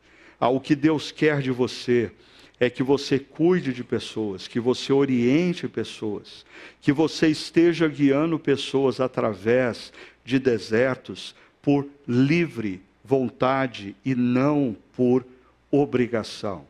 Ah, 0.44 0.50
o 0.50 0.60
que 0.60 0.74
Deus 0.74 1.10
quer 1.10 1.40
de 1.40 1.50
você 1.50 2.12
é 2.60 2.68
que 2.68 2.82
você 2.82 3.18
cuide 3.18 3.72
de 3.72 3.82
pessoas, 3.82 4.46
que 4.46 4.60
você 4.60 4.92
oriente 4.92 5.66
pessoas, 5.66 6.44
que 6.82 6.92
você 6.92 7.28
esteja 7.28 7.88
guiando 7.88 8.38
pessoas 8.38 9.00
através 9.00 9.90
de 10.22 10.38
desertos 10.38 11.34
por 11.62 11.88
livre 12.06 12.82
vontade 13.02 13.96
e 14.04 14.14
não 14.14 14.76
por 14.94 15.24
obrigação. 15.70 16.66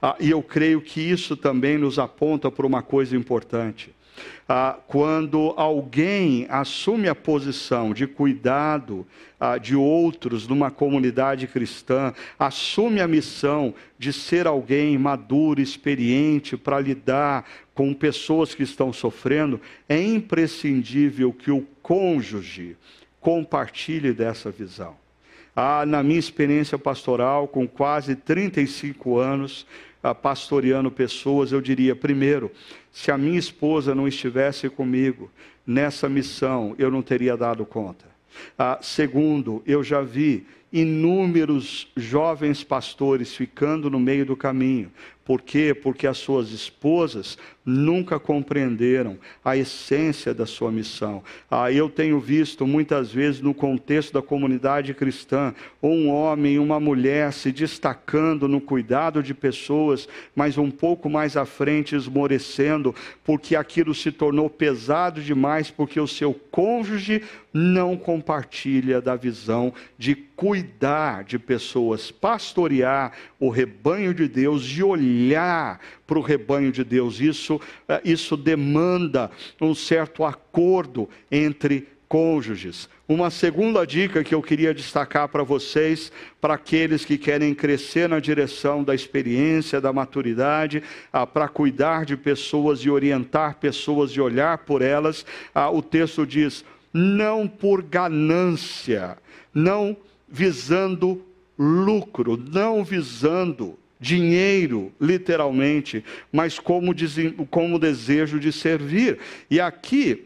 Ah, 0.00 0.16
e 0.18 0.30
eu 0.30 0.42
creio 0.42 0.80
que 0.80 0.98
isso 0.98 1.36
também 1.36 1.76
nos 1.76 1.98
aponta 1.98 2.50
para 2.50 2.66
uma 2.66 2.80
coisa 2.80 3.14
importante. 3.14 3.94
Ah, 4.48 4.78
quando 4.86 5.52
alguém 5.56 6.46
assume 6.48 7.08
a 7.08 7.14
posição 7.14 7.92
de 7.92 8.06
cuidado 8.06 9.06
ah, 9.38 9.58
de 9.58 9.74
outros 9.74 10.46
numa 10.46 10.70
comunidade 10.70 11.46
cristã, 11.46 12.12
assume 12.38 13.00
a 13.00 13.08
missão 13.08 13.74
de 13.98 14.12
ser 14.12 14.46
alguém 14.46 14.96
maduro, 14.96 15.60
experiente 15.60 16.56
para 16.56 16.80
lidar 16.80 17.44
com 17.74 17.92
pessoas 17.92 18.54
que 18.54 18.62
estão 18.62 18.92
sofrendo, 18.92 19.60
é 19.88 20.00
imprescindível 20.00 21.32
que 21.32 21.50
o 21.50 21.66
cônjuge 21.82 22.76
compartilhe 23.20 24.12
dessa 24.12 24.50
visão. 24.50 24.96
Ah, 25.54 25.86
na 25.86 26.02
minha 26.02 26.18
experiência 26.18 26.78
pastoral, 26.78 27.48
com 27.48 27.66
quase 27.66 28.14
35 28.14 29.18
anos, 29.18 29.66
ah, 30.02 30.14
pastoreando 30.14 30.90
pessoas, 30.90 31.50
eu 31.50 31.60
diria: 31.60 31.96
primeiro, 31.96 32.52
se 32.96 33.10
a 33.10 33.18
minha 33.18 33.38
esposa 33.38 33.94
não 33.94 34.08
estivesse 34.08 34.70
comigo 34.70 35.30
nessa 35.66 36.08
missão, 36.08 36.74
eu 36.78 36.90
não 36.90 37.02
teria 37.02 37.36
dado 37.36 37.66
conta. 37.66 38.06
Ah, 38.58 38.78
segundo, 38.80 39.62
eu 39.66 39.84
já 39.84 40.00
vi 40.00 40.46
inúmeros 40.72 41.92
jovens 41.94 42.64
pastores 42.64 43.36
ficando 43.36 43.90
no 43.90 44.00
meio 44.00 44.24
do 44.24 44.34
caminho, 44.34 44.90
por 45.26 45.42
quê? 45.42 45.74
Porque 45.74 46.06
as 46.06 46.18
suas 46.18 46.52
esposas 46.52 47.36
nunca 47.64 48.20
compreenderam 48.20 49.18
a 49.44 49.56
essência 49.56 50.32
da 50.32 50.46
sua 50.46 50.70
missão. 50.70 51.20
Ah, 51.50 51.72
eu 51.72 51.90
tenho 51.90 52.20
visto 52.20 52.64
muitas 52.64 53.10
vezes 53.10 53.40
no 53.40 53.52
contexto 53.52 54.12
da 54.12 54.22
comunidade 54.22 54.94
cristã, 54.94 55.52
um 55.82 56.08
homem 56.08 56.54
e 56.54 56.58
uma 56.60 56.78
mulher 56.78 57.32
se 57.32 57.50
destacando 57.50 58.46
no 58.46 58.60
cuidado 58.60 59.20
de 59.20 59.34
pessoas, 59.34 60.08
mas 60.32 60.56
um 60.56 60.70
pouco 60.70 61.10
mais 61.10 61.36
à 61.36 61.44
frente 61.44 61.96
esmorecendo, 61.96 62.94
porque 63.24 63.56
aquilo 63.56 63.96
se 63.96 64.12
tornou 64.12 64.48
pesado 64.48 65.20
demais, 65.20 65.72
porque 65.72 65.98
o 65.98 66.06
seu 66.06 66.32
cônjuge 66.52 67.20
não 67.52 67.96
compartilha 67.96 69.00
da 69.00 69.16
visão 69.16 69.72
de 69.98 70.14
cuidar 70.14 71.24
de 71.24 71.38
pessoas, 71.38 72.12
pastorear 72.12 73.12
o 73.40 73.48
rebanho 73.48 74.14
de 74.14 74.28
Deus, 74.28 74.62
de 74.62 74.84
olhar 74.84 75.15
para 76.06 76.18
o 76.18 76.22
rebanho 76.22 76.70
de 76.70 76.84
Deus. 76.84 77.20
Isso, 77.20 77.60
eh, 77.88 78.00
isso 78.04 78.36
demanda 78.36 79.30
um 79.60 79.74
certo 79.74 80.24
acordo 80.24 81.08
entre 81.30 81.88
cônjuges. 82.08 82.88
Uma 83.08 83.30
segunda 83.30 83.86
dica 83.86 84.22
que 84.22 84.34
eu 84.34 84.42
queria 84.42 84.74
destacar 84.74 85.28
para 85.28 85.42
vocês, 85.42 86.10
para 86.40 86.54
aqueles 86.54 87.04
que 87.04 87.18
querem 87.18 87.54
crescer 87.54 88.08
na 88.08 88.18
direção 88.18 88.82
da 88.82 88.94
experiência, 88.94 89.80
da 89.80 89.92
maturidade, 89.92 90.82
ah, 91.12 91.26
para 91.26 91.48
cuidar 91.48 92.04
de 92.04 92.16
pessoas 92.16 92.80
e 92.80 92.90
orientar 92.90 93.56
pessoas 93.56 94.10
e 94.12 94.20
olhar 94.20 94.58
por 94.58 94.82
elas, 94.82 95.24
ah, 95.54 95.70
o 95.70 95.82
texto 95.82 96.26
diz: 96.26 96.64
não 96.92 97.46
por 97.46 97.82
ganância, 97.82 99.18
não 99.54 99.96
visando 100.28 101.24
lucro, 101.58 102.36
não 102.36 102.84
visando 102.84 103.78
dinheiro, 104.00 104.92
literalmente, 105.00 106.04
mas 106.32 106.58
como, 106.58 106.94
como 107.50 107.78
desejo 107.78 108.38
de 108.38 108.52
servir. 108.52 109.18
E 109.50 109.60
aqui 109.60 110.25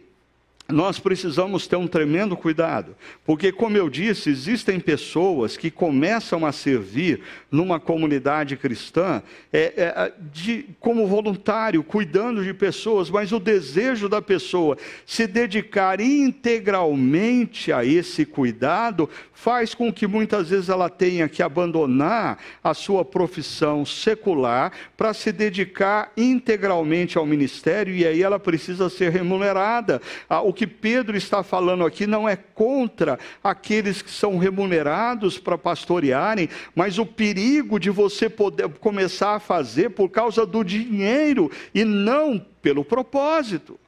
nós 0.70 0.98
precisamos 0.98 1.66
ter 1.66 1.76
um 1.76 1.86
tremendo 1.86 2.36
cuidado, 2.36 2.96
porque, 3.24 3.52
como 3.52 3.76
eu 3.76 3.88
disse, 3.88 4.30
existem 4.30 4.78
pessoas 4.78 5.56
que 5.56 5.70
começam 5.70 6.44
a 6.46 6.52
servir 6.52 7.20
numa 7.50 7.80
comunidade 7.80 8.56
cristã 8.56 9.22
é, 9.52 9.72
é, 9.76 10.12
de, 10.32 10.66
como 10.78 11.06
voluntário, 11.06 11.82
cuidando 11.82 12.44
de 12.44 12.54
pessoas, 12.54 13.10
mas 13.10 13.32
o 13.32 13.40
desejo 13.40 14.08
da 14.08 14.22
pessoa 14.22 14.76
se 15.04 15.26
dedicar 15.26 16.00
integralmente 16.00 17.72
a 17.72 17.84
esse 17.84 18.24
cuidado 18.24 19.08
faz 19.40 19.74
com 19.74 19.90
que 19.90 20.06
muitas 20.06 20.50
vezes 20.50 20.68
ela 20.68 20.90
tenha 20.90 21.26
que 21.26 21.42
abandonar 21.42 22.38
a 22.62 22.74
sua 22.74 23.04
profissão 23.04 23.86
secular 23.86 24.70
para 24.98 25.14
se 25.14 25.32
dedicar 25.32 26.12
integralmente 26.14 27.16
ao 27.16 27.24
ministério 27.24 27.94
e 27.94 28.06
aí 28.06 28.22
ela 28.22 28.38
precisa 28.38 28.90
ser 28.90 29.10
remunerada. 29.10 30.02
O 30.44 30.52
que 30.60 30.66
Pedro 30.66 31.16
está 31.16 31.42
falando 31.42 31.86
aqui 31.86 32.06
não 32.06 32.28
é 32.28 32.36
contra 32.36 33.18
aqueles 33.42 34.02
que 34.02 34.10
são 34.10 34.36
remunerados 34.36 35.38
para 35.38 35.56
pastorearem, 35.56 36.50
mas 36.74 36.98
o 36.98 37.06
perigo 37.06 37.80
de 37.80 37.88
você 37.88 38.28
poder 38.28 38.68
começar 38.68 39.36
a 39.36 39.40
fazer 39.40 39.88
por 39.88 40.10
causa 40.10 40.44
do 40.44 40.62
dinheiro 40.62 41.50
e 41.74 41.82
não 41.82 42.38
pelo 42.60 42.84
propósito. 42.84 43.80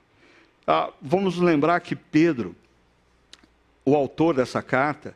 Ah, 0.66 0.88
vamos 1.02 1.36
lembrar 1.36 1.78
que 1.80 1.94
Pedro, 1.94 2.56
o 3.84 3.94
autor 3.94 4.36
dessa 4.36 4.62
carta, 4.62 5.14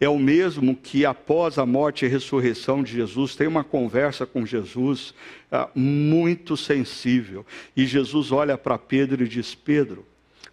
é 0.00 0.08
o 0.08 0.18
mesmo 0.18 0.74
que, 0.74 1.06
após 1.06 1.56
a 1.56 1.64
morte 1.64 2.04
e 2.04 2.08
ressurreição 2.08 2.82
de 2.82 2.94
Jesus, 2.94 3.36
tem 3.36 3.46
uma 3.46 3.62
conversa 3.62 4.26
com 4.26 4.44
Jesus 4.44 5.14
ah, 5.52 5.68
muito 5.72 6.56
sensível. 6.56 7.46
E 7.76 7.86
Jesus 7.86 8.32
olha 8.32 8.58
para 8.58 8.76
Pedro 8.76 9.22
e 9.22 9.28
diz: 9.28 9.54
Pedro, 9.54 10.04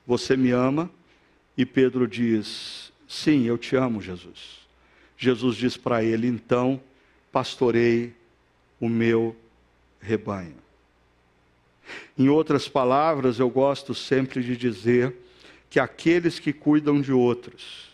você 0.06 0.36
me 0.36 0.52
ama? 0.52 0.90
E 1.58 1.66
Pedro 1.66 2.08
diz: 2.08 2.92
Sim, 3.08 3.44
eu 3.46 3.58
te 3.58 3.76
amo, 3.76 4.02
Jesus. 4.02 4.64
Jesus 5.18 5.56
diz 5.56 5.78
para 5.78 6.04
ele: 6.04 6.28
Então, 6.28 6.82
pastorei 7.32 8.14
o 8.80 8.90
meu 8.90 9.36
rebanho. 10.00 10.56
Em 12.18 12.30
outras 12.30 12.68
palavras, 12.68 13.40
eu 13.40 13.50
gosto 13.50 13.94
sempre 13.94 14.44
de 14.44 14.56
dizer 14.56 15.16
que 15.70 15.80
aqueles 15.80 16.40
que 16.40 16.54
cuidam 16.54 17.02
de 17.02 17.12
outros 17.12 17.92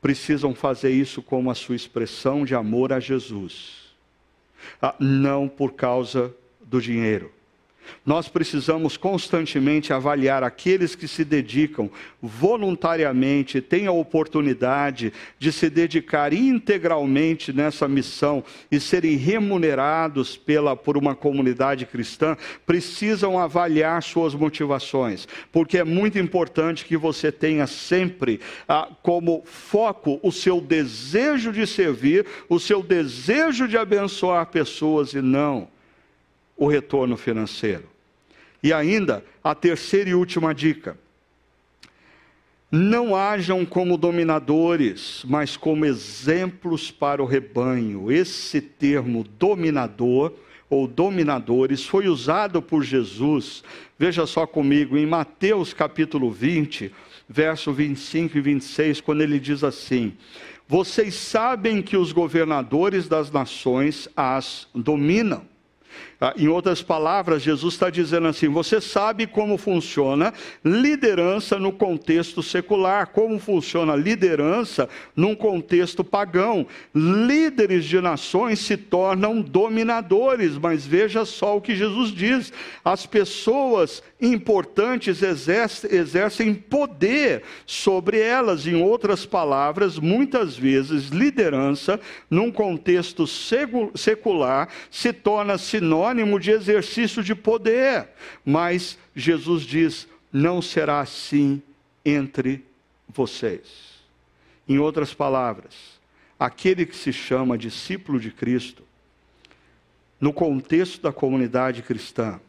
precisam 0.00 0.54
fazer 0.54 0.90
isso 0.90 1.22
como 1.22 1.50
a 1.50 1.54
sua 1.54 1.76
expressão 1.76 2.44
de 2.44 2.54
amor 2.54 2.92
a 2.92 3.00
Jesus, 3.00 3.94
ah, 4.80 4.94
não 4.98 5.48
por 5.48 5.72
causa 5.72 6.34
do 6.60 6.80
dinheiro. 6.80 7.32
Nós 8.04 8.28
precisamos 8.28 8.96
constantemente 8.96 9.92
avaliar 9.92 10.42
aqueles 10.42 10.94
que 10.94 11.06
se 11.06 11.24
dedicam 11.24 11.90
voluntariamente, 12.20 13.60
têm 13.60 13.86
a 13.86 13.92
oportunidade 13.92 15.12
de 15.38 15.52
se 15.52 15.68
dedicar 15.70 16.32
integralmente 16.32 17.52
nessa 17.52 17.86
missão 17.86 18.42
e 18.70 18.80
serem 18.80 19.16
remunerados 19.16 20.36
pela, 20.36 20.74
por 20.74 20.96
uma 20.96 21.14
comunidade 21.14 21.86
cristã, 21.86 22.36
precisam 22.66 23.38
avaliar 23.38 24.02
suas 24.02 24.34
motivações, 24.34 25.28
porque 25.52 25.78
é 25.78 25.84
muito 25.84 26.18
importante 26.18 26.84
que 26.84 26.96
você 26.96 27.30
tenha 27.30 27.66
sempre 27.66 28.40
ah, 28.68 28.88
como 29.02 29.42
foco 29.44 30.18
o 30.22 30.32
seu 30.32 30.60
desejo 30.60 31.52
de 31.52 31.66
servir, 31.66 32.26
o 32.48 32.58
seu 32.58 32.82
desejo 32.82 33.68
de 33.68 33.76
abençoar 33.76 34.46
pessoas 34.46 35.12
e 35.12 35.20
não 35.20 35.68
o 36.58 36.66
retorno 36.66 37.16
financeiro. 37.16 37.84
E 38.60 38.72
ainda, 38.72 39.24
a 39.42 39.54
terceira 39.54 40.10
e 40.10 40.14
última 40.14 40.52
dica. 40.52 40.98
Não 42.70 43.16
hajam 43.16 43.64
como 43.64 43.96
dominadores, 43.96 45.24
mas 45.26 45.56
como 45.56 45.86
exemplos 45.86 46.90
para 46.90 47.22
o 47.22 47.26
rebanho. 47.26 48.12
Esse 48.12 48.60
termo 48.60 49.24
dominador 49.38 50.34
ou 50.68 50.86
dominadores 50.86 51.86
foi 51.86 52.08
usado 52.08 52.60
por 52.60 52.82
Jesus, 52.82 53.64
veja 53.98 54.26
só 54.26 54.46
comigo, 54.46 54.98
em 54.98 55.06
Mateus 55.06 55.72
capítulo 55.72 56.30
20, 56.30 56.92
verso 57.26 57.72
25 57.72 58.36
e 58.36 58.40
26, 58.42 59.00
quando 59.00 59.22
ele 59.22 59.38
diz 59.38 59.64
assim: 59.64 60.12
Vocês 60.66 61.14
sabem 61.14 61.80
que 61.80 61.96
os 61.96 62.12
governadores 62.12 63.08
das 63.08 63.30
nações 63.30 64.10
as 64.14 64.68
dominam 64.74 65.42
em 66.36 66.48
outras 66.48 66.82
palavras, 66.82 67.42
Jesus 67.42 67.74
está 67.74 67.90
dizendo 67.90 68.26
assim: 68.26 68.48
você 68.48 68.80
sabe 68.80 69.24
como 69.24 69.56
funciona 69.56 70.34
liderança 70.64 71.60
no 71.60 71.70
contexto 71.70 72.42
secular, 72.42 73.06
como 73.08 73.38
funciona 73.38 73.94
liderança 73.94 74.88
num 75.14 75.32
contexto 75.36 76.02
pagão. 76.02 76.66
Líderes 76.92 77.84
de 77.84 78.00
nações 78.00 78.58
se 78.58 78.76
tornam 78.76 79.40
dominadores, 79.40 80.58
mas 80.58 80.84
veja 80.84 81.24
só 81.24 81.56
o 81.56 81.60
que 81.60 81.76
Jesus 81.76 82.10
diz: 82.10 82.52
as 82.84 83.06
pessoas 83.06 84.02
importantes 84.20 85.22
exercem 85.22 86.52
poder 86.52 87.44
sobre 87.64 88.18
elas. 88.18 88.66
Em 88.66 88.74
outras 88.74 89.24
palavras, 89.24 90.00
muitas 90.00 90.56
vezes, 90.56 91.10
liderança 91.10 92.00
num 92.28 92.50
contexto 92.50 93.24
secular 93.94 94.68
se 94.90 95.12
torna 95.12 95.56
sinônimo 95.56 96.07
sinônimo 96.08 96.40
de 96.40 96.50
exercício 96.50 97.22
de 97.22 97.34
poder. 97.34 98.08
Mas 98.44 98.98
Jesus 99.14 99.62
diz: 99.62 100.08
não 100.32 100.62
será 100.62 101.00
assim 101.00 101.62
entre 102.04 102.64
vocês. 103.08 103.98
Em 104.68 104.78
outras 104.78 105.14
palavras, 105.14 105.74
aquele 106.38 106.84
que 106.86 106.96
se 106.96 107.12
chama 107.12 107.58
discípulo 107.58 108.20
de 108.20 108.30
Cristo, 108.30 108.82
no 110.20 110.32
contexto 110.32 111.00
da 111.00 111.12
comunidade 111.12 111.82
cristã, 111.82 112.40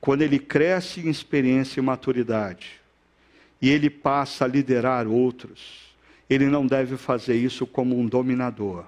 quando 0.00 0.22
ele 0.22 0.38
cresce 0.38 1.00
em 1.00 1.10
experiência 1.10 1.78
e 1.78 1.82
maturidade, 1.82 2.80
e 3.60 3.68
ele 3.68 3.90
passa 3.90 4.44
a 4.44 4.48
liderar 4.48 5.06
outros, 5.06 5.90
ele 6.28 6.46
não 6.46 6.66
deve 6.66 6.96
fazer 6.96 7.36
isso 7.36 7.66
como 7.66 7.98
um 7.98 8.06
dominador. 8.06 8.86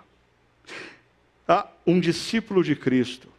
Ah, 1.46 1.66
um 1.86 2.00
discípulo 2.00 2.64
de 2.64 2.74
Cristo 2.74 3.31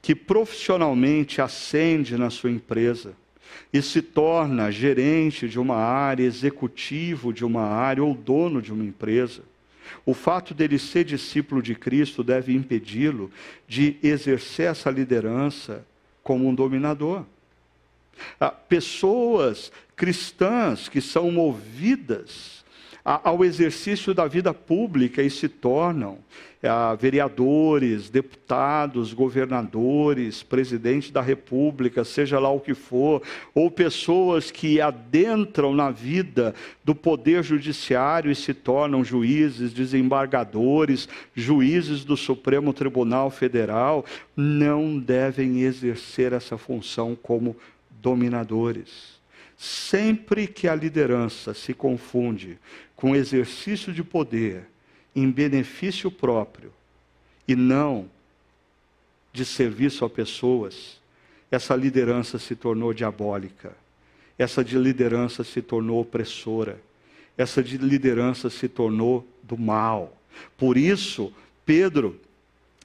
que 0.00 0.14
profissionalmente 0.14 1.40
ascende 1.40 2.16
na 2.16 2.30
sua 2.30 2.50
empresa 2.50 3.14
e 3.72 3.82
se 3.82 4.00
torna 4.00 4.70
gerente 4.70 5.48
de 5.48 5.58
uma 5.58 5.76
área, 5.76 6.24
executivo 6.24 7.32
de 7.32 7.44
uma 7.44 7.62
área 7.62 8.02
ou 8.02 8.14
dono 8.14 8.62
de 8.62 8.72
uma 8.72 8.84
empresa. 8.84 9.42
O 10.04 10.14
fato 10.14 10.54
dele 10.54 10.78
ser 10.78 11.04
discípulo 11.04 11.62
de 11.62 11.74
Cristo 11.74 12.22
deve 12.22 12.54
impedi-lo 12.54 13.30
de 13.66 13.96
exercer 14.02 14.70
essa 14.70 14.90
liderança 14.90 15.84
como 16.22 16.46
um 16.48 16.54
dominador. 16.54 17.24
Pessoas 18.68 19.72
cristãs 19.96 20.88
que 20.88 21.00
são 21.00 21.30
movidas 21.30 22.64
ao 23.24 23.42
exercício 23.42 24.12
da 24.12 24.26
vida 24.26 24.52
pública 24.52 25.22
e 25.22 25.30
se 25.30 25.48
tornam 25.48 26.18
é, 26.62 26.68
vereadores, 27.00 28.10
deputados, 28.10 29.14
governadores, 29.14 30.42
presidente 30.42 31.10
da 31.10 31.22
república, 31.22 32.04
seja 32.04 32.38
lá 32.38 32.50
o 32.50 32.60
que 32.60 32.74
for, 32.74 33.22
ou 33.54 33.70
pessoas 33.70 34.50
que 34.50 34.78
adentram 34.78 35.74
na 35.74 35.90
vida 35.90 36.54
do 36.84 36.94
poder 36.94 37.42
judiciário 37.42 38.30
e 38.30 38.34
se 38.34 38.52
tornam 38.52 39.02
juízes, 39.02 39.72
desembargadores, 39.72 41.08
juízes 41.34 42.04
do 42.04 42.16
Supremo 42.16 42.74
Tribunal 42.74 43.30
Federal, 43.30 44.04
não 44.36 44.98
devem 44.98 45.62
exercer 45.62 46.34
essa 46.34 46.58
função 46.58 47.16
como 47.16 47.56
dominadores. 48.02 49.16
Sempre 49.56 50.46
que 50.46 50.68
a 50.68 50.74
liderança 50.74 51.52
se 51.52 51.74
confunde 51.74 52.58
com 52.98 53.14
exercício 53.14 53.92
de 53.92 54.02
poder 54.02 54.66
em 55.14 55.30
benefício 55.30 56.10
próprio 56.10 56.72
e 57.46 57.54
não 57.54 58.10
de 59.32 59.44
serviço 59.44 60.04
a 60.04 60.10
pessoas, 60.10 61.00
essa 61.48 61.76
liderança 61.76 62.40
se 62.40 62.56
tornou 62.56 62.92
diabólica. 62.92 63.72
Essa 64.36 64.64
de 64.64 64.76
liderança 64.76 65.44
se 65.44 65.62
tornou 65.62 66.00
opressora. 66.00 66.80
Essa 67.36 67.62
de 67.62 67.78
liderança 67.78 68.50
se 68.50 68.68
tornou 68.68 69.24
do 69.44 69.56
mal. 69.56 70.12
Por 70.56 70.76
isso, 70.76 71.32
Pedro 71.64 72.20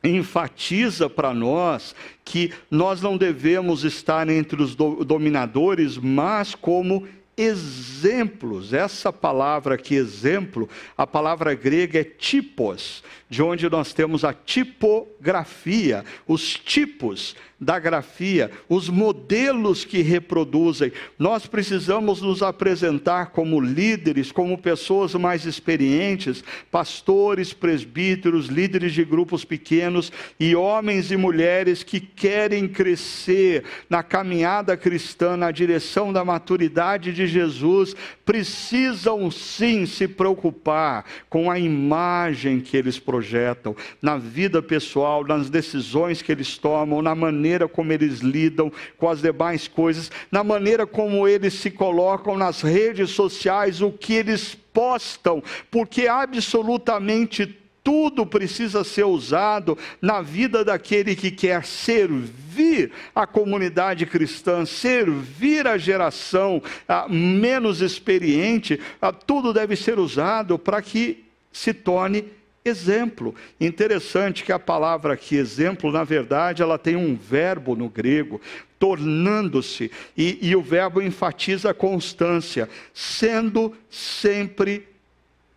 enfatiza 0.04 1.10
para 1.10 1.34
nós 1.34 1.96
que 2.24 2.54
nós 2.70 3.02
não 3.02 3.18
devemos 3.18 3.84
estar 3.84 4.30
entre 4.30 4.62
os 4.62 4.76
dominadores, 4.76 5.98
mas 5.98 6.54
como 6.54 7.08
exemplos. 7.38 8.74
Essa 8.74 9.12
palavra 9.12 9.76
aqui, 9.76 9.96
exemplo, 9.96 10.70
a 10.98 11.06
palavra 11.06 11.54
grega 11.54 12.00
é 12.00 12.04
tipos, 12.04 13.04
de 13.30 13.42
onde 13.42 13.70
nós 13.70 13.94
temos 13.94 14.24
a 14.24 14.34
tipografia, 14.34 16.06
os 16.28 16.54
tipos 16.54 17.36
da 17.64 17.80
grafia, 17.80 18.52
os 18.68 18.90
modelos 18.90 19.86
que 19.86 20.02
reproduzem. 20.02 20.92
Nós 21.18 21.46
precisamos 21.46 22.22
nos 22.22 22.44
apresentar 22.44 23.28
como 23.28 23.60
líderes, 23.62 24.32
como 24.32 24.58
pessoas 24.58 25.14
mais 25.16 25.46
experientes, 25.46 26.44
pastores, 26.72 27.54
presbíteros, 27.54 28.48
líderes 28.48 28.94
de 28.94 29.04
grupos 29.04 29.46
pequenos 29.46 30.12
e 30.40 30.56
homens 30.56 31.12
e 31.12 31.18
mulheres 31.18 31.84
que 31.84 32.00
querem 32.00 32.68
crescer 32.68 33.64
na 33.90 34.04
caminhada 34.04 34.76
cristã, 34.76 35.38
na 35.38 35.52
direção 35.52 36.12
da 36.12 36.26
maturidade 36.26 37.14
de 37.14 37.28
Jesus, 37.28 37.96
precisam 38.26 39.30
sim 39.30 39.86
se 39.86 40.08
preocupar 40.08 41.06
com 41.30 41.50
a 41.50 41.60
imagem 41.60 42.60
que 42.60 42.76
eles 42.76 43.00
projetam, 43.00 43.76
na 44.02 44.18
vida 44.18 44.62
pessoal, 44.62 45.24
nas 45.26 45.50
decisões 45.50 46.22
que 46.22 46.32
eles 46.32 46.58
tomam, 46.58 47.02
na 47.02 47.14
maneira 47.14 47.53
maneira 47.54 47.68
como 47.68 47.94
eles 47.94 48.20
lidam 48.20 48.72
com 48.98 49.08
as 49.08 49.22
demais 49.22 49.68
coisas, 49.68 50.12
na 50.32 50.44
maneira 50.44 50.88
como 50.88 51.28
eles 51.28 51.54
se 51.54 51.70
colocam 51.70 52.36
nas 52.36 52.62
redes 52.62 53.12
sociais, 53.12 53.82
o 53.82 53.92
que 53.92 54.14
eles 54.14 54.56
postam, 54.74 55.44
porque 55.70 56.08
absolutamente 56.08 57.60
tudo 57.84 58.26
precisa 58.26 58.84
ser 58.84 59.04
usado 59.04 59.78
na 60.02 60.22
vida 60.22 60.64
daquele 60.64 61.16
que 61.16 61.30
quer 61.30 61.66
servir 61.66 62.92
a 63.14 63.28
comunidade 63.28 64.06
cristã, 64.06 64.66
servir 64.66 65.68
a 65.68 65.78
geração 65.78 66.62
a 66.88 67.08
menos 67.10 67.82
experiente, 67.82 68.80
a, 69.02 69.12
tudo 69.12 69.54
deve 69.54 69.76
ser 69.76 70.00
usado 70.00 70.58
para 70.58 70.82
que 70.82 71.26
se 71.52 71.74
torne 71.74 72.26
exemplo. 72.66 73.36
Interessante 73.60 74.44
que 74.44 74.52
a 74.52 74.60
palavra 74.60 75.14
aqui, 75.14 75.36
exemplo, 75.36 75.92
na 75.92 76.04
verdade, 76.04 76.62
ela 76.62 76.78
tem 76.78 76.96
um 76.96 77.16
verbo 77.16 77.76
no 77.76 77.90
grego, 77.90 78.40
tornando-se, 78.80 79.92
e, 80.18 80.40
e 80.42 80.56
o 80.56 80.62
verbo 80.62 81.02
enfatiza 81.02 81.72
a 81.72 81.74
constância, 81.74 82.70
sendo 82.94 83.76
sempre 83.90 84.88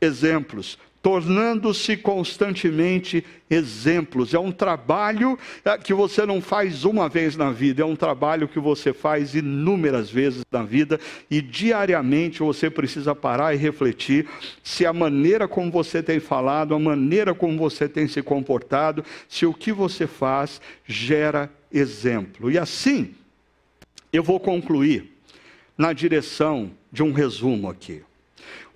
exemplos 0.01 0.79
tornando-se 1.07 1.97
constantemente 1.97 3.25
exemplos. 3.49 4.35
É 4.35 4.41
um 4.41 4.51
trabalho 4.51 5.39
é, 5.65 5.79
que 5.79 5.95
você 5.95 6.27
não 6.27 6.41
faz 6.41 6.85
uma 6.85 7.09
vez 7.09 7.37
na 7.37 7.53
vida, 7.53 7.83
é 7.83 7.85
um 7.85 7.95
trabalho 7.95 8.49
que 8.49 8.59
você 8.59 8.93
faz 8.93 9.33
inúmeras 9.37 10.11
vezes 10.11 10.43
na 10.51 10.65
vida 10.65 10.99
e 11.31 11.41
diariamente 11.41 12.41
você 12.41 12.69
precisa 12.69 13.15
parar 13.15 13.55
e 13.55 13.57
refletir 13.57 14.27
se 14.65 14.85
a 14.85 14.93
maneira 14.93 15.47
como 15.47 15.71
você 15.71 16.03
tem 16.03 16.19
falado, 16.19 16.75
a 16.75 16.79
maneira 16.81 17.33
como 17.33 17.57
você 17.57 17.89
tem 17.89 18.09
se 18.09 18.21
comportado, 18.21 19.05
se 19.29 19.47
o 19.47 19.55
que 19.55 19.71
você 19.71 20.09
faz 20.09 20.61
gera 20.85 21.49
exemplo. 21.73 22.51
E 22.51 22.59
assim, 22.59 23.15
eu 24.13 24.25
vou 24.25 24.41
concluir 24.41 25.13
na 25.79 25.93
direção 25.93 26.73
de 26.91 27.05
um 27.05 27.13
resumo 27.13 27.71
aqui. 27.71 28.03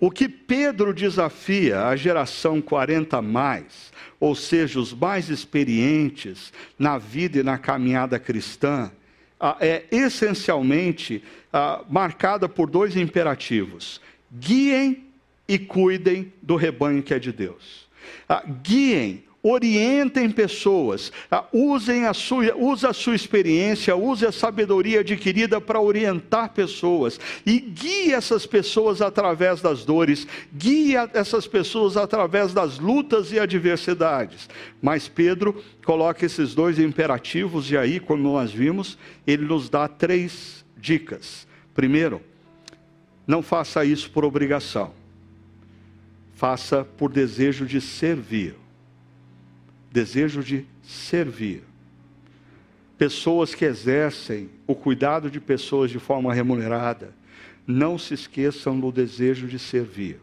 O 0.01 0.09
que 0.09 0.27
Pedro 0.27 0.95
desafia 0.95 1.85
a 1.85 1.95
geração 1.95 2.59
40 2.59 3.21
mais, 3.21 3.93
ou 4.19 4.33
seja, 4.33 4.79
os 4.79 4.91
mais 4.91 5.29
experientes 5.29 6.51
na 6.77 6.97
vida 6.97 7.37
e 7.37 7.43
na 7.43 7.59
caminhada 7.59 8.17
cristã, 8.17 8.91
é 9.59 9.85
essencialmente 9.91 11.23
marcada 11.87 12.49
por 12.49 12.67
dois 12.67 12.97
imperativos: 12.97 14.01
guiem 14.33 15.05
e 15.47 15.59
cuidem 15.59 16.33
do 16.41 16.55
rebanho 16.55 17.03
que 17.03 17.13
é 17.13 17.19
de 17.19 17.31
Deus. 17.31 17.87
Guiem 18.63 19.23
orientem 19.43 20.29
pessoas, 20.29 21.11
ah, 21.29 21.45
usem 21.51 22.05
a 22.05 22.13
sua, 22.13 22.55
use 22.55 22.85
a 22.85 22.93
sua 22.93 23.15
experiência, 23.15 23.95
use 23.95 24.25
a 24.25 24.31
sabedoria 24.31 24.99
adquirida 24.99 25.59
para 25.59 25.81
orientar 25.81 26.53
pessoas 26.53 27.19
e 27.45 27.59
guie 27.59 28.13
essas 28.13 28.45
pessoas 28.45 29.01
através 29.01 29.59
das 29.61 29.83
dores, 29.83 30.27
guie 30.53 30.95
essas 31.13 31.47
pessoas 31.47 31.97
através 31.97 32.53
das 32.53 32.77
lutas 32.77 33.31
e 33.31 33.39
adversidades. 33.39 34.47
Mas 34.81 35.07
Pedro 35.07 35.63
coloca 35.83 36.25
esses 36.25 36.53
dois 36.53 36.77
imperativos 36.77 37.71
e 37.71 37.77
aí, 37.77 37.99
como 37.99 38.21
nós 38.21 38.51
vimos, 38.51 38.97
ele 39.25 39.45
nos 39.45 39.69
dá 39.69 39.87
três 39.87 40.63
dicas. 40.77 41.47
Primeiro, 41.73 42.21
não 43.25 43.41
faça 43.41 43.83
isso 43.83 44.09
por 44.11 44.23
obrigação. 44.23 44.93
Faça 46.35 46.83
por 46.83 47.11
desejo 47.11 47.65
de 47.65 47.79
servir 47.79 48.60
desejo 49.91 50.41
de 50.43 50.65
servir. 50.81 51.63
pessoas 52.97 53.55
que 53.55 53.65
exercem 53.65 54.47
o 54.67 54.75
cuidado 54.75 55.31
de 55.31 55.39
pessoas 55.39 55.89
de 55.89 55.97
forma 55.97 56.31
remunerada, 56.31 57.15
não 57.65 57.97
se 57.97 58.13
esqueçam 58.13 58.79
do 58.79 58.91
desejo 58.91 59.47
de 59.47 59.57
servir. 59.57 60.19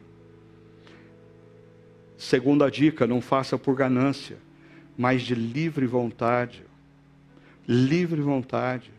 Segunda 2.16 2.70
dica: 2.70 3.04
não 3.04 3.20
faça 3.20 3.58
por 3.58 3.74
ganância, 3.74 4.38
mas 4.96 5.22
de 5.22 5.34
livre 5.34 5.86
vontade. 5.86 6.62
Livre 7.66 8.20
vontade. 8.20 8.92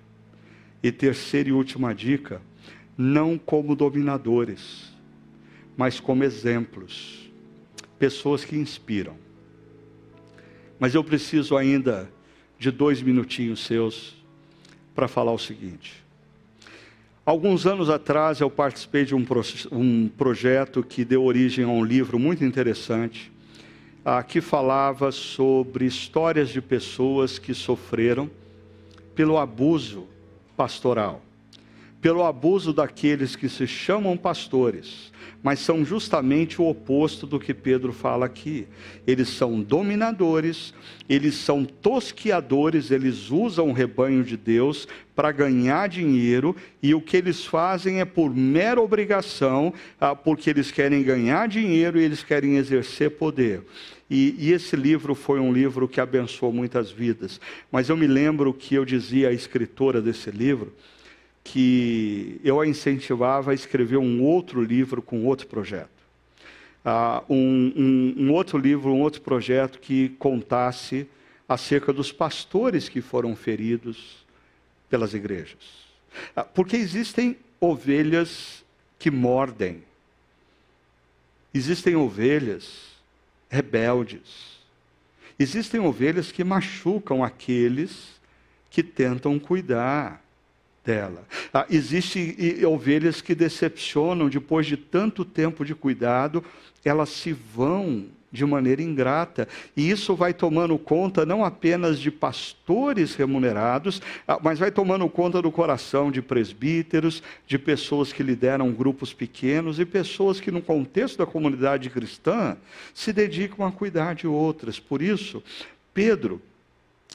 E 0.83 0.91
terceira 0.91 1.47
e 1.47 1.53
última 1.53 1.95
dica: 1.95 2.41
não 2.97 3.37
como 3.37 3.77
dominadores, 3.77 4.93
mas 5.77 6.01
como 6.01 6.25
exemplos, 6.25 7.31
pessoas 7.97 8.43
que 8.43 8.57
inspiram. 8.57 9.15
Mas 10.79 10.95
eu 10.95 11.03
preciso 11.03 11.57
ainda 11.57 12.09
de 12.57 12.71
dois 12.71 13.01
minutinhos 13.01 13.65
seus 13.65 14.15
para 14.95 15.07
falar 15.07 15.31
o 15.31 15.39
seguinte. 15.39 16.03
Alguns 17.25 17.67
anos 17.67 17.89
atrás 17.89 18.39
eu 18.41 18.49
participei 18.49 19.05
de 19.05 19.13
um, 19.13 19.23
pro, 19.23 19.41
um 19.71 20.07
projeto 20.07 20.81
que 20.81 21.05
deu 21.05 21.23
origem 21.23 21.65
a 21.65 21.67
um 21.67 21.83
livro 21.83 22.17
muito 22.17 22.43
interessante, 22.43 23.31
ah, 24.03 24.23
que 24.23 24.41
falava 24.41 25.11
sobre 25.11 25.85
histórias 25.85 26.49
de 26.49 26.61
pessoas 26.61 27.37
que 27.37 27.53
sofreram 27.53 28.29
pelo 29.13 29.37
abuso 29.37 30.07
pastoral 30.57 31.21
pelo 32.01 32.23
abuso 32.23 32.71
daqueles 32.71 33.35
que 33.35 33.49
se 33.49 33.67
chamam 33.67 34.15
pastores, 34.15 35.11
mas 35.43 35.59
são 35.59 35.83
justamente 35.83 36.61
o 36.61 36.67
oposto 36.67 37.27
do 37.27 37.39
que 37.39 37.53
Pedro 37.53 37.91
fala 37.91 38.25
aqui. 38.25 38.67
Eles 39.05 39.29
são 39.29 39.61
dominadores, 39.61 40.73
eles 41.09 41.35
são 41.35 41.65
tosquiadores, 41.65 42.91
eles 42.91 43.29
usam 43.31 43.69
o 43.69 43.73
rebanho 43.73 44.23
de 44.23 44.37
Deus 44.37 44.87
para 45.15 45.31
ganhar 45.31 45.89
dinheiro 45.89 46.55
e 46.81 46.93
o 46.93 47.01
que 47.01 47.17
eles 47.17 47.45
fazem 47.45 47.99
é 47.99 48.05
por 48.05 48.33
mera 48.33 48.81
obrigação, 48.81 49.73
ah, 49.99 50.15
porque 50.15 50.49
eles 50.49 50.71
querem 50.71 51.03
ganhar 51.03 51.47
dinheiro 51.47 51.99
e 51.99 52.03
eles 52.03 52.23
querem 52.23 52.55
exercer 52.55 53.11
poder. 53.11 53.63
E, 54.09 54.35
e, 54.39 54.51
esse 54.53 54.75
livro 54.75 55.13
foi 55.13 55.39
um 55.39 55.53
livro 55.53 55.87
que 55.87 56.01
abençoou 56.01 56.51
muitas 56.51 56.89
vidas. 56.89 57.39
Mas 57.71 57.89
eu 57.89 57.97
me 57.97 58.07
lembro 58.07 58.51
que 58.51 58.73
eu 58.73 58.83
dizia 58.83 59.29
à 59.29 59.31
escritora 59.31 60.01
desse 60.01 60.31
livro 60.31 60.73
que 61.51 62.39
eu 62.43 62.61
a 62.61 62.67
incentivava 62.67 63.49
a 63.51 63.53
escrever 63.55 63.97
um 63.97 64.23
outro 64.23 64.61
livro 64.61 65.01
com 65.01 65.25
outro 65.25 65.47
projeto. 65.47 65.89
Uh, 66.85 67.33
um, 67.33 67.73
um, 67.75 68.15
um, 68.17 68.31
outro 68.31 68.57
livro, 68.57 68.91
um 68.91 69.01
outro 69.01 69.21
projeto 69.21 69.79
que 69.79 70.09
contasse 70.19 71.09
acerca 71.47 71.91
dos 71.91 72.11
pastores 72.11 72.87
que 72.87 73.01
foram 73.01 73.35
feridos 73.35 74.23
pelas 74.91 75.15
igrejas. 75.15 75.57
Uh, 76.37 76.43
porque 76.53 76.75
existem 76.75 77.35
ovelhas 77.59 78.63
que 78.99 79.09
mordem, 79.09 79.83
existem 81.51 81.95
ovelhas 81.95 82.91
rebeldes, 83.49 84.59
existem 85.39 85.79
ovelhas 85.79 86.31
que 86.31 86.43
machucam 86.43 87.23
aqueles 87.23 88.19
que 88.69 88.83
tentam 88.83 89.39
cuidar 89.39 90.23
dela. 90.89 91.23
Ah, 91.53 91.67
Existem 91.69 92.35
ovelhas 92.65 93.21
que 93.21 93.35
decepcionam, 93.35 94.27
depois 94.27 94.65
de 94.65 94.75
tanto 94.75 95.23
tempo 95.23 95.63
de 95.63 95.75
cuidado, 95.75 96.43
elas 96.83 97.09
se 97.09 97.31
vão 97.31 98.05
de 98.31 98.43
maneira 98.43 98.81
ingrata. 98.81 99.47
E 99.77 99.87
isso 99.87 100.15
vai 100.15 100.33
tomando 100.33 100.79
conta 100.79 101.27
não 101.27 101.45
apenas 101.45 101.99
de 101.99 102.09
pastores 102.09 103.13
remunerados, 103.13 104.01
ah, 104.27 104.39
mas 104.41 104.57
vai 104.57 104.71
tomando 104.71 105.07
conta 105.07 105.43
do 105.43 105.51
coração 105.51 106.11
de 106.11 106.23
presbíteros, 106.23 107.21
de 107.45 107.59
pessoas 107.59 108.11
que 108.11 108.23
lideram 108.23 108.71
grupos 108.71 109.13
pequenos 109.13 109.79
e 109.79 109.85
pessoas 109.85 110.39
que, 110.39 110.49
no 110.49 110.61
contexto 110.61 111.19
da 111.19 111.25
comunidade 111.27 111.87
cristã, 111.91 112.57
se 112.95 113.13
dedicam 113.13 113.63
a 113.63 113.71
cuidar 113.71 114.15
de 114.15 114.25
outras. 114.25 114.79
Por 114.79 115.03
isso, 115.03 115.43
Pedro 115.93 116.41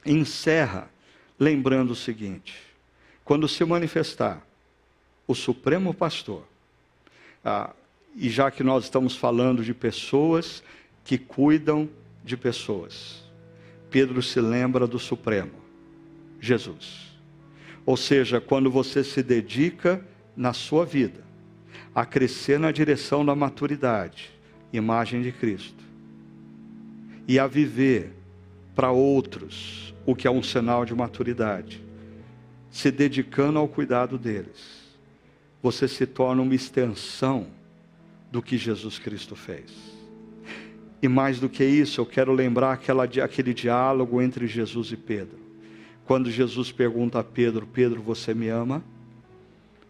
encerra 0.06 0.88
lembrando 1.40 1.90
o 1.90 1.96
seguinte 1.96 2.73
quando 3.24 3.48
se 3.48 3.64
manifestar 3.64 4.44
o 5.26 5.34
Supremo 5.34 5.94
Pastor, 5.94 6.44
ah, 7.44 7.70
e 8.14 8.28
já 8.28 8.50
que 8.50 8.62
nós 8.62 8.84
estamos 8.84 9.16
falando 9.16 9.64
de 9.64 9.72
pessoas 9.72 10.62
que 11.04 11.18
cuidam 11.18 11.88
de 12.22 12.36
pessoas, 12.36 13.24
Pedro 13.90 14.22
se 14.22 14.40
lembra 14.40 14.86
do 14.86 14.98
Supremo, 14.98 15.52
Jesus. 16.40 17.12
Ou 17.86 17.96
seja, 17.96 18.40
quando 18.40 18.70
você 18.70 19.04
se 19.04 19.22
dedica 19.22 20.04
na 20.36 20.52
sua 20.52 20.84
vida 20.84 21.22
a 21.94 22.04
crescer 22.04 22.58
na 22.58 22.72
direção 22.72 23.24
da 23.24 23.34
maturidade, 23.34 24.30
imagem 24.72 25.22
de 25.22 25.30
Cristo, 25.30 25.84
e 27.28 27.38
a 27.38 27.46
viver 27.46 28.12
para 28.74 28.90
outros 28.90 29.94
o 30.04 30.14
que 30.14 30.26
é 30.26 30.30
um 30.30 30.42
sinal 30.42 30.84
de 30.84 30.94
maturidade, 30.94 31.83
se 32.74 32.90
dedicando 32.90 33.56
ao 33.60 33.68
cuidado 33.68 34.18
deles, 34.18 34.82
você 35.62 35.86
se 35.86 36.04
torna 36.08 36.42
uma 36.42 36.56
extensão 36.56 37.46
do 38.32 38.42
que 38.42 38.58
Jesus 38.58 38.98
Cristo 38.98 39.36
fez. 39.36 39.70
E 41.00 41.06
mais 41.06 41.38
do 41.38 41.48
que 41.48 41.64
isso, 41.64 42.00
eu 42.00 42.04
quero 42.04 42.32
lembrar 42.32 42.72
aquela, 42.72 43.04
aquele 43.04 43.54
diálogo 43.54 44.20
entre 44.20 44.48
Jesus 44.48 44.90
e 44.90 44.96
Pedro. 44.96 45.38
Quando 46.04 46.28
Jesus 46.32 46.72
pergunta 46.72 47.20
a 47.20 47.22
Pedro: 47.22 47.64
Pedro, 47.64 48.02
você 48.02 48.34
me 48.34 48.48
ama? 48.48 48.82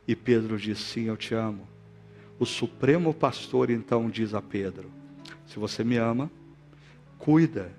E 0.06 0.14
Pedro 0.14 0.58
diz: 0.58 0.78
Sim, 0.78 1.04
eu 1.04 1.16
te 1.16 1.34
amo. 1.34 1.66
O 2.38 2.44
Supremo 2.44 3.14
Pastor 3.14 3.70
então 3.70 4.10
diz 4.10 4.34
a 4.34 4.42
Pedro: 4.42 4.90
Se 5.46 5.58
você 5.58 5.82
me 5.82 5.96
ama, 5.96 6.30
cuida 7.18 7.72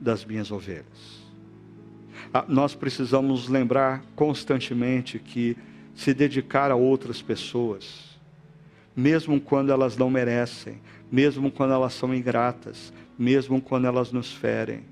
das 0.00 0.24
minhas 0.24 0.50
ovelhas. 0.50 1.19
Ah, 2.32 2.44
nós 2.46 2.74
precisamos 2.74 3.48
lembrar 3.48 4.04
constantemente 4.14 5.18
que 5.18 5.56
se 5.94 6.14
dedicar 6.14 6.70
a 6.70 6.76
outras 6.76 7.20
pessoas, 7.20 8.18
mesmo 8.94 9.40
quando 9.40 9.72
elas 9.72 9.96
não 9.96 10.08
merecem, 10.08 10.80
mesmo 11.10 11.50
quando 11.50 11.72
elas 11.72 11.92
são 11.92 12.14
ingratas, 12.14 12.92
mesmo 13.18 13.60
quando 13.60 13.86
elas 13.86 14.12
nos 14.12 14.32
ferem, 14.32 14.84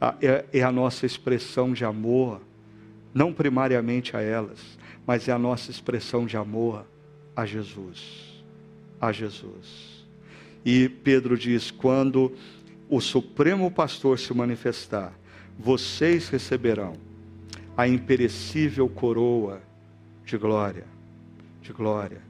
ah, 0.00 0.14
é, 0.20 0.44
é 0.52 0.62
a 0.62 0.72
nossa 0.72 1.04
expressão 1.04 1.72
de 1.72 1.84
amor, 1.84 2.40
não 3.12 3.32
primariamente 3.32 4.16
a 4.16 4.20
elas, 4.20 4.78
mas 5.06 5.28
é 5.28 5.32
a 5.32 5.38
nossa 5.38 5.70
expressão 5.70 6.26
de 6.26 6.36
amor 6.36 6.86
a 7.34 7.44
Jesus. 7.44 8.42
A 9.00 9.12
Jesus. 9.12 10.04
E 10.64 10.88
Pedro 10.88 11.36
diz: 11.36 11.70
quando 11.70 12.32
o 12.88 13.00
Supremo 13.00 13.70
Pastor 13.70 14.18
se 14.18 14.32
manifestar, 14.34 15.12
vocês 15.58 16.28
receberão 16.28 16.94
a 17.76 17.86
imperecível 17.86 18.88
coroa 18.88 19.60
de 20.24 20.36
glória, 20.36 20.84
de 21.60 21.72
glória. 21.72 22.20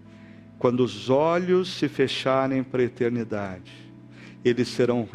Quando 0.58 0.80
os 0.80 1.10
olhos 1.10 1.74
se 1.78 1.88
fecharem 1.88 2.62
para 2.62 2.82
a 2.82 2.84
eternidade, 2.84 3.72
eles 4.44 4.68
serão 4.68 5.08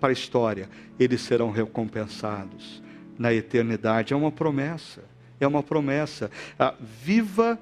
para 0.00 0.08
a 0.08 0.12
história, 0.12 0.68
eles 0.98 1.20
serão 1.20 1.50
recompensados 1.50 2.82
na 3.18 3.32
eternidade. 3.32 4.12
É 4.12 4.16
uma 4.16 4.32
promessa, 4.32 5.04
é 5.38 5.46
uma 5.46 5.62
promessa. 5.62 6.30
Ah, 6.58 6.74
viva 6.80 7.58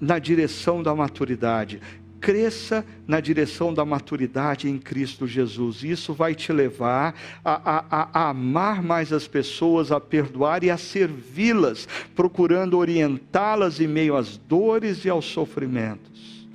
na 0.00 0.18
direção 0.18 0.82
da 0.82 0.94
maturidade 0.94 1.80
cresça 2.26 2.84
na 3.06 3.20
direção 3.20 3.72
da 3.72 3.84
maturidade 3.84 4.68
em 4.68 4.78
Cristo 4.78 5.28
Jesus. 5.28 5.84
Isso 5.84 6.12
vai 6.12 6.34
te 6.34 6.52
levar 6.52 7.14
a, 7.44 7.76
a, 7.76 8.08
a 8.12 8.30
amar 8.30 8.82
mais 8.82 9.12
as 9.12 9.28
pessoas, 9.28 9.92
a 9.92 10.00
perdoar 10.00 10.64
e 10.64 10.70
a 10.70 10.76
servi-las, 10.76 11.86
procurando 12.16 12.78
orientá-las 12.78 13.78
em 13.78 13.86
meio 13.86 14.16
às 14.16 14.36
dores 14.36 15.04
e 15.04 15.08
aos 15.08 15.24
sofrimentos. 15.24 16.48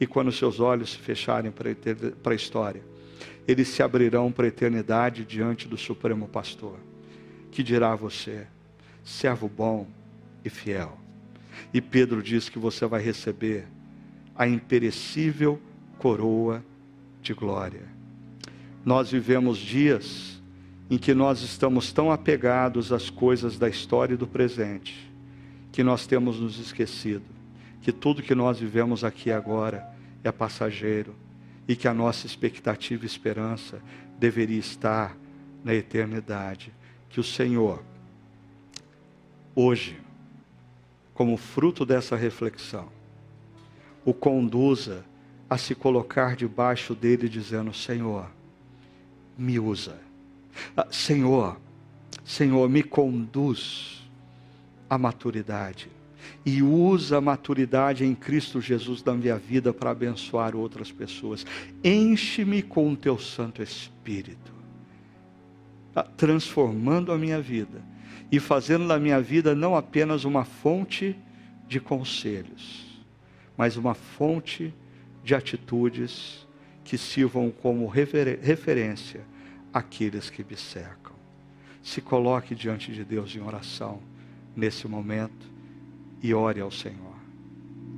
E 0.00 0.06
quando 0.06 0.32
seus 0.32 0.58
olhos 0.58 0.92
se 0.92 0.96
fecharem 0.98 1.52
para 1.52 2.32
a 2.32 2.34
história, 2.34 2.82
eles 3.46 3.68
se 3.68 3.82
abrirão 3.82 4.32
para 4.32 4.46
a 4.46 4.48
eternidade 4.48 5.26
diante 5.26 5.68
do 5.68 5.76
Supremo 5.76 6.28
Pastor, 6.28 6.78
que 7.50 7.62
dirá 7.62 7.92
a 7.92 7.96
você: 7.96 8.46
servo 9.04 9.50
bom 9.54 9.86
e 10.42 10.48
fiel. 10.48 10.96
E 11.74 11.80
Pedro 11.82 12.22
diz 12.22 12.48
que 12.48 12.58
você 12.58 12.86
vai 12.86 13.02
receber 13.02 13.66
a 14.40 14.48
imperecível 14.48 15.60
coroa 15.98 16.64
de 17.20 17.34
glória. 17.34 17.82
Nós 18.82 19.10
vivemos 19.10 19.58
dias 19.58 20.40
em 20.88 20.96
que 20.96 21.12
nós 21.12 21.42
estamos 21.42 21.92
tão 21.92 22.10
apegados 22.10 22.90
às 22.90 23.10
coisas 23.10 23.58
da 23.58 23.68
história 23.68 24.14
e 24.14 24.16
do 24.16 24.26
presente, 24.26 25.12
que 25.70 25.84
nós 25.84 26.06
temos 26.06 26.40
nos 26.40 26.58
esquecido 26.58 27.40
que 27.80 27.92
tudo 27.92 28.22
que 28.22 28.34
nós 28.34 28.58
vivemos 28.58 29.04
aqui 29.04 29.30
agora 29.30 29.88
é 30.22 30.30
passageiro 30.30 31.14
e 31.66 31.74
que 31.74 31.88
a 31.88 31.94
nossa 31.94 32.26
expectativa 32.26 33.04
e 33.04 33.06
esperança 33.06 33.82
deveria 34.18 34.58
estar 34.58 35.16
na 35.64 35.74
eternidade. 35.74 36.72
Que 37.08 37.20
o 37.20 37.24
Senhor 37.24 37.82
hoje, 39.54 39.98
como 41.14 41.36
fruto 41.36 41.86
dessa 41.86 42.16
reflexão, 42.16 42.88
o 44.04 44.14
conduza 44.14 45.04
a 45.48 45.58
se 45.58 45.74
colocar 45.74 46.36
debaixo 46.36 46.94
dele, 46.94 47.28
dizendo: 47.28 47.72
Senhor, 47.72 48.30
me 49.36 49.58
usa. 49.58 49.98
Ah, 50.76 50.86
Senhor, 50.90 51.58
Senhor, 52.24 52.68
me 52.68 52.82
conduz 52.82 54.08
à 54.88 54.98
maturidade. 54.98 55.88
E 56.44 56.62
usa 56.62 57.18
a 57.18 57.20
maturidade 57.20 58.04
em 58.04 58.14
Cristo 58.14 58.60
Jesus 58.60 59.02
da 59.02 59.14
minha 59.14 59.36
vida 59.36 59.72
para 59.72 59.90
abençoar 59.90 60.54
outras 60.54 60.92
pessoas. 60.92 61.44
Enche-me 61.82 62.62
com 62.62 62.92
o 62.92 62.96
teu 62.96 63.18
Santo 63.18 63.62
Espírito, 63.62 64.52
ah, 65.94 66.02
transformando 66.02 67.12
a 67.12 67.18
minha 67.18 67.40
vida 67.40 67.82
e 68.30 68.38
fazendo 68.38 68.86
da 68.86 68.98
minha 68.98 69.20
vida 69.20 69.54
não 69.54 69.74
apenas 69.74 70.24
uma 70.24 70.44
fonte 70.44 71.16
de 71.66 71.80
conselhos, 71.80 72.89
mas 73.60 73.76
uma 73.76 73.92
fonte 73.92 74.74
de 75.22 75.34
atitudes 75.34 76.48
que 76.82 76.96
sirvam 76.96 77.50
como 77.50 77.86
referência 77.86 79.20
àqueles 79.70 80.30
que 80.30 80.42
me 80.42 80.56
cercam. 80.56 81.12
Se 81.82 82.00
coloque 82.00 82.54
diante 82.54 82.90
de 82.90 83.04
Deus 83.04 83.36
em 83.36 83.40
oração 83.42 84.00
nesse 84.56 84.88
momento 84.88 85.46
e 86.22 86.32
ore 86.32 86.58
ao 86.58 86.70
Senhor. 86.70 87.09